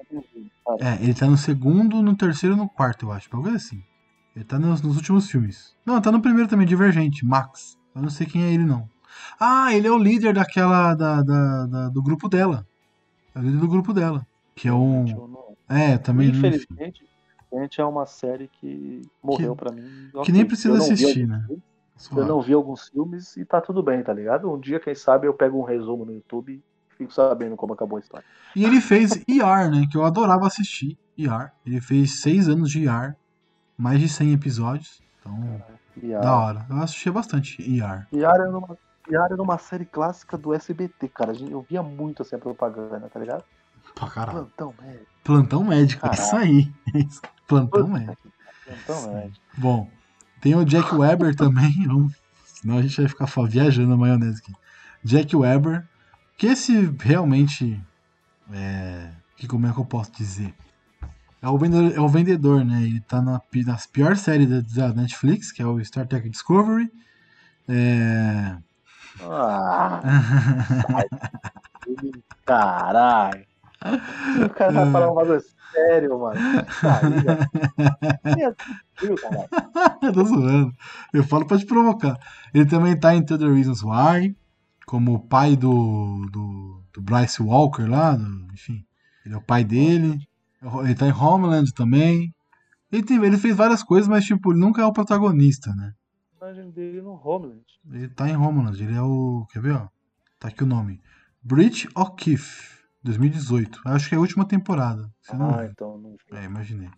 [0.66, 3.28] Cara, É, ele tá no segundo, no terceiro e no quarto, eu acho.
[3.32, 3.82] Alguma coisa assim.
[4.36, 5.76] Ele tá nos, nos últimos filmes.
[5.86, 7.78] Não, tá no primeiro também, Divergente, Max.
[7.96, 8.90] Eu não sei quem é ele, não.
[9.40, 10.94] Ah, ele é o líder daquela.
[10.94, 12.66] Da, da- da- do grupo dela.
[13.38, 14.26] É o líder do grupo dela.
[14.56, 15.06] Que é um.
[15.70, 16.30] É, também.
[16.30, 17.04] Infelizmente,
[17.54, 20.12] gente é uma série que morreu pra mim.
[20.24, 21.46] que nem precisa assistir, né?
[21.48, 21.64] filmes.
[22.12, 24.52] Eu não vi alguns filmes e tá tudo bem, tá ligado?
[24.52, 27.98] Um dia, quem sabe, eu pego um resumo no YouTube e fico sabendo como acabou
[27.98, 28.26] a história.
[28.56, 29.88] E ele fez ER, né?
[29.90, 30.98] Que eu adorava assistir.
[31.18, 31.52] ER.
[31.66, 33.16] Ele fez seis anos de ER.
[33.78, 35.02] Mais de 100 episódios.
[35.20, 35.64] Então,
[36.16, 36.66] a, da hora.
[36.70, 38.08] Eu assistia bastante ER.
[38.14, 38.78] Yara era uma,
[39.10, 41.32] Yara era uma série clássica do SBT, cara.
[41.32, 43.44] A Eu via muito assim a propaganda, tá ligado?
[43.96, 44.40] Pra caralho.
[44.40, 45.06] Plantão médico.
[45.24, 46.02] Plantão médico.
[46.02, 46.22] Caralho.
[46.22, 46.74] Isso aí.
[46.94, 47.08] É.
[47.48, 48.32] Plantão médico.
[48.66, 49.46] Plantão médico.
[49.58, 49.90] Bom,
[50.42, 51.74] tem o Jack Weber também.
[52.46, 54.54] Senão a gente vai ficar viajando na maionese aqui.
[55.04, 55.88] Jack Weber.
[56.38, 57.82] Que esse realmente.
[58.52, 59.12] É.
[59.36, 60.54] Que como é que eu posso dizer?
[61.42, 62.84] É o vendedor, é o vendedor né?
[62.84, 66.92] Ele tá na, nas piores séries da, da Netflix, que é o Star Trek Discovery.
[67.68, 68.58] É.
[69.22, 70.02] Ah,
[72.46, 73.46] caralho.
[74.46, 75.42] O cara vai falar um bagulho
[75.72, 76.40] sério, mano.
[76.82, 78.56] Caralho.
[80.14, 80.72] Tô zoando.
[81.14, 82.18] Eu falo pra te provocar.
[82.54, 84.36] Ele também tá em The Reasons Why,
[84.86, 88.84] como o pai do, do, do Bryce Walker lá, do- enfim.
[89.26, 90.20] Ele é o pai dele.
[90.84, 92.34] Ele tá em Homeland também.
[92.92, 95.92] Ele, tem- ele fez várias coisas, mas tipo, ele nunca é o protagonista, né?
[96.48, 97.64] Personagem dele no Homeland.
[97.92, 99.46] Ele tá em Homeland, ele é o.
[99.52, 99.88] Quer ver, ó?
[100.40, 101.02] Tá aqui o nome.
[101.42, 103.82] Bridge O'Keefe, 2018.
[103.86, 105.12] Acho que é a última temporada.
[105.22, 105.72] Você não Ah, viu.
[105.72, 106.38] então não vi.
[106.38, 106.90] É, imaginei.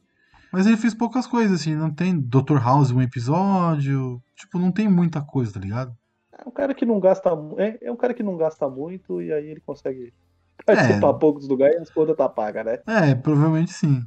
[0.51, 2.57] Mas ele fez poucas coisas, assim, não tem Dr.
[2.61, 4.21] House um episódio.
[4.35, 5.95] Tipo, não tem muita coisa, tá ligado?
[6.31, 9.31] É um cara que não gasta é, é um cara que não gasta muito e
[9.33, 10.13] aí ele consegue
[10.65, 12.79] participar poucos lugares e as contas tá paga, né?
[12.87, 14.05] É, provavelmente sim.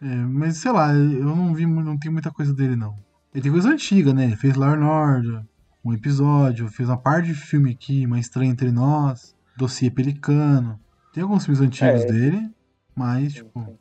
[0.00, 2.96] É, mas sei lá, eu não vi, não tem muita coisa dele, não.
[3.34, 4.24] Ele tem coisa antiga, né?
[4.24, 5.42] Ele fez Law and Order,
[5.84, 10.78] um episódio, fez uma parte de filme aqui, Uma Estranha Entre Nós, Dossiê Pelicano.
[11.12, 12.06] Tem alguns filmes antigos É.
[12.06, 12.50] dele,
[12.94, 13.78] mas, tipo,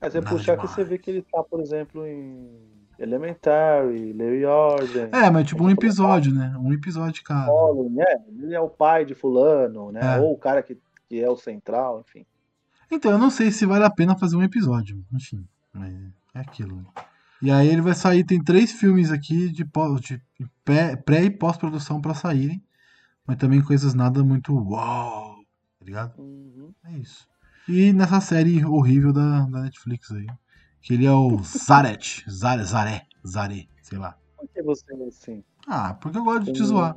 [0.00, 0.70] Mas você Nada puxar demais.
[0.70, 2.48] você vê que ele tá, por exemplo, em
[2.98, 5.08] Elementary, Leo Jordan.
[5.12, 6.54] É, mas tipo um episódio, né?
[6.58, 7.46] Um episódio de cada.
[7.50, 10.16] Colin, é, ele é o pai de fulano, né?
[10.16, 10.20] É.
[10.20, 12.24] Ou o cara que, que é o central, enfim.
[12.90, 15.02] Então, eu não sei se vale a pena fazer um episódio.
[15.12, 15.92] Enfim, mas
[16.34, 16.84] é aquilo.
[17.44, 22.14] E aí ele vai sair, tem três filmes aqui de, de pré e pós-produção pra
[22.14, 22.64] saírem.
[23.26, 25.36] Mas também coisas nada muito uau,
[25.78, 26.18] tá ligado?
[26.18, 26.72] Uhum.
[26.86, 27.28] É isso.
[27.68, 30.26] E nessa série horrível da, da Netflix aí.
[30.80, 32.24] Que ele é o Zaret.
[32.30, 33.02] Zare, Zaré.
[33.26, 34.16] Zaré, sei lá.
[34.38, 35.44] Por que você é assim?
[35.66, 36.66] Ah, porque eu gosto de te Hum.
[36.66, 36.96] zoar.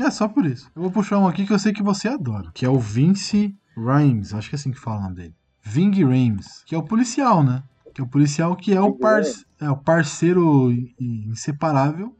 [0.00, 0.70] É só por isso.
[0.74, 2.50] Eu vou puxar um aqui que eu sei que você adora.
[2.54, 4.32] Que é o Vince Rhymes.
[4.32, 5.34] Acho que é assim que fala o nome dele.
[5.62, 6.64] Ving Rhames.
[6.64, 7.62] Que é o policial, né?
[7.94, 9.22] Que é o policial que é o, par
[9.60, 12.16] é o parceiro inseparável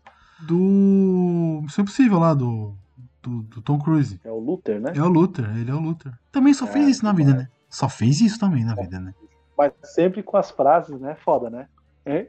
[0.46, 2.74] do Missão Impossível lá, do,
[3.22, 4.20] do, do Tom Cruise.
[4.24, 4.92] É o Luther, né?
[4.94, 6.12] É o Luther, ele é o Luther.
[6.30, 7.48] Também só fez É, isso na vida, né?
[7.70, 9.14] Só fez isso também na vida, né?
[9.56, 11.16] Mas sempre com as frases, né?
[11.24, 11.68] Foda, né?
[12.04, 12.28] Hein?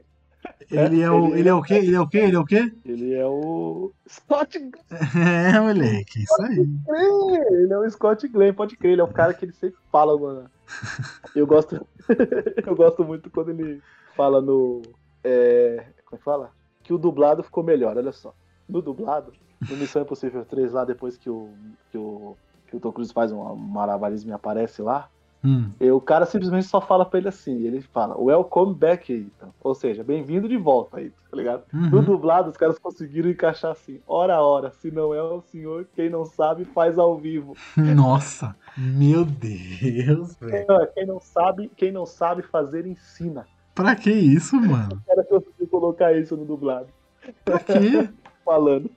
[0.70, 1.74] Ele é o, ele- ele é o quê?
[1.74, 2.18] Ele é o quê?
[2.18, 2.72] Ele é o quê?
[2.84, 4.58] Ele é o Scott
[5.16, 6.56] É, moleque, isso aí.
[6.56, 7.42] Glenn.
[7.50, 8.92] Ele é o Scott Glenn, pode crer.
[8.92, 10.50] Ele é o cara que ele sempre fala, mano.
[11.34, 11.86] Eu gosto,
[12.66, 13.82] eu gosto muito quando ele
[14.16, 14.82] fala no.
[15.22, 16.50] é, como é que fala?
[16.82, 18.34] Que o dublado ficou melhor, olha só.
[18.68, 19.32] No dublado,
[19.68, 21.50] no Missão Impossível 3, lá depois que o,
[21.90, 22.36] que o,
[22.66, 25.10] que o Tom Cruise faz um malabarismo e aparece lá,
[25.44, 25.70] Hum.
[25.78, 29.50] e o cara simplesmente só fala pra ele assim, ele fala, welcome back, Ethan.
[29.62, 31.64] Ou seja, bem-vindo de volta, Ethan, tá ligado?
[31.72, 32.04] No Uhum.
[32.04, 36.08] dublado, os caras conseguiram encaixar assim, hora a hora, se não é o senhor, quem
[36.08, 37.54] não sabe, faz ao vivo.
[37.76, 40.66] Nossa, meu Deus, velho.
[40.66, 43.46] Quem, quem não sabe, quem não sabe fazer, ensina.
[43.74, 44.94] Pra que isso, mano?
[44.94, 46.86] O cara conseguiu colocar isso no dublado,
[47.44, 48.08] Pra quê?
[48.44, 48.90] falando.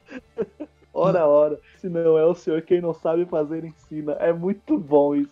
[0.94, 4.14] Hora a hora, se não é o senhor, quem não sabe fazer, ensina.
[4.14, 5.32] É muito bom isso.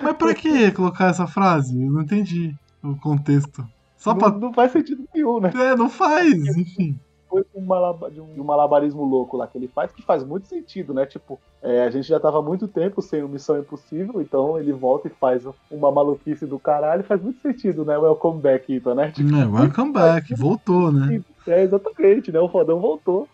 [0.00, 1.80] Mas pra que colocar essa frase?
[1.82, 3.66] Eu não entendi o contexto.
[3.96, 4.30] Só não, pra.
[4.30, 5.50] não faz sentido nenhum, né?
[5.54, 6.98] É, não faz, enfim.
[7.32, 10.94] De um, malaba- de um- malabarismo louco lá que ele faz, que faz muito sentido,
[10.94, 11.04] né?
[11.04, 14.72] Tipo, é, a gente já tava há muito tempo sem o Missão Impossível, então ele
[14.72, 17.98] volta e faz uma maluquice do caralho, faz muito sentido, né?
[17.98, 19.10] Welcome back, Ethan, né?
[19.10, 21.20] Tipo, É, welcome back, voltou, né?
[21.48, 22.38] é, exatamente, né?
[22.38, 23.26] O fodão voltou.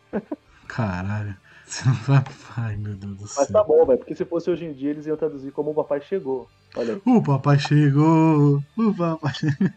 [0.66, 1.34] Caralho.
[2.56, 3.46] Ai, meu Deus do Mas céu.
[3.52, 6.00] tá bom, velho, porque se fosse hoje em dia, eles iam traduzir como o papai
[6.00, 6.48] chegou.
[6.76, 7.02] Olha aí.
[7.04, 8.62] O papai chegou.
[8.76, 9.68] O papai chegou.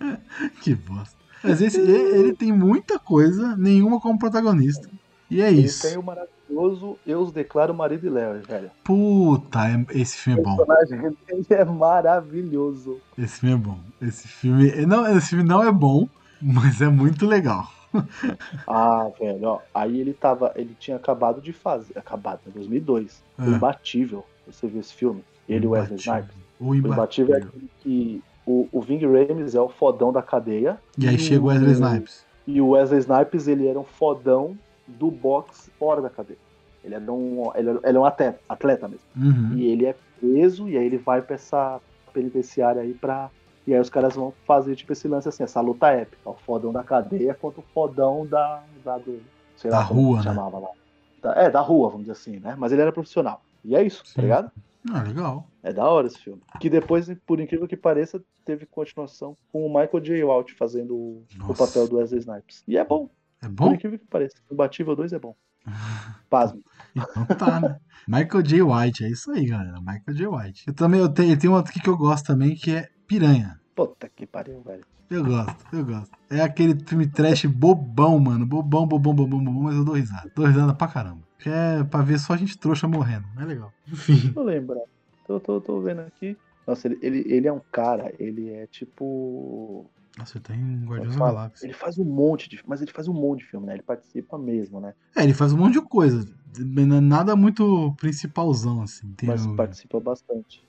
[0.62, 1.16] que bosta.
[1.42, 4.88] Mas esse, ele, ele tem muita coisa, nenhuma como protagonista.
[5.30, 5.82] E é Ele isso.
[5.88, 8.70] tem o maravilhoso Eu os declaro marido e Léo, velho.
[8.82, 10.56] Puta, é- esse filme é O bom.
[10.56, 12.98] personagem dele é maravilhoso.
[13.16, 13.78] Esse filme é bom.
[14.02, 14.86] Esse filme.
[14.86, 16.08] Não, esse filme não é bom,
[16.42, 17.70] mas é muito legal.
[18.66, 19.60] Ah, velho, ó.
[19.74, 20.52] Aí ele tava.
[20.56, 21.98] Ele tinha acabado de fazer.
[21.98, 23.22] Acabado, em 2002.
[23.38, 23.46] O É.
[23.46, 24.24] Imbatível.
[24.46, 25.24] Você viu esse filme?
[25.48, 25.98] Ele e o Wesley.
[25.98, 26.36] Snipes.
[26.60, 28.22] O O Imbatível é aquele que.
[28.46, 30.78] O, o Ving Rhames é o fodão da cadeia.
[30.98, 32.24] E aí chega o Wesley Snipes.
[32.46, 36.38] E o Wesley Snipes, ele era um fodão do boxe fora da cadeia.
[36.82, 39.04] Ele era um, ele era, ele é um atleta, atleta mesmo.
[39.16, 39.56] Uhum.
[39.56, 41.80] E ele é preso e aí ele vai pra essa
[42.12, 43.30] penitenciária aí pra.
[43.70, 46.28] E aí os caras vão fazer tipo esse lance assim, essa luta épica.
[46.28, 48.64] O fodão da cadeia contra o fodão da.
[48.84, 49.20] da do,
[49.56, 50.22] sei Da lá rua, né?
[50.24, 50.68] chamava lá.
[51.22, 52.56] Da- é, da rua, vamos dizer assim, né?
[52.58, 53.40] Mas ele era profissional.
[53.64, 54.14] E é isso, Sim.
[54.16, 54.50] tá ligado?
[54.90, 55.46] Ah, legal.
[55.62, 56.42] É da hora esse filme.
[56.58, 60.24] Que depois, por incrível que pareça, teve continuação com o Michael J.
[60.24, 61.66] Walt fazendo o, o Nossa.
[61.66, 62.64] papel do Wesley Snipes.
[62.66, 63.08] E é bom,
[63.40, 63.74] É por bom?
[63.74, 64.34] incrível que pareça.
[64.50, 65.36] O Batível 2 é bom.
[66.28, 66.64] Pasme.
[66.96, 67.78] Então tá, né?
[68.08, 68.62] Michael J.
[68.62, 69.78] White, é isso aí, galera.
[69.80, 70.26] Michael J.
[70.26, 70.64] White.
[70.66, 73.59] Eu também eu tenho, tem um outro aqui que eu gosto também, que é Piranha.
[73.74, 74.84] Puta que pariu, velho.
[75.10, 76.10] Eu gosto, eu gosto.
[76.30, 78.46] É aquele filme trash bobão, mano.
[78.46, 80.30] Bobão, bobão, bobão, bobão, mas eu dou risada.
[80.34, 81.22] Dou risada pra caramba.
[81.38, 83.26] Que é pra ver só a gente trouxa morrendo.
[83.38, 83.72] É legal.
[83.90, 84.32] Enfim.
[84.32, 84.84] Tô lembrando.
[85.26, 86.36] Tô, tô, tô vendo aqui.
[86.66, 89.90] Nossa, ele, ele, ele é um cara, ele é tipo.
[90.16, 91.24] Nossa, eu tenho um Guardiões da.
[91.24, 91.66] Galáxia.
[91.66, 92.60] Ele faz um monte de.
[92.66, 93.74] Mas ele faz um monte de filme, né?
[93.74, 94.94] Ele participa mesmo, né?
[95.16, 96.24] É, ele faz um monte de coisa.
[97.02, 99.12] Nada muito principalzão, assim.
[99.14, 100.64] Tem Mas o- participa bastante.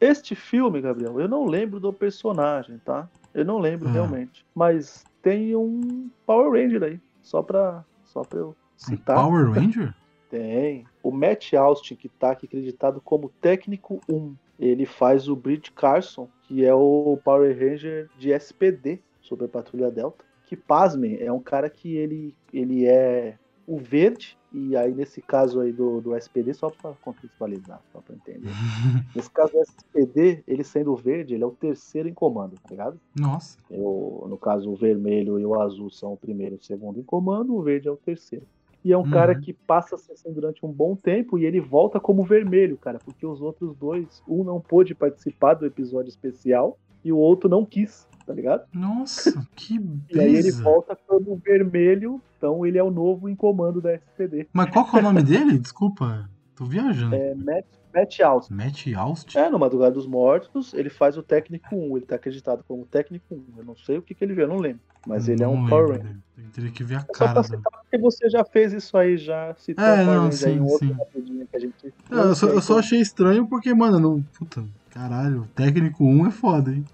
[0.00, 0.06] É.
[0.10, 3.08] Este filme, Gabriel, eu não lembro do personagem, tá?
[3.32, 3.92] Eu não lembro Ah.
[3.92, 4.44] realmente.
[4.54, 7.00] Mas tem um Power Ranger aí.
[7.22, 9.16] Só pra, só pra eu Um citar.
[9.16, 9.94] Power Ranger?
[10.28, 10.84] Tem.
[11.02, 14.34] O Matt Austin, que tá aqui acreditado como técnico 1.
[14.58, 20.24] Ele faz o Bridge Carson, que é o Power Ranger de SPD, Super Patrulha Delta.
[20.46, 23.36] Que, pasmem, é um cara que ele, ele é
[23.66, 24.38] o verde.
[24.52, 28.58] E aí, nesse caso aí do, do SPD, só pra contextualizar, só pra entender.
[29.14, 32.68] Nesse caso do SPD, ele sendo o verde, ele é o terceiro em comando, tá
[32.70, 33.00] ligado?
[33.14, 33.58] Nossa.
[33.70, 37.04] Eu, no caso, o vermelho e o azul são o primeiro e o segundo em
[37.04, 38.46] comando, o verde é o terceiro.
[38.84, 39.10] E é um Uhum.
[39.10, 43.24] cara que passa assim durante um bom tempo e ele volta como vermelho, cara, porque
[43.26, 48.06] os outros dois, um não pôde participar do episódio especial e o outro não quis.
[48.26, 48.64] Tá ligado?
[48.72, 49.78] Nossa, que
[50.10, 50.62] E aí ele brisa.
[50.62, 54.48] volta todo vermelho, então ele é o novo em comando da SPD.
[54.52, 55.58] Mas qual que é o nome dele?
[55.58, 57.14] Desculpa, tô viajando.
[57.14, 58.54] É Matt, Matt Austin.
[58.54, 59.38] Matt Austin?
[59.38, 63.34] É, no Madrugada dos Mortos, ele faz o técnico 1, ele tá acreditado como técnico
[63.34, 63.58] 1.
[63.58, 64.80] Eu não sei o que, que ele vê, eu não lembro.
[65.06, 66.02] Mas ele é Não um Power Ranger.
[66.04, 66.18] dele.
[66.38, 67.56] Eu teria que ver a É só cara pra dele.
[67.56, 70.64] citar, porque você já fez isso aí, já citou É, não, Ranger aí, sim, um
[70.66, 70.92] outro sim.
[70.92, 71.86] rapidinho que a gente...
[72.10, 74.22] É, eu, só, eu só achei estranho porque, mano, não.
[74.38, 76.84] Puta, caralho, técnico 1 é foda, hein?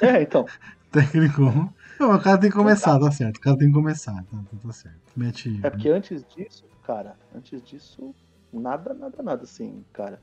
[0.00, 0.46] É, então.
[0.90, 1.68] Técnico 1.
[1.98, 3.36] Não, o cara tem que começar, tá certo.
[3.36, 5.00] O cara tem que começar, tá, tá, tá certo.
[5.16, 5.60] Mete.
[5.62, 8.14] É porque antes disso, cara, antes disso,
[8.52, 10.20] nada, nada, nada assim, cara.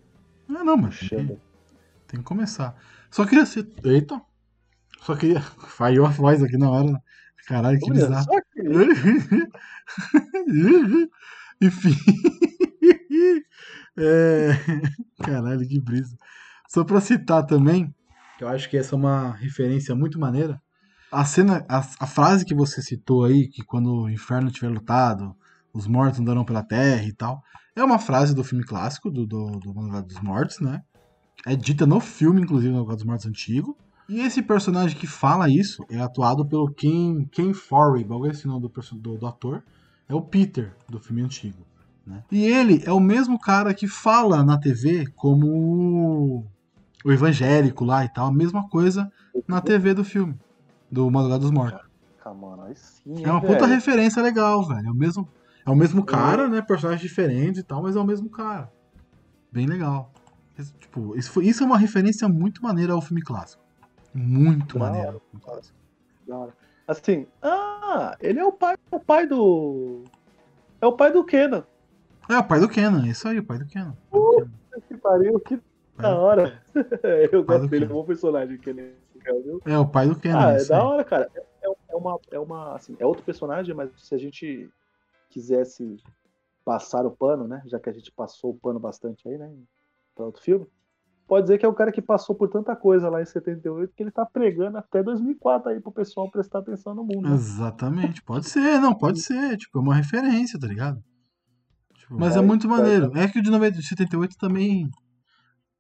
[0.50, 1.40] Ah, não, mas tem que,
[2.08, 2.76] tem que começar.
[3.10, 3.68] Só queria ser.
[3.84, 4.22] Eita!
[5.02, 5.42] Só queria.
[5.68, 7.02] Falhou a voz aqui na hora.
[7.48, 8.28] Caralho, que Olha bizarro.
[8.54, 8.62] que
[11.66, 11.96] Enfim.
[13.98, 14.52] É...
[15.24, 16.16] Caralho, que brisa.
[16.68, 17.94] Só pra citar também,
[18.42, 20.60] que eu acho que essa é uma referência muito maneira.
[21.12, 25.36] A cena, a, a frase que você citou aí, que quando o inferno tiver lutado,
[25.72, 27.44] os mortos andarão pela terra e tal,
[27.76, 30.82] é uma frase do filme clássico, do, do, do dos Mortos, né?
[31.46, 33.78] É dita no filme, inclusive, no Madrugada dos Mortos antigo.
[34.10, 38.62] E esse personagem que fala isso é atuado pelo Ken, Ken Forey, bagulho esse nome
[38.62, 39.64] do, do, do ator.
[40.10, 41.66] É o Peter, do filme antigo.
[42.06, 42.24] Né?
[42.32, 46.48] E ele é o mesmo cara que fala na TV como
[47.06, 49.12] o- evangélico lá e tal, a mesma coisa
[49.48, 50.38] na TV do filme,
[50.92, 51.80] do Madrugada dos Mortos.
[52.24, 53.74] Mano, aí sim, É uma hein, puta velho?
[53.74, 54.88] referência legal, velho.
[54.88, 55.28] É o mesmo,
[55.66, 56.62] é o mesmo cara, né?
[56.62, 58.72] Personagens diferentes e tal, mas é o mesmo cara.
[59.52, 60.12] Bem legal.
[60.58, 63.62] Esse, Tipo, isso, foi- isso é uma referência muito maneira ao filme clássico.
[64.14, 65.08] Muito Da maneira.
[65.10, 65.78] hora, filme clássico.
[66.28, 66.54] Da hora.
[66.88, 70.04] Assim, ah, ele é o pai, o pai do.
[70.80, 71.66] É o pai do Kenan.
[72.30, 73.96] É, o pai do Kenan, isso aí, o pai do Kenan.
[74.10, 74.46] Pô,
[74.88, 75.60] Que pariu, que
[76.02, 76.62] da do- hora.
[77.32, 78.82] Eu gosto dele, é um bom personagem que ele
[79.26, 79.62] é, viu?
[79.66, 80.40] É, o pai do Kenan.
[80.40, 81.30] Ah, é da hora, cara.
[81.36, 84.70] É, é- é uma, é uma, assim, é outro personagem, mas se a gente
[85.30, 85.98] quisesse
[86.66, 87.62] passar o pano, né?
[87.66, 89.52] Já que a gente passou o pano bastante aí, né?
[90.16, 90.66] Pra outro filme,
[91.28, 94.04] pode dizer que é o cara que passou por tanta coisa lá em 78 que
[94.04, 97.28] ele tá pregando até 2004 aí pro pessoal prestar atenção no mundo.
[97.30, 97.36] né?
[97.36, 99.58] Exatamente, pode ser, não, pode ser.
[99.58, 101.02] Tipo, é uma referência, tá ligado?
[101.96, 103.12] Tipo, mas é muito vai- maneiro.
[103.18, 104.90] É que o de 90 de 78 também.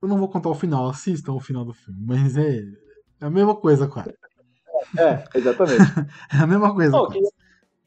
[0.01, 1.99] Eu não vou contar o final, assistam o final do filme.
[2.05, 2.59] Mas é,
[3.21, 4.15] é a mesma coisa, cara.
[4.97, 5.77] É, exatamente.
[6.33, 6.91] É a mesma coisa.
[6.91, 7.31] Não, quase.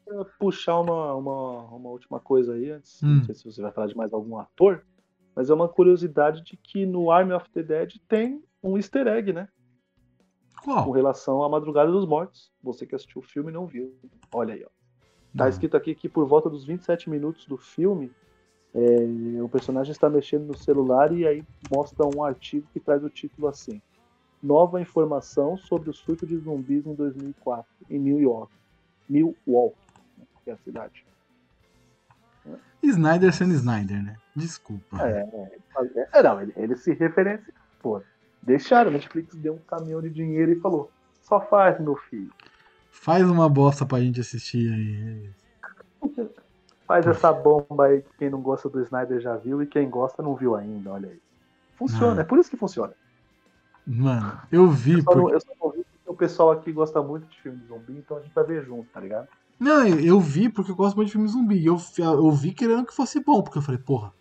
[0.05, 3.03] queria puxar uma, uma, uma última coisa aí antes.
[3.03, 3.17] Hum.
[3.17, 4.83] Não sei se você vai falar de mais algum ator,
[5.35, 9.33] mas é uma curiosidade de que no Army of the Dead tem um easter egg,
[9.33, 9.49] né?
[10.63, 10.91] Com Qual?
[10.91, 12.51] relação à Madrugada dos Mortos.
[12.63, 13.93] Você que assistiu o filme não viu.
[14.33, 14.69] Olha aí, ó.
[15.37, 18.09] Tá escrito aqui que por volta dos 27 minutos do filme,
[18.77, 21.41] é, o personagem está mexendo no celular e aí
[21.73, 23.81] mostra um artigo que traz o título assim:
[24.43, 28.51] Nova informação sobre o surto de zumbis em 2004 em New York,
[29.07, 29.77] Milwaukee,
[30.43, 31.05] que é a cidade.
[32.83, 34.17] Snyder sendo Snyder, né?
[34.35, 35.01] Desculpa.
[35.01, 35.57] É,
[36.13, 37.53] é, não, ele, ele se referencia.
[37.79, 38.01] Pô,
[38.43, 40.91] deixaram, a Netflix deu um caminhão de dinheiro e falou:
[41.21, 42.31] só faz, meu filho.
[42.91, 45.29] Faz uma bosta pra gente assistir aí.
[46.87, 50.21] Faz essa bomba aí que quem não gosta do Snyder já viu e quem gosta
[50.21, 51.21] não viu ainda, olha aí.
[51.75, 52.23] Funciona, Ah.
[52.23, 52.93] é por isso que funciona.
[53.85, 54.93] Mano, eu vi.
[54.93, 55.35] Eu só, não, Porque...
[55.35, 58.17] eu só não vi porque o pessoal aqui gosta muito de filme de zumbi, então
[58.17, 59.27] a gente vai ver junto, tá ligado?
[59.59, 61.65] Não, eu, eu vi porque eu gosto muito de filme zumbi.
[61.65, 64.13] Eu, eu vi querendo que fosse bom, porque eu falei, porra,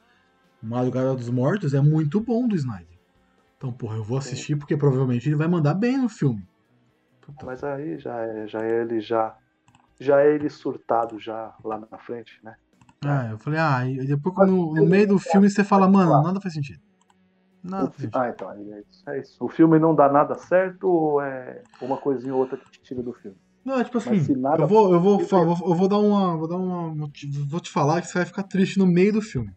[0.63, 2.99] Madrugada dos Mortos é muito bom do Snyder.
[3.57, 6.47] Então, porra, eu vou assistir porque provavelmente ele vai mandar bem no filme.
[7.21, 9.37] Puta, Mas aí já é, já é ele já.
[10.01, 12.55] Já é ele surtado já lá na frente, né?
[13.05, 16.41] Ah, eu falei, ah, e depois no, no meio do filme você fala, mano, nada
[16.41, 16.81] faz sentido.
[17.63, 18.17] Nada faz sentido.
[18.17, 19.45] ah, então, é isso, é isso.
[19.45, 23.03] O filme não dá nada certo ou é uma coisinha ou outra que te tira
[23.03, 23.37] do filme?
[23.65, 24.11] Não, é tipo assim,
[24.59, 27.09] eu vou, eu vou, fa- eu vou, eu vou dar uma, vou dar uma,
[27.49, 29.51] vou te falar que você vai ficar triste no meio do filme.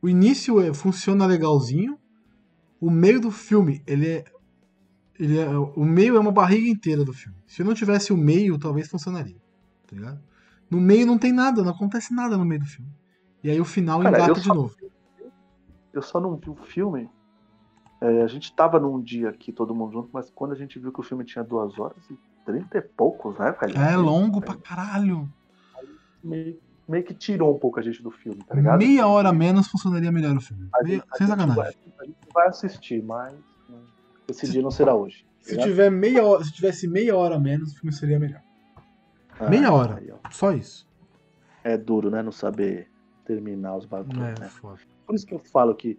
[0.00, 1.98] O início é, funciona legalzinho,
[2.80, 4.24] o meio do filme, ele é,
[5.18, 7.36] ele é, o meio é uma barriga inteira do filme.
[7.48, 9.36] Se não tivesse o meio, talvez funcionaria,
[9.88, 10.20] tá ligado?
[10.70, 12.90] No meio não tem nada, não acontece nada no meio do filme.
[13.42, 14.74] E aí o final Cara, engata eu de só- novo.
[15.92, 17.08] Eu só não vi o filme.
[18.00, 20.92] é, a gente tava num dia aqui, todo mundo junto, mas quando a gente viu
[20.92, 22.16] que o filme tinha duas horas e
[22.46, 23.76] trinta e poucos, né, velho?
[23.76, 25.28] É longo pra caralho.
[26.22, 28.78] Meio, meio que tirou um pouco a gente do filme, tá ligado?
[28.78, 30.68] Meia hora menos funcionaria melhor o filme.
[30.72, 31.78] A Meia- gente- a sem gente vai- sacanagem.
[31.98, 33.34] A gente vai assistir, mas
[33.68, 33.80] hum,
[34.28, 35.24] esse dia não será hoje.
[35.24, 38.42] tá Se tiver meia hora, se tivesse meia hora menos, o filme seria melhor.
[39.40, 39.96] Ah, meia hora.
[39.96, 40.12] aí.
[40.30, 40.86] Só isso.
[41.64, 42.22] É duro, né?
[42.22, 42.90] Não saber
[43.24, 44.48] terminar os bagulhos, É, né?
[44.48, 44.78] foda.
[45.06, 45.98] Por isso que eu falo que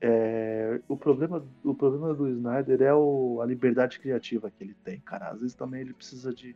[0.00, 5.00] é, o, problema, o problema do Snyder é o, a liberdade criativa que ele tem,
[5.00, 5.28] cara.
[5.30, 6.54] Às vezes também ele precisa de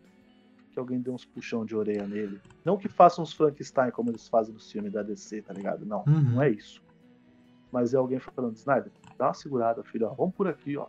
[0.70, 2.40] que alguém dê uns puxão de orelha nele.
[2.64, 5.84] Não que faça uns Frankenstein como eles fazem no filme da DC, tá ligado?
[5.84, 6.34] Não, Uhum.
[6.34, 6.82] não é isso.
[7.70, 10.86] Mas é alguém falando, Snyder, dá uma segurada, filho, ó, vamos por aqui, ó.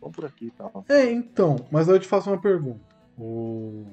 [0.00, 0.84] Vamos por aqui e tal.
[0.88, 2.80] É, então, mas eu te faço uma pergunta.
[3.18, 3.84] O,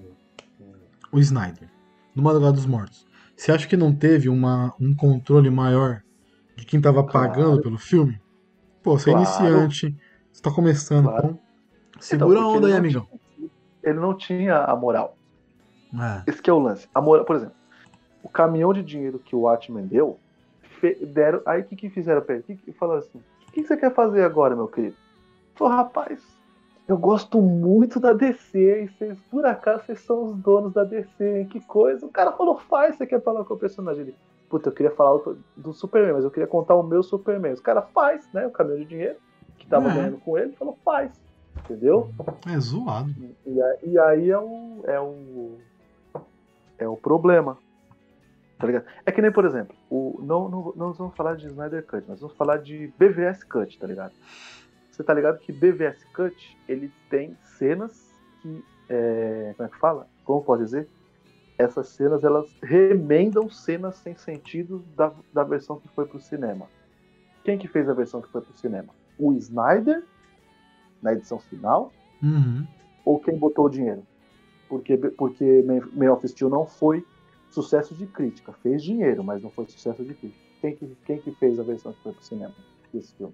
[1.18, 1.70] o Snyder,
[2.16, 6.02] no Madrugada dos Mortos, você acha que não teve uma, um controle maior
[6.56, 7.30] de quem tava Claro.
[7.30, 8.20] pagando pelo filme?
[8.84, 9.28] Pô, você é Claro.
[9.28, 9.96] iniciante,
[10.32, 11.26] você tá começando, Claro.
[11.28, 11.40] então
[12.00, 13.08] segura a Então, porque onda aí, amigão.
[13.36, 13.50] tinha-
[13.84, 15.18] ele não tinha a moral.
[15.94, 16.30] É.
[16.30, 16.88] Esse que é o lance.
[16.94, 17.56] A moral, por exemplo,
[18.24, 20.20] o caminhão de dinheiro que o Watchmen deu,
[21.14, 21.42] deram.
[21.46, 22.44] Aí o que, que fizeram pra ele?
[22.44, 24.96] Que, que falaram assim: o que, que você quer fazer agora, meu querido?
[25.56, 26.22] Falou, rapaz,
[26.88, 31.40] eu gosto muito da DC, e vocês, por acaso, vocês são os donos da DC,
[31.40, 31.48] hein?
[31.48, 32.06] Que coisa.
[32.06, 34.18] O cara falou, faz, você quer falar com o personagem dele.
[34.50, 35.20] Puta, eu queria falar
[35.58, 37.52] do- Superman, mas eu queria contar o meu Superman.
[37.54, 38.48] Os cara faz, né?
[38.48, 39.18] O caminhão de dinheiro
[39.58, 39.94] que tava É.
[39.94, 41.12] ganhando com ele, falou, faz.
[41.66, 42.10] Entendeu?
[42.48, 43.10] É zoado.
[43.46, 43.60] E,
[43.90, 45.58] e aí é o, é o.
[46.78, 47.58] É o problema.
[48.58, 48.86] Tá ligado?
[49.06, 52.20] É que nem, por exemplo, o, não, não, não vamos falar de Snyder Cut, mas
[52.22, 54.14] vamos falar de BVS Cut, tá ligado?
[54.98, 58.12] Você tá ligado que BVS Cut ele tem cenas
[58.42, 58.64] que.
[58.90, 60.08] é, como é que fala?
[60.26, 60.90] Como pode dizer?
[61.56, 66.68] Essas cenas elas remendam cenas sem sentido da, da versão que foi pro cinema.
[67.44, 68.94] Quem que fez a versão que foi pro cinema?
[69.20, 70.04] O Snyder,
[71.02, 72.66] na edição final, Uhum.
[73.06, 74.02] ou quem botou o dinheiro?
[74.68, 75.64] Porque, porque
[75.94, 77.06] Man of Steel não foi
[77.52, 78.52] sucesso de crítica.
[78.64, 80.42] Fez dinheiro, mas não foi sucesso de crítica.
[80.60, 82.54] Quem que, quem que fez a versão que foi pro cinema
[82.92, 83.34] desse filme?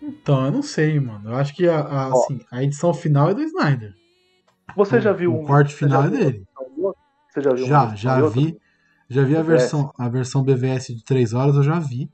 [0.00, 1.30] Então, eu não sei, mano.
[1.30, 3.94] Eu acho que a, a, assim, a edição final é do Snyder.
[4.76, 5.44] Você já viu o um.
[5.44, 6.44] corte final é dele.
[7.28, 8.58] Você já viu Já, versão já vi.
[9.10, 9.48] Já vi a BVS?
[9.48, 12.10] versão, a versão BVS de 3 horas, eu já vi.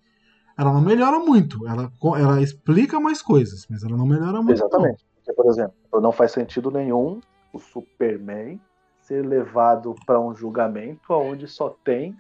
[0.57, 1.67] Ela não melhora muito.
[1.67, 4.53] Ela, ela explica mais coisas, mas ela não melhora muito.
[4.53, 5.05] Exatamente.
[5.17, 7.21] Porque, por exemplo, não faz sentido nenhum
[7.53, 8.61] o Superman
[9.01, 12.17] ser levado para um julgamento onde só tem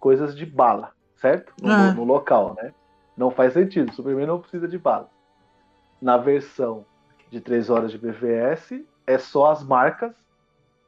[0.00, 1.52] coisas de bala, certo?
[1.62, 1.92] No, É.
[1.92, 2.72] no local, né?
[3.18, 3.90] Não faz sentido.
[3.90, 5.10] O Superman não precisa de bala.
[6.00, 6.86] Na versão
[7.30, 10.14] de 3 horas de BVS, é só as marcas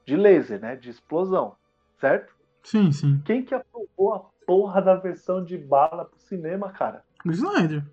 [0.07, 0.77] de laser, né?
[0.77, 1.57] De explosão,
[1.99, 2.33] certo?
[2.63, 3.21] Sim, sim.
[3.25, 7.03] Quem que aprovou a porra da versão de bala pro cinema, cara?
[7.27, 7.85] O Snyder.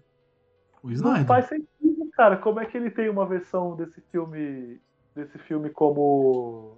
[0.84, 1.26] O Não Snyder.
[1.26, 2.38] faz sentido, cara.
[2.38, 4.80] Como é que ele tem uma versão desse filme,
[5.16, 6.78] desse filme como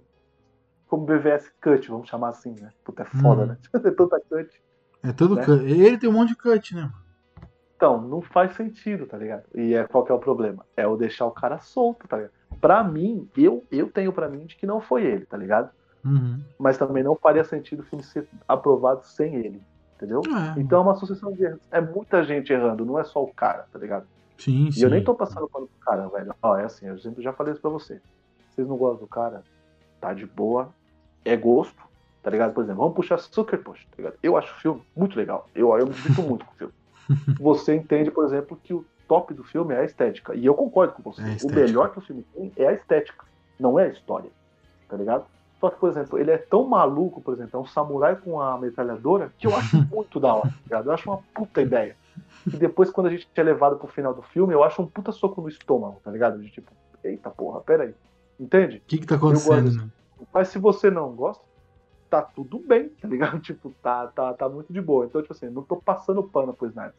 [0.86, 2.72] como BVS cut, vamos chamar assim, né?
[2.82, 3.48] Puta, é foda, Uhum.
[3.48, 3.58] né?
[3.70, 4.62] Tem tanta cut.
[5.04, 5.44] É todo né?
[5.44, 5.62] cut.
[5.64, 6.90] Ele tem um monte de cut, né?
[7.80, 9.44] Então, não faz sentido, tá ligado?
[9.54, 10.66] E é qual que é o problema?
[10.76, 12.32] É o deixar o cara solto, tá ligado?
[12.60, 15.70] Pra mim, eu, eu tenho pra mim de que não foi ele, tá ligado?
[16.04, 16.42] Uhum.
[16.58, 19.62] Mas também não faria sentido o filme ser aprovado sem ele,
[19.96, 20.20] entendeu?
[20.26, 21.62] É, Então é uma sucessão de erros.
[21.70, 24.06] É muita gente errando, não é só o cara, tá ligado?
[24.36, 24.82] sim, E sim.
[24.84, 26.34] eu nem tô passando pano pro cara, velho.
[26.42, 27.98] Ó, é assim, eu sempre já falei isso pra você.
[28.50, 29.42] Vocês não gostam do cara,
[29.98, 30.68] tá de boa,
[31.24, 31.82] é gosto,
[32.22, 32.52] tá ligado?
[32.52, 34.16] Por exemplo, vamos puxar Sucker Punch, tá ligado?
[34.22, 35.48] Eu acho o filme muito legal.
[35.54, 36.74] Eu, eu me divirto muito com o filme.
[37.38, 40.34] Você entende, por exemplo, que o top do filme é a estética.
[40.34, 41.22] E eu concordo com você.
[41.22, 43.26] É o melhor que o filme tem é a estética,
[43.58, 44.30] não é a história,
[44.88, 45.24] tá ligado?
[45.60, 48.56] Só que, por exemplo, ele é tão maluco, por exemplo, é um samurai com a
[48.58, 50.80] metralhadora, que eu acho muito da hora, tá?
[50.80, 51.96] Eu acho uma puta ideia.
[52.46, 55.12] E depois, quando a gente é levado pro final do filme, eu acho um puta
[55.12, 56.40] soco no estômago, tá ligado?
[56.40, 56.70] De tipo,
[57.04, 57.94] eita porra, peraí.
[58.38, 58.78] Entende?
[58.78, 59.88] O que que tá acontecendo, né?
[60.32, 61.44] Mas se você não gosta,
[62.10, 63.38] tá tudo bem, tá ligado?
[63.40, 65.06] Tipo, tá, tá, tá muito de boa.
[65.06, 66.94] Então, tipo assim, não tô passando pano pro Snyder.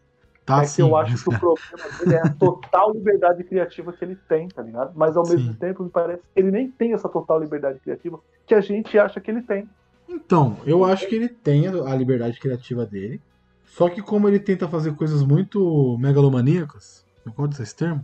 [0.46, 0.78] Tá é sim.
[0.78, 4.48] que eu acho que o problema dele é a total liberdade criativa que ele tem,
[4.48, 4.92] tá ligado?
[4.96, 5.60] Mas ao mesmo Sim.
[5.60, 9.20] tempo, me parece que ele nem tem essa total liberdade criativa que a gente acha
[9.22, 9.70] que ele tem.
[10.10, 13.22] Então, eu acho que ele tem a liberdade criativa dele.
[13.66, 18.04] Só que como ele tenta fazer coisas muito megalomaníacas, eu gosto desse termo,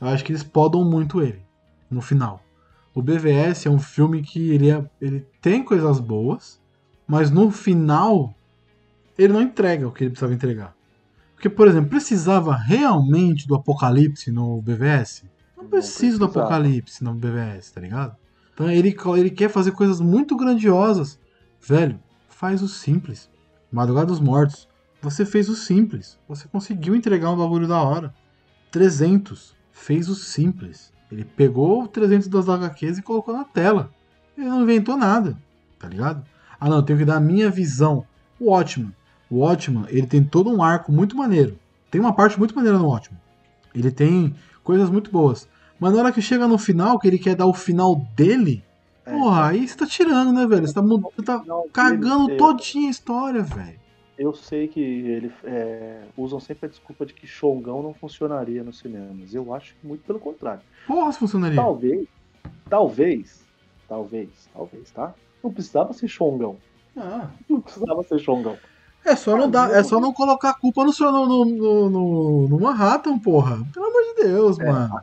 [0.00, 1.42] eu acho que eles podam muito ele
[1.90, 2.42] no final.
[2.94, 6.60] O BVS é um filme que ele, é- ele tem coisas boas,
[7.06, 8.34] mas no final
[9.16, 10.74] ele não entrega o que ele precisava entregar.
[11.34, 15.24] Porque, por exemplo, precisava realmente do apocalipse no BVS?
[15.56, 18.16] Não precisa do apocalipse no BVS, tá ligado?
[18.52, 21.18] Então ele, ele quer fazer coisas muito grandiosas.
[21.60, 21.98] Velho,
[22.28, 23.30] faz o simples.
[23.72, 24.68] Madrugada dos Mortos.
[25.00, 26.18] Você fez o simples.
[26.28, 28.12] Você conseguiu entregar um bagulho da hora.
[28.70, 29.56] 300.
[29.72, 30.92] Fez o simples.
[31.10, 33.90] Ele pegou o 300 das HQs e colocou na tela.
[34.36, 35.36] Ele não inventou nada.
[35.78, 36.24] Tá ligado?
[36.58, 38.04] Ah, não, eu tenho que dar a minha visão.
[38.38, 38.92] O Watchman.
[39.28, 41.58] O Watchman, ele tem todo um arco muito maneiro.
[41.90, 43.18] Tem uma parte muito maneira no Watchman.
[43.74, 45.48] Ele tem coisas muito boas.
[45.78, 48.62] Mas na hora que chega no final, que ele quer dar o final dele,
[49.04, 50.66] É, porra, aí você tá tirando, né, velho?
[50.66, 51.42] Você tá, você tá
[51.72, 53.79] cagando todinha a história, velho.
[54.20, 58.78] Eu sei que ele é, usam sempre a desculpa de que Xongão não funcionaria nos
[58.78, 59.32] cinemas.
[59.32, 60.60] Eu acho que muito pelo contrário.
[60.86, 61.56] Porra, se funcionaria.
[61.56, 62.06] Talvez,
[62.68, 63.46] talvez,
[63.88, 65.14] talvez, talvez, tá?
[65.42, 66.58] Não precisava ser Xongão.
[66.94, 68.58] Ah, Não precisava ser Xongão.
[69.06, 72.48] é só não dar, é só não colocar a culpa no seu no, no, no,
[72.48, 73.66] no, Manhattan, porra.
[73.72, 75.00] Pelo amor de Deus, É, mano.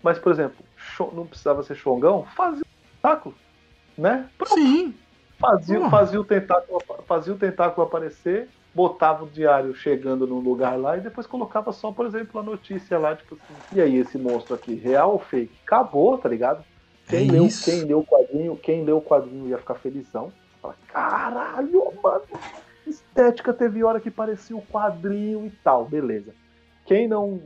[0.00, 0.64] Mas, por exemplo,
[1.12, 3.34] não precisava ser Xongão, fazia o tentáculo,
[3.98, 4.28] né?
[4.38, 4.54] Pronto.
[4.54, 4.94] Sim.
[5.44, 5.90] Fazia, Porra.
[5.90, 11.00] fazia, o tentáculo, fazia o tentáculo aparecer, botava o diário chegando num lugar lá e
[11.02, 14.74] depois colocava só, por exemplo, a notícia lá, tipo assim, e aí esse monstro aqui,
[14.74, 15.52] real ou fake?
[15.66, 16.64] Acabou, tá ligado?
[17.06, 17.64] Quem, É leu, isso.
[17.70, 20.32] quem leu o quadrinho, quem leu o quadrinho ia ficar felizão.
[20.62, 22.22] Fala, caralho, mano,
[22.86, 26.32] estética teve hora que parecia o quadrinho e tal, beleza.
[26.86, 27.40] Quem não,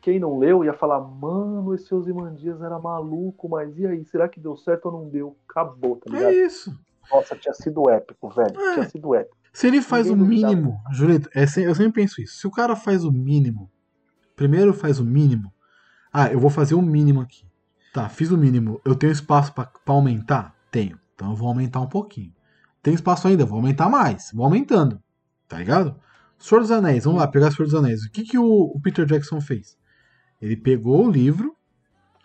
[0.00, 4.40] quem não leu ia falar, mano, esse Ozymandias era maluco, mas e aí, será que
[4.40, 5.36] deu certo ou não deu?
[5.46, 6.32] Acabou, tá ligado?
[6.32, 6.74] É isso.
[7.10, 8.60] Nossa, tinha sido épico, velho.
[8.60, 8.74] É.
[8.74, 9.36] Tinha sido épico.
[9.52, 10.54] Se ele faz o Ninguém duvidava.
[10.54, 12.36] mínimo, Julito, é eu sempre penso isso.
[12.38, 13.70] Se o cara faz o mínimo,
[14.34, 15.52] primeiro faz o mínimo.
[16.12, 17.46] Ah, eu vou fazer o mínimo aqui.
[17.92, 18.80] Tá, fiz o mínimo.
[18.84, 20.54] Eu tenho espaço pra pra aumentar?
[20.70, 20.98] Tenho.
[21.14, 22.34] Então eu vou aumentar um pouquinho.
[22.82, 23.46] Tem espaço ainda?
[23.46, 24.30] Vou aumentar mais.
[24.34, 25.00] Vou aumentando.
[25.48, 25.96] Tá ligado?
[26.38, 28.04] Senhor dos Anéis, vamos lá, pegar Senhor dos Anéis.
[28.04, 29.78] O que, que o, o Peter Jackson fez?
[30.42, 31.56] Ele pegou o livro,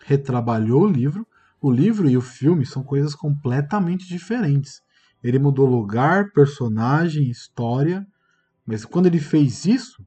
[0.04, 1.26] retrabalhou o livro.
[1.60, 4.80] O livro e o filme são coisas completamente diferentes.
[5.22, 8.06] Ele mudou lugar, personagem, história.
[8.64, 10.02] Mas quando ele fez isso,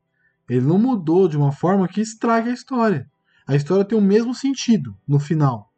[0.49, 3.07] ele não mudou de uma forma que estrague a história.
[3.45, 5.71] A história tem o mesmo sentido no final.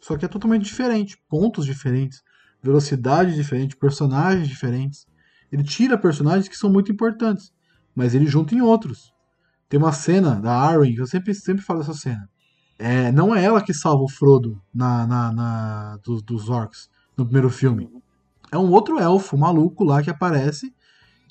[0.00, 1.16] Só que é totalmente diferente.
[1.28, 2.22] Pontos diferentes,
[2.62, 5.06] velocidade diferente, personagens diferentes.
[5.52, 7.52] Ele tira personagens que são muito importantes,
[7.94, 9.12] mas ele junta em outros.
[9.68, 12.28] Tem uma cena da Arwen, que eu sempre, sempre falo dessa cena.
[12.82, 17.24] É, não é ela que salva o Frodo na, na, na- dos, dos orcs no
[17.24, 17.90] primeiro filme.
[18.50, 20.74] É um outro elfo maluco lá que aparece.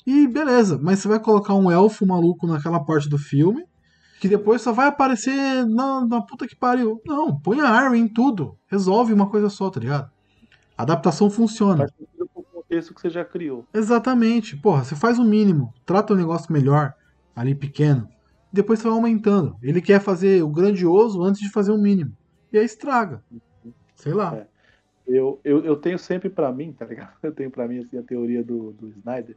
[0.06, 3.64] E beleza, mas você vai colocar um elfo maluco naquela parte do filme
[4.20, 7.00] que depois só vai aparecer na, na puta que pariu.
[7.06, 8.56] Não, põe a Arwen em tudo.
[8.68, 10.10] Resolve uma coisa só, tá ligado?
[10.76, 11.78] A adaptação funciona.
[11.78, 12.28] Faz sentido
[12.70, 13.66] contexto que você já criou.
[13.74, 14.56] Exatamente.
[14.56, 16.94] Porra, você faz o mínimo, trata o negócio melhor,
[17.34, 18.08] ali pequeno,
[18.52, 19.56] depois você vai aumentando.
[19.62, 22.12] Ele quer fazer o grandioso antes de fazer o mínimo.
[22.52, 23.22] E aí estraga.
[23.96, 24.36] Sei lá.
[24.36, 24.46] É.
[25.06, 27.12] Eu, eu, eu tenho sempre pra mim, tá ligado?
[27.22, 29.36] Eu tenho pra mim assim, a teoria do, do Snyder,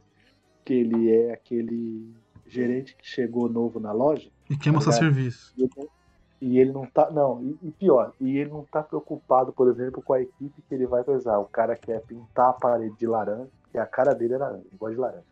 [0.64, 2.14] que ele é aquele
[2.46, 5.14] gerente que chegou novo na loja E quer mostrar Obrigado.
[5.14, 5.52] serviço.
[5.56, 5.88] e ele, não-
[6.40, 7.10] e ele não tá.
[7.10, 10.74] Não, e, e pior, e ele não tá preocupado, por exemplo, com a equipe que
[10.74, 11.38] ele vai coisar.
[11.38, 14.76] O cara quer pintar a parede de laranja, e a cara dele é laranja, ele
[14.78, 15.24] gosta de laranja.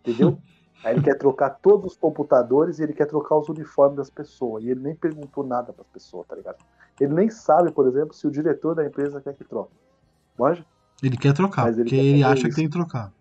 [0.00, 0.38] Entendeu?
[0.84, 4.62] Aí ele quer trocar todos os computadores e ele quer trocar os uniformes das pessoas.
[4.64, 6.58] E ele nem perguntou nada pras pessoas, tá ligado?
[7.00, 9.72] Ele nem sabe, por exemplo, se o diretor da empresa quer que troque.
[10.38, 10.64] Manja?
[11.02, 12.56] Ele quer trocar, Mas ele porque ele acha que isso.
[12.56, 13.12] tem que trocar.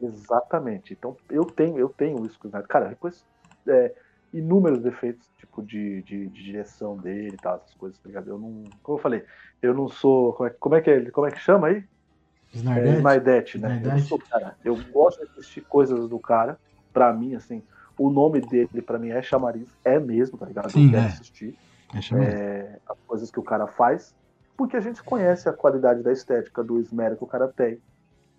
[0.00, 0.92] Exatamente.
[0.92, 2.62] Então eu tenho, eu tenho isso com o.
[2.62, 3.24] Cara, depois
[3.66, 3.94] é,
[4.32, 8.28] inúmeros defeitos, tipo, de, de, de direção dele e tal, essas coisas, tá ligado?
[8.28, 8.64] Eu não.
[8.82, 9.24] Como eu falei,
[9.62, 10.32] eu não sou.
[10.34, 11.76] Como é, como é que é, como é que chama aí?
[11.76, 12.94] É, Snyder?
[12.96, 13.68] Snydete, né?
[13.82, 14.08] Eu não Snydete.
[14.08, 14.56] sou cara.
[14.64, 16.58] Eu gosto de assistir coisas do cara.
[16.92, 17.62] Pra mim, assim,
[17.98, 19.68] o nome dele, pra mim, é chamariz.
[19.84, 20.70] É mesmo, tá ligado?
[20.70, 21.06] Sim, eu quero é.
[21.06, 21.56] assistir
[21.94, 24.14] É, é, as coisas que o cara faz,
[24.56, 27.78] porque a gente conhece a qualidade da estética, do esmero que o cara tem.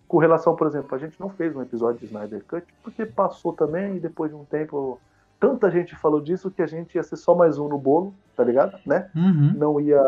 [0.06, 3.52] Com relação, por exemplo, a gente não fez um episódio de Snyder Cut, porque passou
[3.52, 5.00] também e depois de um tempo
[5.40, 8.44] tanta gente falou disso que a gente ia ser só mais um no bolo, tá
[8.44, 8.78] ligado?
[8.84, 9.08] Né?
[9.16, 9.54] Uhum.
[9.56, 10.02] Não ia.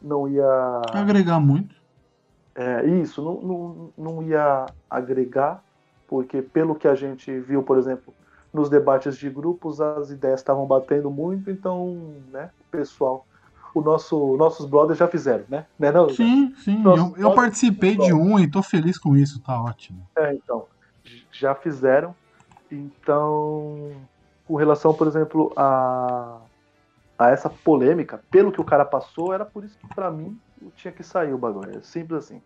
[0.00, 0.82] Não ia.
[0.92, 1.74] Agregar muito.
[2.54, 5.62] É, isso, não, não, não ia agregar,
[6.08, 8.14] porque pelo que a gente viu, por exemplo,
[8.52, 13.26] nos debates de grupos, as ideias estavam batendo muito, então, né, o pessoal,
[13.74, 15.66] o nosso, nossos brothers já fizeram, né?
[15.78, 16.08] Né, não?
[16.08, 16.82] Sim, sim.
[16.84, 20.06] Eu, eu participei de um e tô feliz com isso, tá ótimo.
[20.16, 20.66] É, então,
[21.32, 22.14] já fizeram.
[22.70, 24.08] Então,
[24.46, 26.40] com relação, por exemplo, a,
[27.18, 30.38] a essa polêmica, pelo que o cara passou, era por isso que pra mim
[30.76, 31.78] tinha que sair o bagulho.
[31.78, 32.40] É simples assim.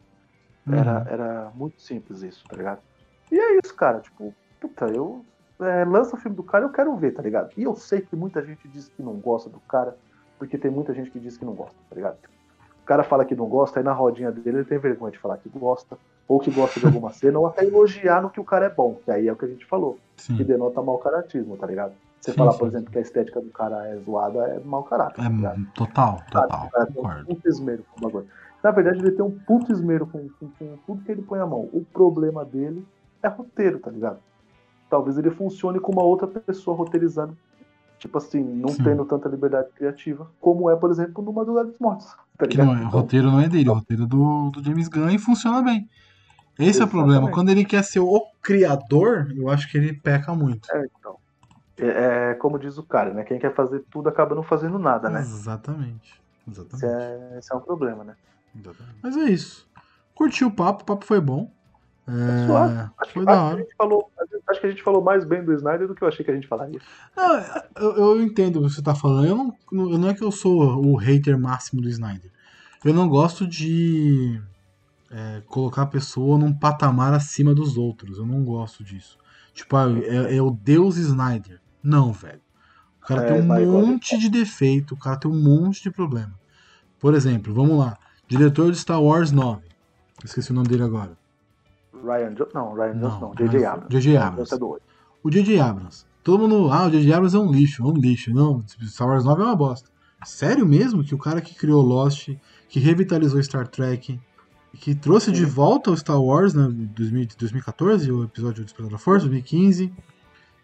[0.69, 1.09] Era, Uhum.
[1.09, 2.83] era muito simples isso, tá ligado?
[3.31, 4.01] E é isso, cara.
[4.01, 5.25] Tipo, puta, eu.
[5.61, 7.51] É, lança o filme do cara, eu quero ver, tá ligado?
[7.57, 9.95] E eu sei que muita gente diz que não gosta do cara,
[10.39, 12.17] porque tem muita gente que diz que não gosta, tá ligado?
[12.83, 15.37] O cara fala que não gosta, aí na rodinha dele ele tem vergonha de falar
[15.37, 18.67] que gosta, ou que gosta de alguma cena, ou até elogiar no que o cara
[18.67, 20.43] é bom, que aí é o que a gente falou, que Sim.
[20.45, 21.93] denota mau caratismo, tá ligado?
[22.19, 22.59] Você Sim, falar, sim.
[22.59, 26.23] por exemplo, que a estética do cara é zoada, é mau caráter, É tá total,
[26.31, 26.67] total.
[26.67, 27.05] o cara tem
[27.37, 28.29] um esmero com o bagulho.
[28.63, 31.47] Na verdade, ele tem um puto esmero com, com, com tudo que ele põe a
[31.47, 31.69] mão.
[31.73, 32.87] O problema dele
[33.23, 34.19] é roteiro, tá ligado?
[34.89, 37.37] Talvez ele funcione com uma outra pessoa roteirizando.
[37.99, 38.83] Tipo assim, não Sim.
[38.83, 42.17] tendo tanta liberdade criativa, como é, por exemplo, no Madrugada dos Mortos.
[42.39, 45.11] Tá Que não é, o roteiro não é dele, o roteiro do, do James Gunn
[45.11, 45.87] e funciona bem.
[46.59, 47.13] Esse é o problema.
[47.13, 47.35] Exatamente.
[47.35, 50.71] Quando ele quer ser o criador, eu acho que ele peca muito.
[50.73, 51.17] É, então.
[51.79, 53.23] É, é como diz o cara, né?
[53.23, 55.21] Quem quer fazer tudo acaba não fazendo nada, né?
[55.21, 56.21] Exatamente.
[56.49, 56.87] Esse Exatamente.
[56.87, 58.15] é, esse é um problema, né?
[58.55, 58.99] Exatamente.
[59.03, 59.69] Mas é isso.
[60.15, 61.51] Curti o papo, o papo foi bom.
[62.11, 62.91] É, suave.
[62.99, 63.59] Acho, foi que- da hora.
[63.59, 64.11] gente falou,
[64.49, 66.35] acho que a gente falou mais bem do Snyder do que eu achei que a
[66.35, 66.81] gente falaria.
[67.17, 67.37] Não,
[67.77, 69.27] eu, eu entendo o que você tá falando.
[69.27, 72.31] Eu não, não é que eu sou o hater máximo do Snyder.
[72.85, 74.41] Eu não gosto de
[75.11, 78.19] é, colocar a pessoa num patamar acima dos outros.
[78.19, 79.19] Eu não gosto disso.
[79.53, 81.61] Tipo, ah, é, é o Deus Snyder.
[81.83, 82.41] Não, velho.
[83.03, 86.33] O cara É, tem um monte de defeito, o cara tem um monte de problema.
[86.99, 87.97] Por exemplo, vamos lá.
[88.29, 89.63] Diretor de Star Wars 9.
[90.25, 91.19] Esqueci o nome dele agora.
[92.05, 92.51] Ryan Johnson.
[92.55, 93.35] Não, Ryan Johnson Não.
[93.35, 93.65] J.J.
[93.65, 93.89] Abrams.
[93.91, 94.17] J.J.
[94.17, 94.55] Abrams.
[94.55, 94.59] É.
[95.23, 95.61] O J.J.
[95.61, 96.05] Abrams.
[96.23, 96.71] Todo mundo.
[96.71, 97.13] Ah, o J.J.
[97.13, 98.33] Abrams é um lixo, é um lixo.
[98.33, 99.89] Não, Star Wars 9 é uma bosta.
[100.25, 102.29] Sério mesmo que o cara que criou Lost,
[102.69, 104.21] que revitalizou Star Trek,
[104.75, 108.93] que trouxe de volta o Star Wars, né, em 2000 2014, o episódio do Despertar
[108.93, 109.91] da Força, 2015,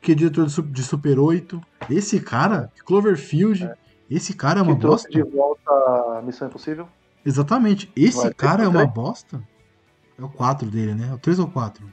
[0.03, 1.61] que é diretor de, Su- de Super 8.
[1.89, 3.71] Esse cara, Cloverfield,
[4.11, 5.09] esse cara é uma que bosta?
[5.09, 5.71] de volta
[6.19, 6.87] a Missão Impossível.
[7.25, 7.91] Exatamente.
[7.97, 9.43] Esse Vai cara é uma bosta?
[10.19, 11.09] É o 4 dele, né?
[11.11, 11.85] É o 3 ou 4?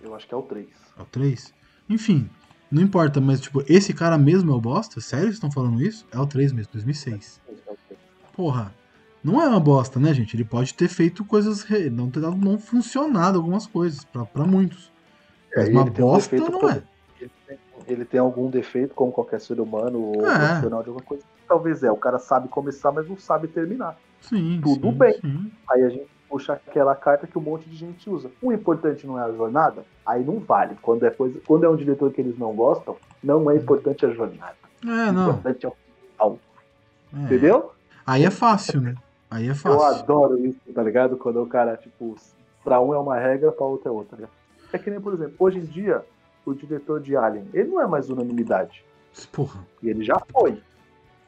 [0.00, 0.68] Eu acho que é o 3.
[0.98, 1.52] É o 3?
[1.88, 2.28] Enfim,
[2.70, 5.00] não importa, mas tipo, esse cara mesmo é o bosta?
[5.00, 6.06] Sério que vocês estão falando isso?
[6.12, 7.40] É o 3 mesmo, 2006.
[8.34, 8.74] Porra,
[9.22, 10.36] não é uma bosta, né, gente?
[10.36, 11.62] Ele pode ter feito coisas.
[11.62, 14.90] re- Não ter dado, não funcionado algumas coisas, pra, pra muitos.
[15.56, 16.82] Mas É, uma um bosta defeito não como- é.
[17.20, 20.36] Ele tem, ele tem algum defeito, como qualquer ser humano ou É.
[20.38, 21.24] profissional de alguma coisa.
[21.48, 21.90] Talvez é.
[21.92, 23.96] O cara sabe começar, mas não sabe terminar.
[24.20, 25.20] Sim, Tudo sim, bem.
[25.20, 25.52] sim.
[25.70, 28.30] Aí a gente puxa aquela carta que um monte de gente usa.
[28.42, 30.76] O importante não é a jornada, aí não vale.
[30.82, 34.10] Quando é, coisa, quando é um diretor que eles não gostam, não é importante a
[34.10, 34.56] jornada.
[34.84, 35.30] É, O não.
[35.30, 35.76] importante é o
[36.12, 36.38] final.
[37.14, 37.18] é.
[37.24, 37.72] Entendeu?
[38.06, 38.94] Aí é fácil, né?
[39.30, 39.82] Aí é Eu fácil.
[40.02, 41.16] adoro isso, tá ligado?
[41.16, 42.14] Quando o cara, tipo,
[42.62, 44.16] pra um é uma regra, pra outro é outra.
[44.16, 44.32] ligado?
[44.72, 46.04] É que nem, por exemplo, hoje em dia,
[46.44, 48.84] o diretor de Alien, ele não é mais unanimidade.
[49.32, 50.60] Porra, E ele já foi.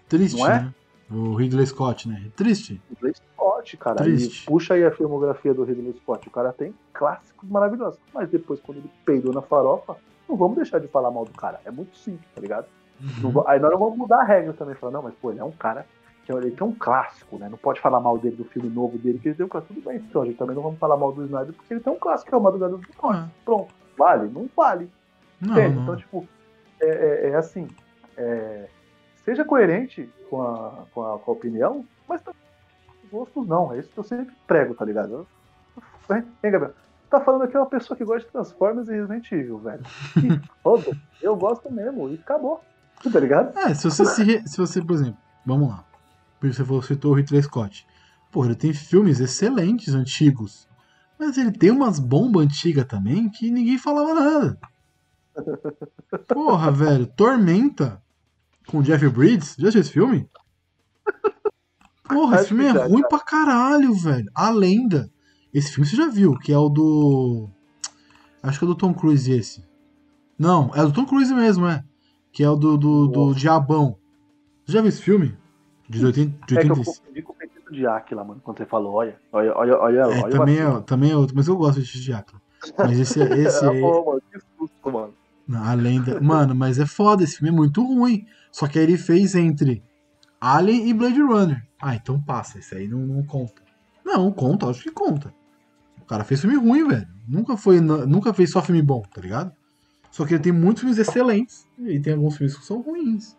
[0.09, 0.60] triste, Não é?
[0.62, 0.74] né?
[1.11, 2.31] O Ridley Scott, né?
[2.37, 2.81] Triste.
[2.91, 3.97] Ridley Scott, cara.
[3.97, 4.43] Triste.
[4.43, 6.27] E puxa aí a filmografia do Ridley Scott.
[6.28, 8.01] O cara tem clássicos maravilhosos.
[8.12, 9.97] Mas depois, quando ele peidou na farofa,
[10.28, 11.61] não vamos deixar de falar mal do cara.
[11.65, 12.66] É muito simples, tá ligado?
[13.23, 13.43] Uhum.
[13.47, 14.74] Aí nós não vamos mudar a regra também.
[14.74, 15.87] Falar, não, mas pô, ele é um cara
[16.24, 17.49] que ele tem um clássico, né?
[17.49, 19.74] Não pode falar mal dele do filme novo dele, que ele tem um clássico.
[19.74, 21.93] Tudo bem, então, a gente também não vamos falar mal do Snyder, porque ele tem
[21.93, 22.99] um clássico, que é o Madrugada do Norte.
[23.05, 23.73] Ah, Pronto.
[23.97, 24.28] Vale?
[24.28, 24.91] Não vale.
[25.41, 25.83] Não, não.
[25.83, 26.28] Então, tipo,
[26.81, 27.69] é, é- é assim.
[28.16, 28.69] é,
[29.27, 32.23] seja coerente com a, com a, com a opinião, mas
[33.05, 33.74] os gostos não.
[33.74, 35.27] É isso que eu sempre prego, tá ligado?
[36.09, 36.73] Hein, Gabriel?
[37.11, 39.82] Tá falando aqui uma pessoa que gosta de Transformers e Resident Evil, velho.
[40.15, 40.97] Que foda.
[41.20, 42.62] Eu gosto mesmo, e acabou.
[43.12, 43.57] Tá ligado?
[43.59, 45.85] É, se você se, se você, por exemplo, vamos lá.
[46.40, 47.86] Você falou, citou o Ridley Scott.
[48.31, 50.69] Pô, ele tem filmes excelentes, antigos.
[51.19, 54.59] Mas ele tem umas bombas antigas também que ninguém falava nada.
[56.28, 58.01] Porra, velho, Tormenta
[58.66, 59.56] com Jeff Bridges.
[59.59, 60.30] Já assistiu esse filme?
[62.09, 64.30] Porra, esse filme é ruim pra caralho, velho.
[64.34, 65.10] A Lenda.
[65.52, 67.48] Esse filme você já viu, que é o do.
[68.43, 69.64] Acho que é do Tom Cruise esse.
[70.38, 71.82] Não, é do Tom Cruise mesmo, é.
[72.32, 73.97] Que é o do, do, do Diabão.
[74.64, 75.36] Você já viu esse filme?
[75.88, 76.84] De 80, de É que eu 85.
[76.84, 80.06] confundi com o Petito de Aquila, mano, quando você falou, olha, olha, olha, olha, É,
[80.06, 82.40] olha o também, é, também é outro, mas eu gosto de Diácono.
[82.76, 85.14] Mas esse, esse Ah, pô, mano, que susto, mano.
[85.55, 86.20] Além da...
[86.20, 88.27] Mano, mas é foda, esse filme é muito ruim.
[88.51, 89.82] Só que aí ele fez entre
[90.40, 91.66] Alien e Blade Runner.
[91.81, 93.62] Ah, então passa, esse aí não, não conta.
[94.05, 95.32] Não, conta, acho que conta.
[96.01, 97.09] O cara fez filme ruim, velho.
[97.28, 99.52] Nunca foi, nunca fez só filme bom, tá ligado?
[100.10, 103.36] Só que ele tem muitos filmes excelentes e tem alguns filmes que são ruins.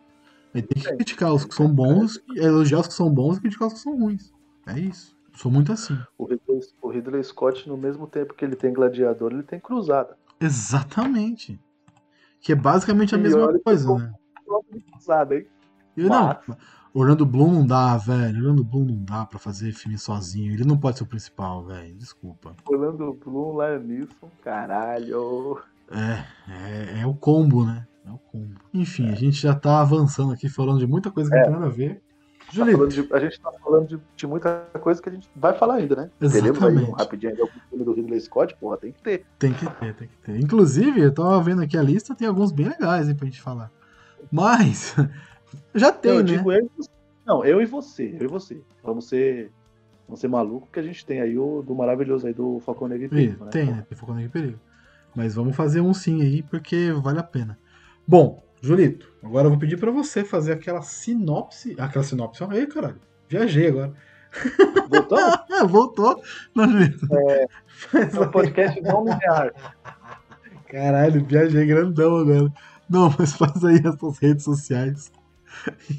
[0.54, 3.68] Ele tem que criticar os que são bons, elogiar os que são bons e criticar
[3.68, 4.34] os que são ruins.
[4.66, 5.16] É isso.
[5.34, 5.98] Sou muito assim.
[6.18, 10.18] O Ridley, o Ridley Scott, no mesmo tempo que ele tem Gladiador, ele tem Cruzada.
[10.40, 11.60] Exatamente.
[12.42, 14.14] Que é basicamente a E mesma coisa, né?
[14.92, 15.46] Cruzada, hein?
[15.96, 16.38] Eu não.
[16.48, 16.58] Mas-
[16.94, 18.40] Orlando Bloom não dá, velho.
[18.40, 20.52] Orlando Bloom não dá pra fazer filme sozinho.
[20.52, 21.94] Ele não pode ser o principal, velho.
[21.96, 22.56] Desculpa.
[22.66, 25.60] Orlando Bloom, Liam Neeson, caralho.
[25.92, 26.24] É,
[26.98, 27.86] é, é o combo, né?
[28.06, 28.56] É o combo.
[28.74, 31.66] Enfim, a gente já tá avançando aqui falando de muita coisa que não tem nada
[31.66, 32.02] a ver.
[32.48, 35.30] Tá Julito, falando de- a gente tá falando de, de muita coisa que a gente
[35.36, 36.12] vai falar ainda, né?
[36.20, 36.98] Teremos aí um Exatamente.
[36.98, 39.26] rapidinho o filme do Ridley Scott, porra, tem que ter.
[39.38, 40.40] tem que ter, tem que ter.
[40.40, 43.70] Inclusive, eu tava vendo aqui a lista, tem alguns bem legais, hein, pra gente falar.
[44.32, 44.96] Mas,
[45.76, 46.24] já tem, eu né?
[46.24, 46.90] digo eu e você.
[47.26, 48.62] Não, eu e você, eu e você.
[48.82, 49.52] Vamos ser,
[50.08, 53.08] vamos ser maluco que a gente tem aí o do maravilhoso aí do Falcão Negro
[53.08, 53.52] e Perigo, né?
[53.52, 53.86] Tem, né?
[53.90, 54.60] Tem Foco Negro e Perigo.
[55.14, 57.58] Mas vamos fazer um sim aí, porque vale a pena.
[58.08, 61.74] Bom, Julito, agora eu vou pedir pra você fazer aquela sinopse.
[61.80, 63.00] Aquela sinopse, aí, caralho.
[63.30, 63.94] Viajei agora.
[64.90, 65.20] Voltou?
[65.70, 66.22] Voltou.
[66.54, 67.08] Não, Julito.
[67.14, 69.54] É, Faz é um podcast não linear.
[70.68, 72.52] Caralho, viajei grandão agora.
[72.90, 75.12] Não, mas faz aí as suas redes sociais.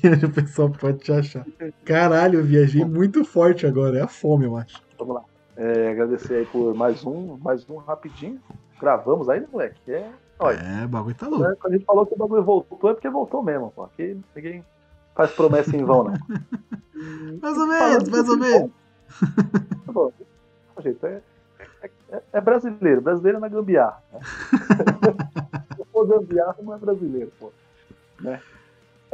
[0.04, 1.44] E aí o pessoal pode te achar.
[1.84, 3.98] Caralho, eu viajei muito forte agora.
[3.98, 4.80] É a fome, eu acho.
[4.98, 5.24] Vamos lá.
[5.56, 8.40] É, agradecer aí por mais um, mais um rapidinho.
[8.78, 9.80] Gravamos aí, né, moleque?
[9.90, 10.08] É,
[10.38, 11.44] olha, É, o bagulho tá louco.
[11.44, 13.84] né, quando a gente falou que o bagulho voltou, é porque voltou mesmo, pô.
[13.84, 14.64] Aqui ninguém
[15.14, 16.12] faz promessa em vão, não.
[17.42, 18.70] Mais ou menos, mais ou menos.
[19.86, 20.12] Tá bom.
[20.80, 21.20] Gente, é,
[22.12, 24.02] é- é brasileiro, brasileiro na gambiarra.
[24.12, 24.20] Né?
[25.76, 27.52] Se for gambiarra, não é brasileiro, pô.
[28.20, 28.40] Né?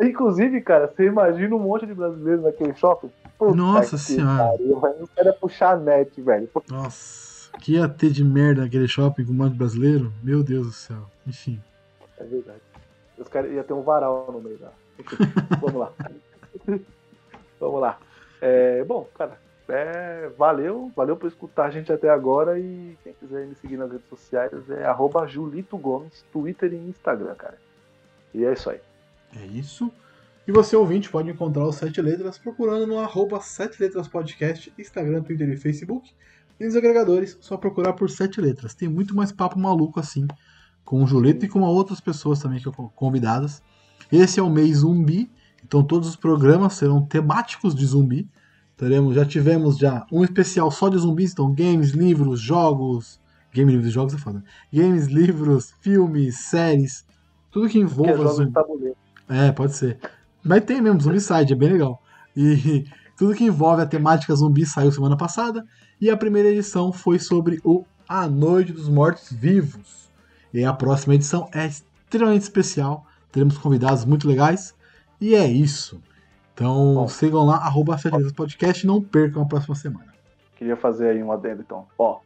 [0.01, 3.11] Inclusive, cara, você imagina um monte de brasileiros naquele shopping?
[3.39, 4.49] Puta Nossa senhora.
[4.51, 4.81] pariu.
[5.03, 6.49] Os caras puxar a net, velho.
[6.71, 7.24] Nossa,
[7.61, 10.13] que ia ter de merda naquele shopping com um monte de brasileiro?
[10.23, 11.11] Meu Deus do céu.
[11.27, 11.61] Enfim.
[12.19, 12.61] É verdade.
[13.19, 14.71] Os caras iam ter um varal no meio da.
[15.61, 15.93] Vamos lá.
[17.59, 17.99] vamos lá.
[18.41, 23.47] É, bom, cara, é, valeu, valeu por escutar a gente até agora e quem quiser
[23.47, 27.59] me seguir nas redes sociais é arroba Julito Gomes, Twitter e Instagram, cara.
[28.33, 28.81] E é isso aí.
[29.37, 29.91] É isso.
[30.47, 35.23] E você, ouvinte, pode encontrar os Sete Letras procurando no arroba Sete Letras Podcast, Instagram,
[35.23, 36.15] Twitter e Facebook.
[36.59, 38.75] E nos agregadores, só procurar por Sete Letras.
[38.75, 40.27] Tem muito mais papo maluco assim,
[40.85, 43.63] com o Julito e com outras pessoas também que eu convidadas.
[44.11, 45.31] Esse é o mês zumbi,
[45.65, 48.29] então todos os programas serão temáticos de zumbi.
[48.77, 53.21] Teremos, já tivemos já um especial só de zumbis, então games, livros, jogos.
[53.53, 54.43] Game, livros e jogos é foda.
[54.73, 57.07] Games, livros, filmes, séries,
[57.53, 58.53] tudo que Que é envolva zumbi.
[59.29, 59.99] É, pode ser.
[60.43, 62.03] Mas tem mesmo, Zombicide, é bem legal.
[62.37, 62.85] E
[63.17, 65.65] tudo que envolve a temática zumbi saiu semana passada.
[66.01, 70.11] E a primeira edição foi sobre o A Noite dos Mortos Vivos.
[70.53, 73.07] E a próxima edição é extremamente especial.
[73.31, 74.75] Teremos convidados muito legais.
[75.21, 76.03] E é isso.
[76.55, 77.09] Então Bom.
[77.09, 77.97] sigam lá, arroba
[78.37, 80.13] Podcast e não percam a próxima semana.
[80.57, 81.87] Queria fazer aí um adendo, então.
[81.99, 82.21] Ó,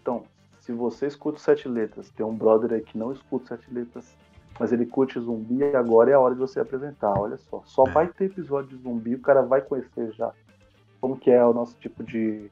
[0.00, 0.24] então,
[0.60, 4.14] se você escuta Sete Letras, tem um brother aí que não escuta Sete Letras,
[4.60, 7.18] mas ele curte zumbi, agora é a hora de você apresentar.
[7.18, 7.90] Olha só, só É.
[7.90, 10.30] vai ter episódio de zumbi, o cara vai conhecer já
[11.00, 12.50] como que é o nosso tipo de,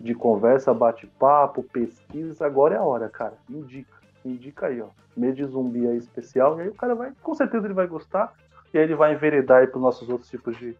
[0.00, 2.46] de conversa, bate-papo, pesquisa.
[2.46, 3.34] Agora é a hora, cara.
[3.48, 3.92] Indica,
[4.24, 4.86] indica aí, ó.
[5.14, 8.32] Mês de zumbi aí especial, e aí o cara vai, com certeza ele vai gostar,
[8.72, 10.74] e aí ele vai enveredar aí pros nossos outros tipos de,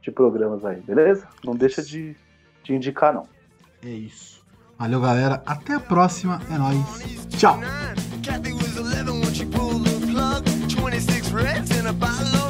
[0.00, 1.28] de programas aí, beleza?
[1.44, 2.16] Não deixa de,
[2.62, 3.26] de indicar, não.
[3.84, 4.40] É isso.
[4.78, 5.42] Valeu, galera.
[5.44, 6.40] Até a próxima.
[6.50, 7.26] É nóis.
[7.38, 7.58] Tchau.
[11.32, 12.41] Reds and a bottle of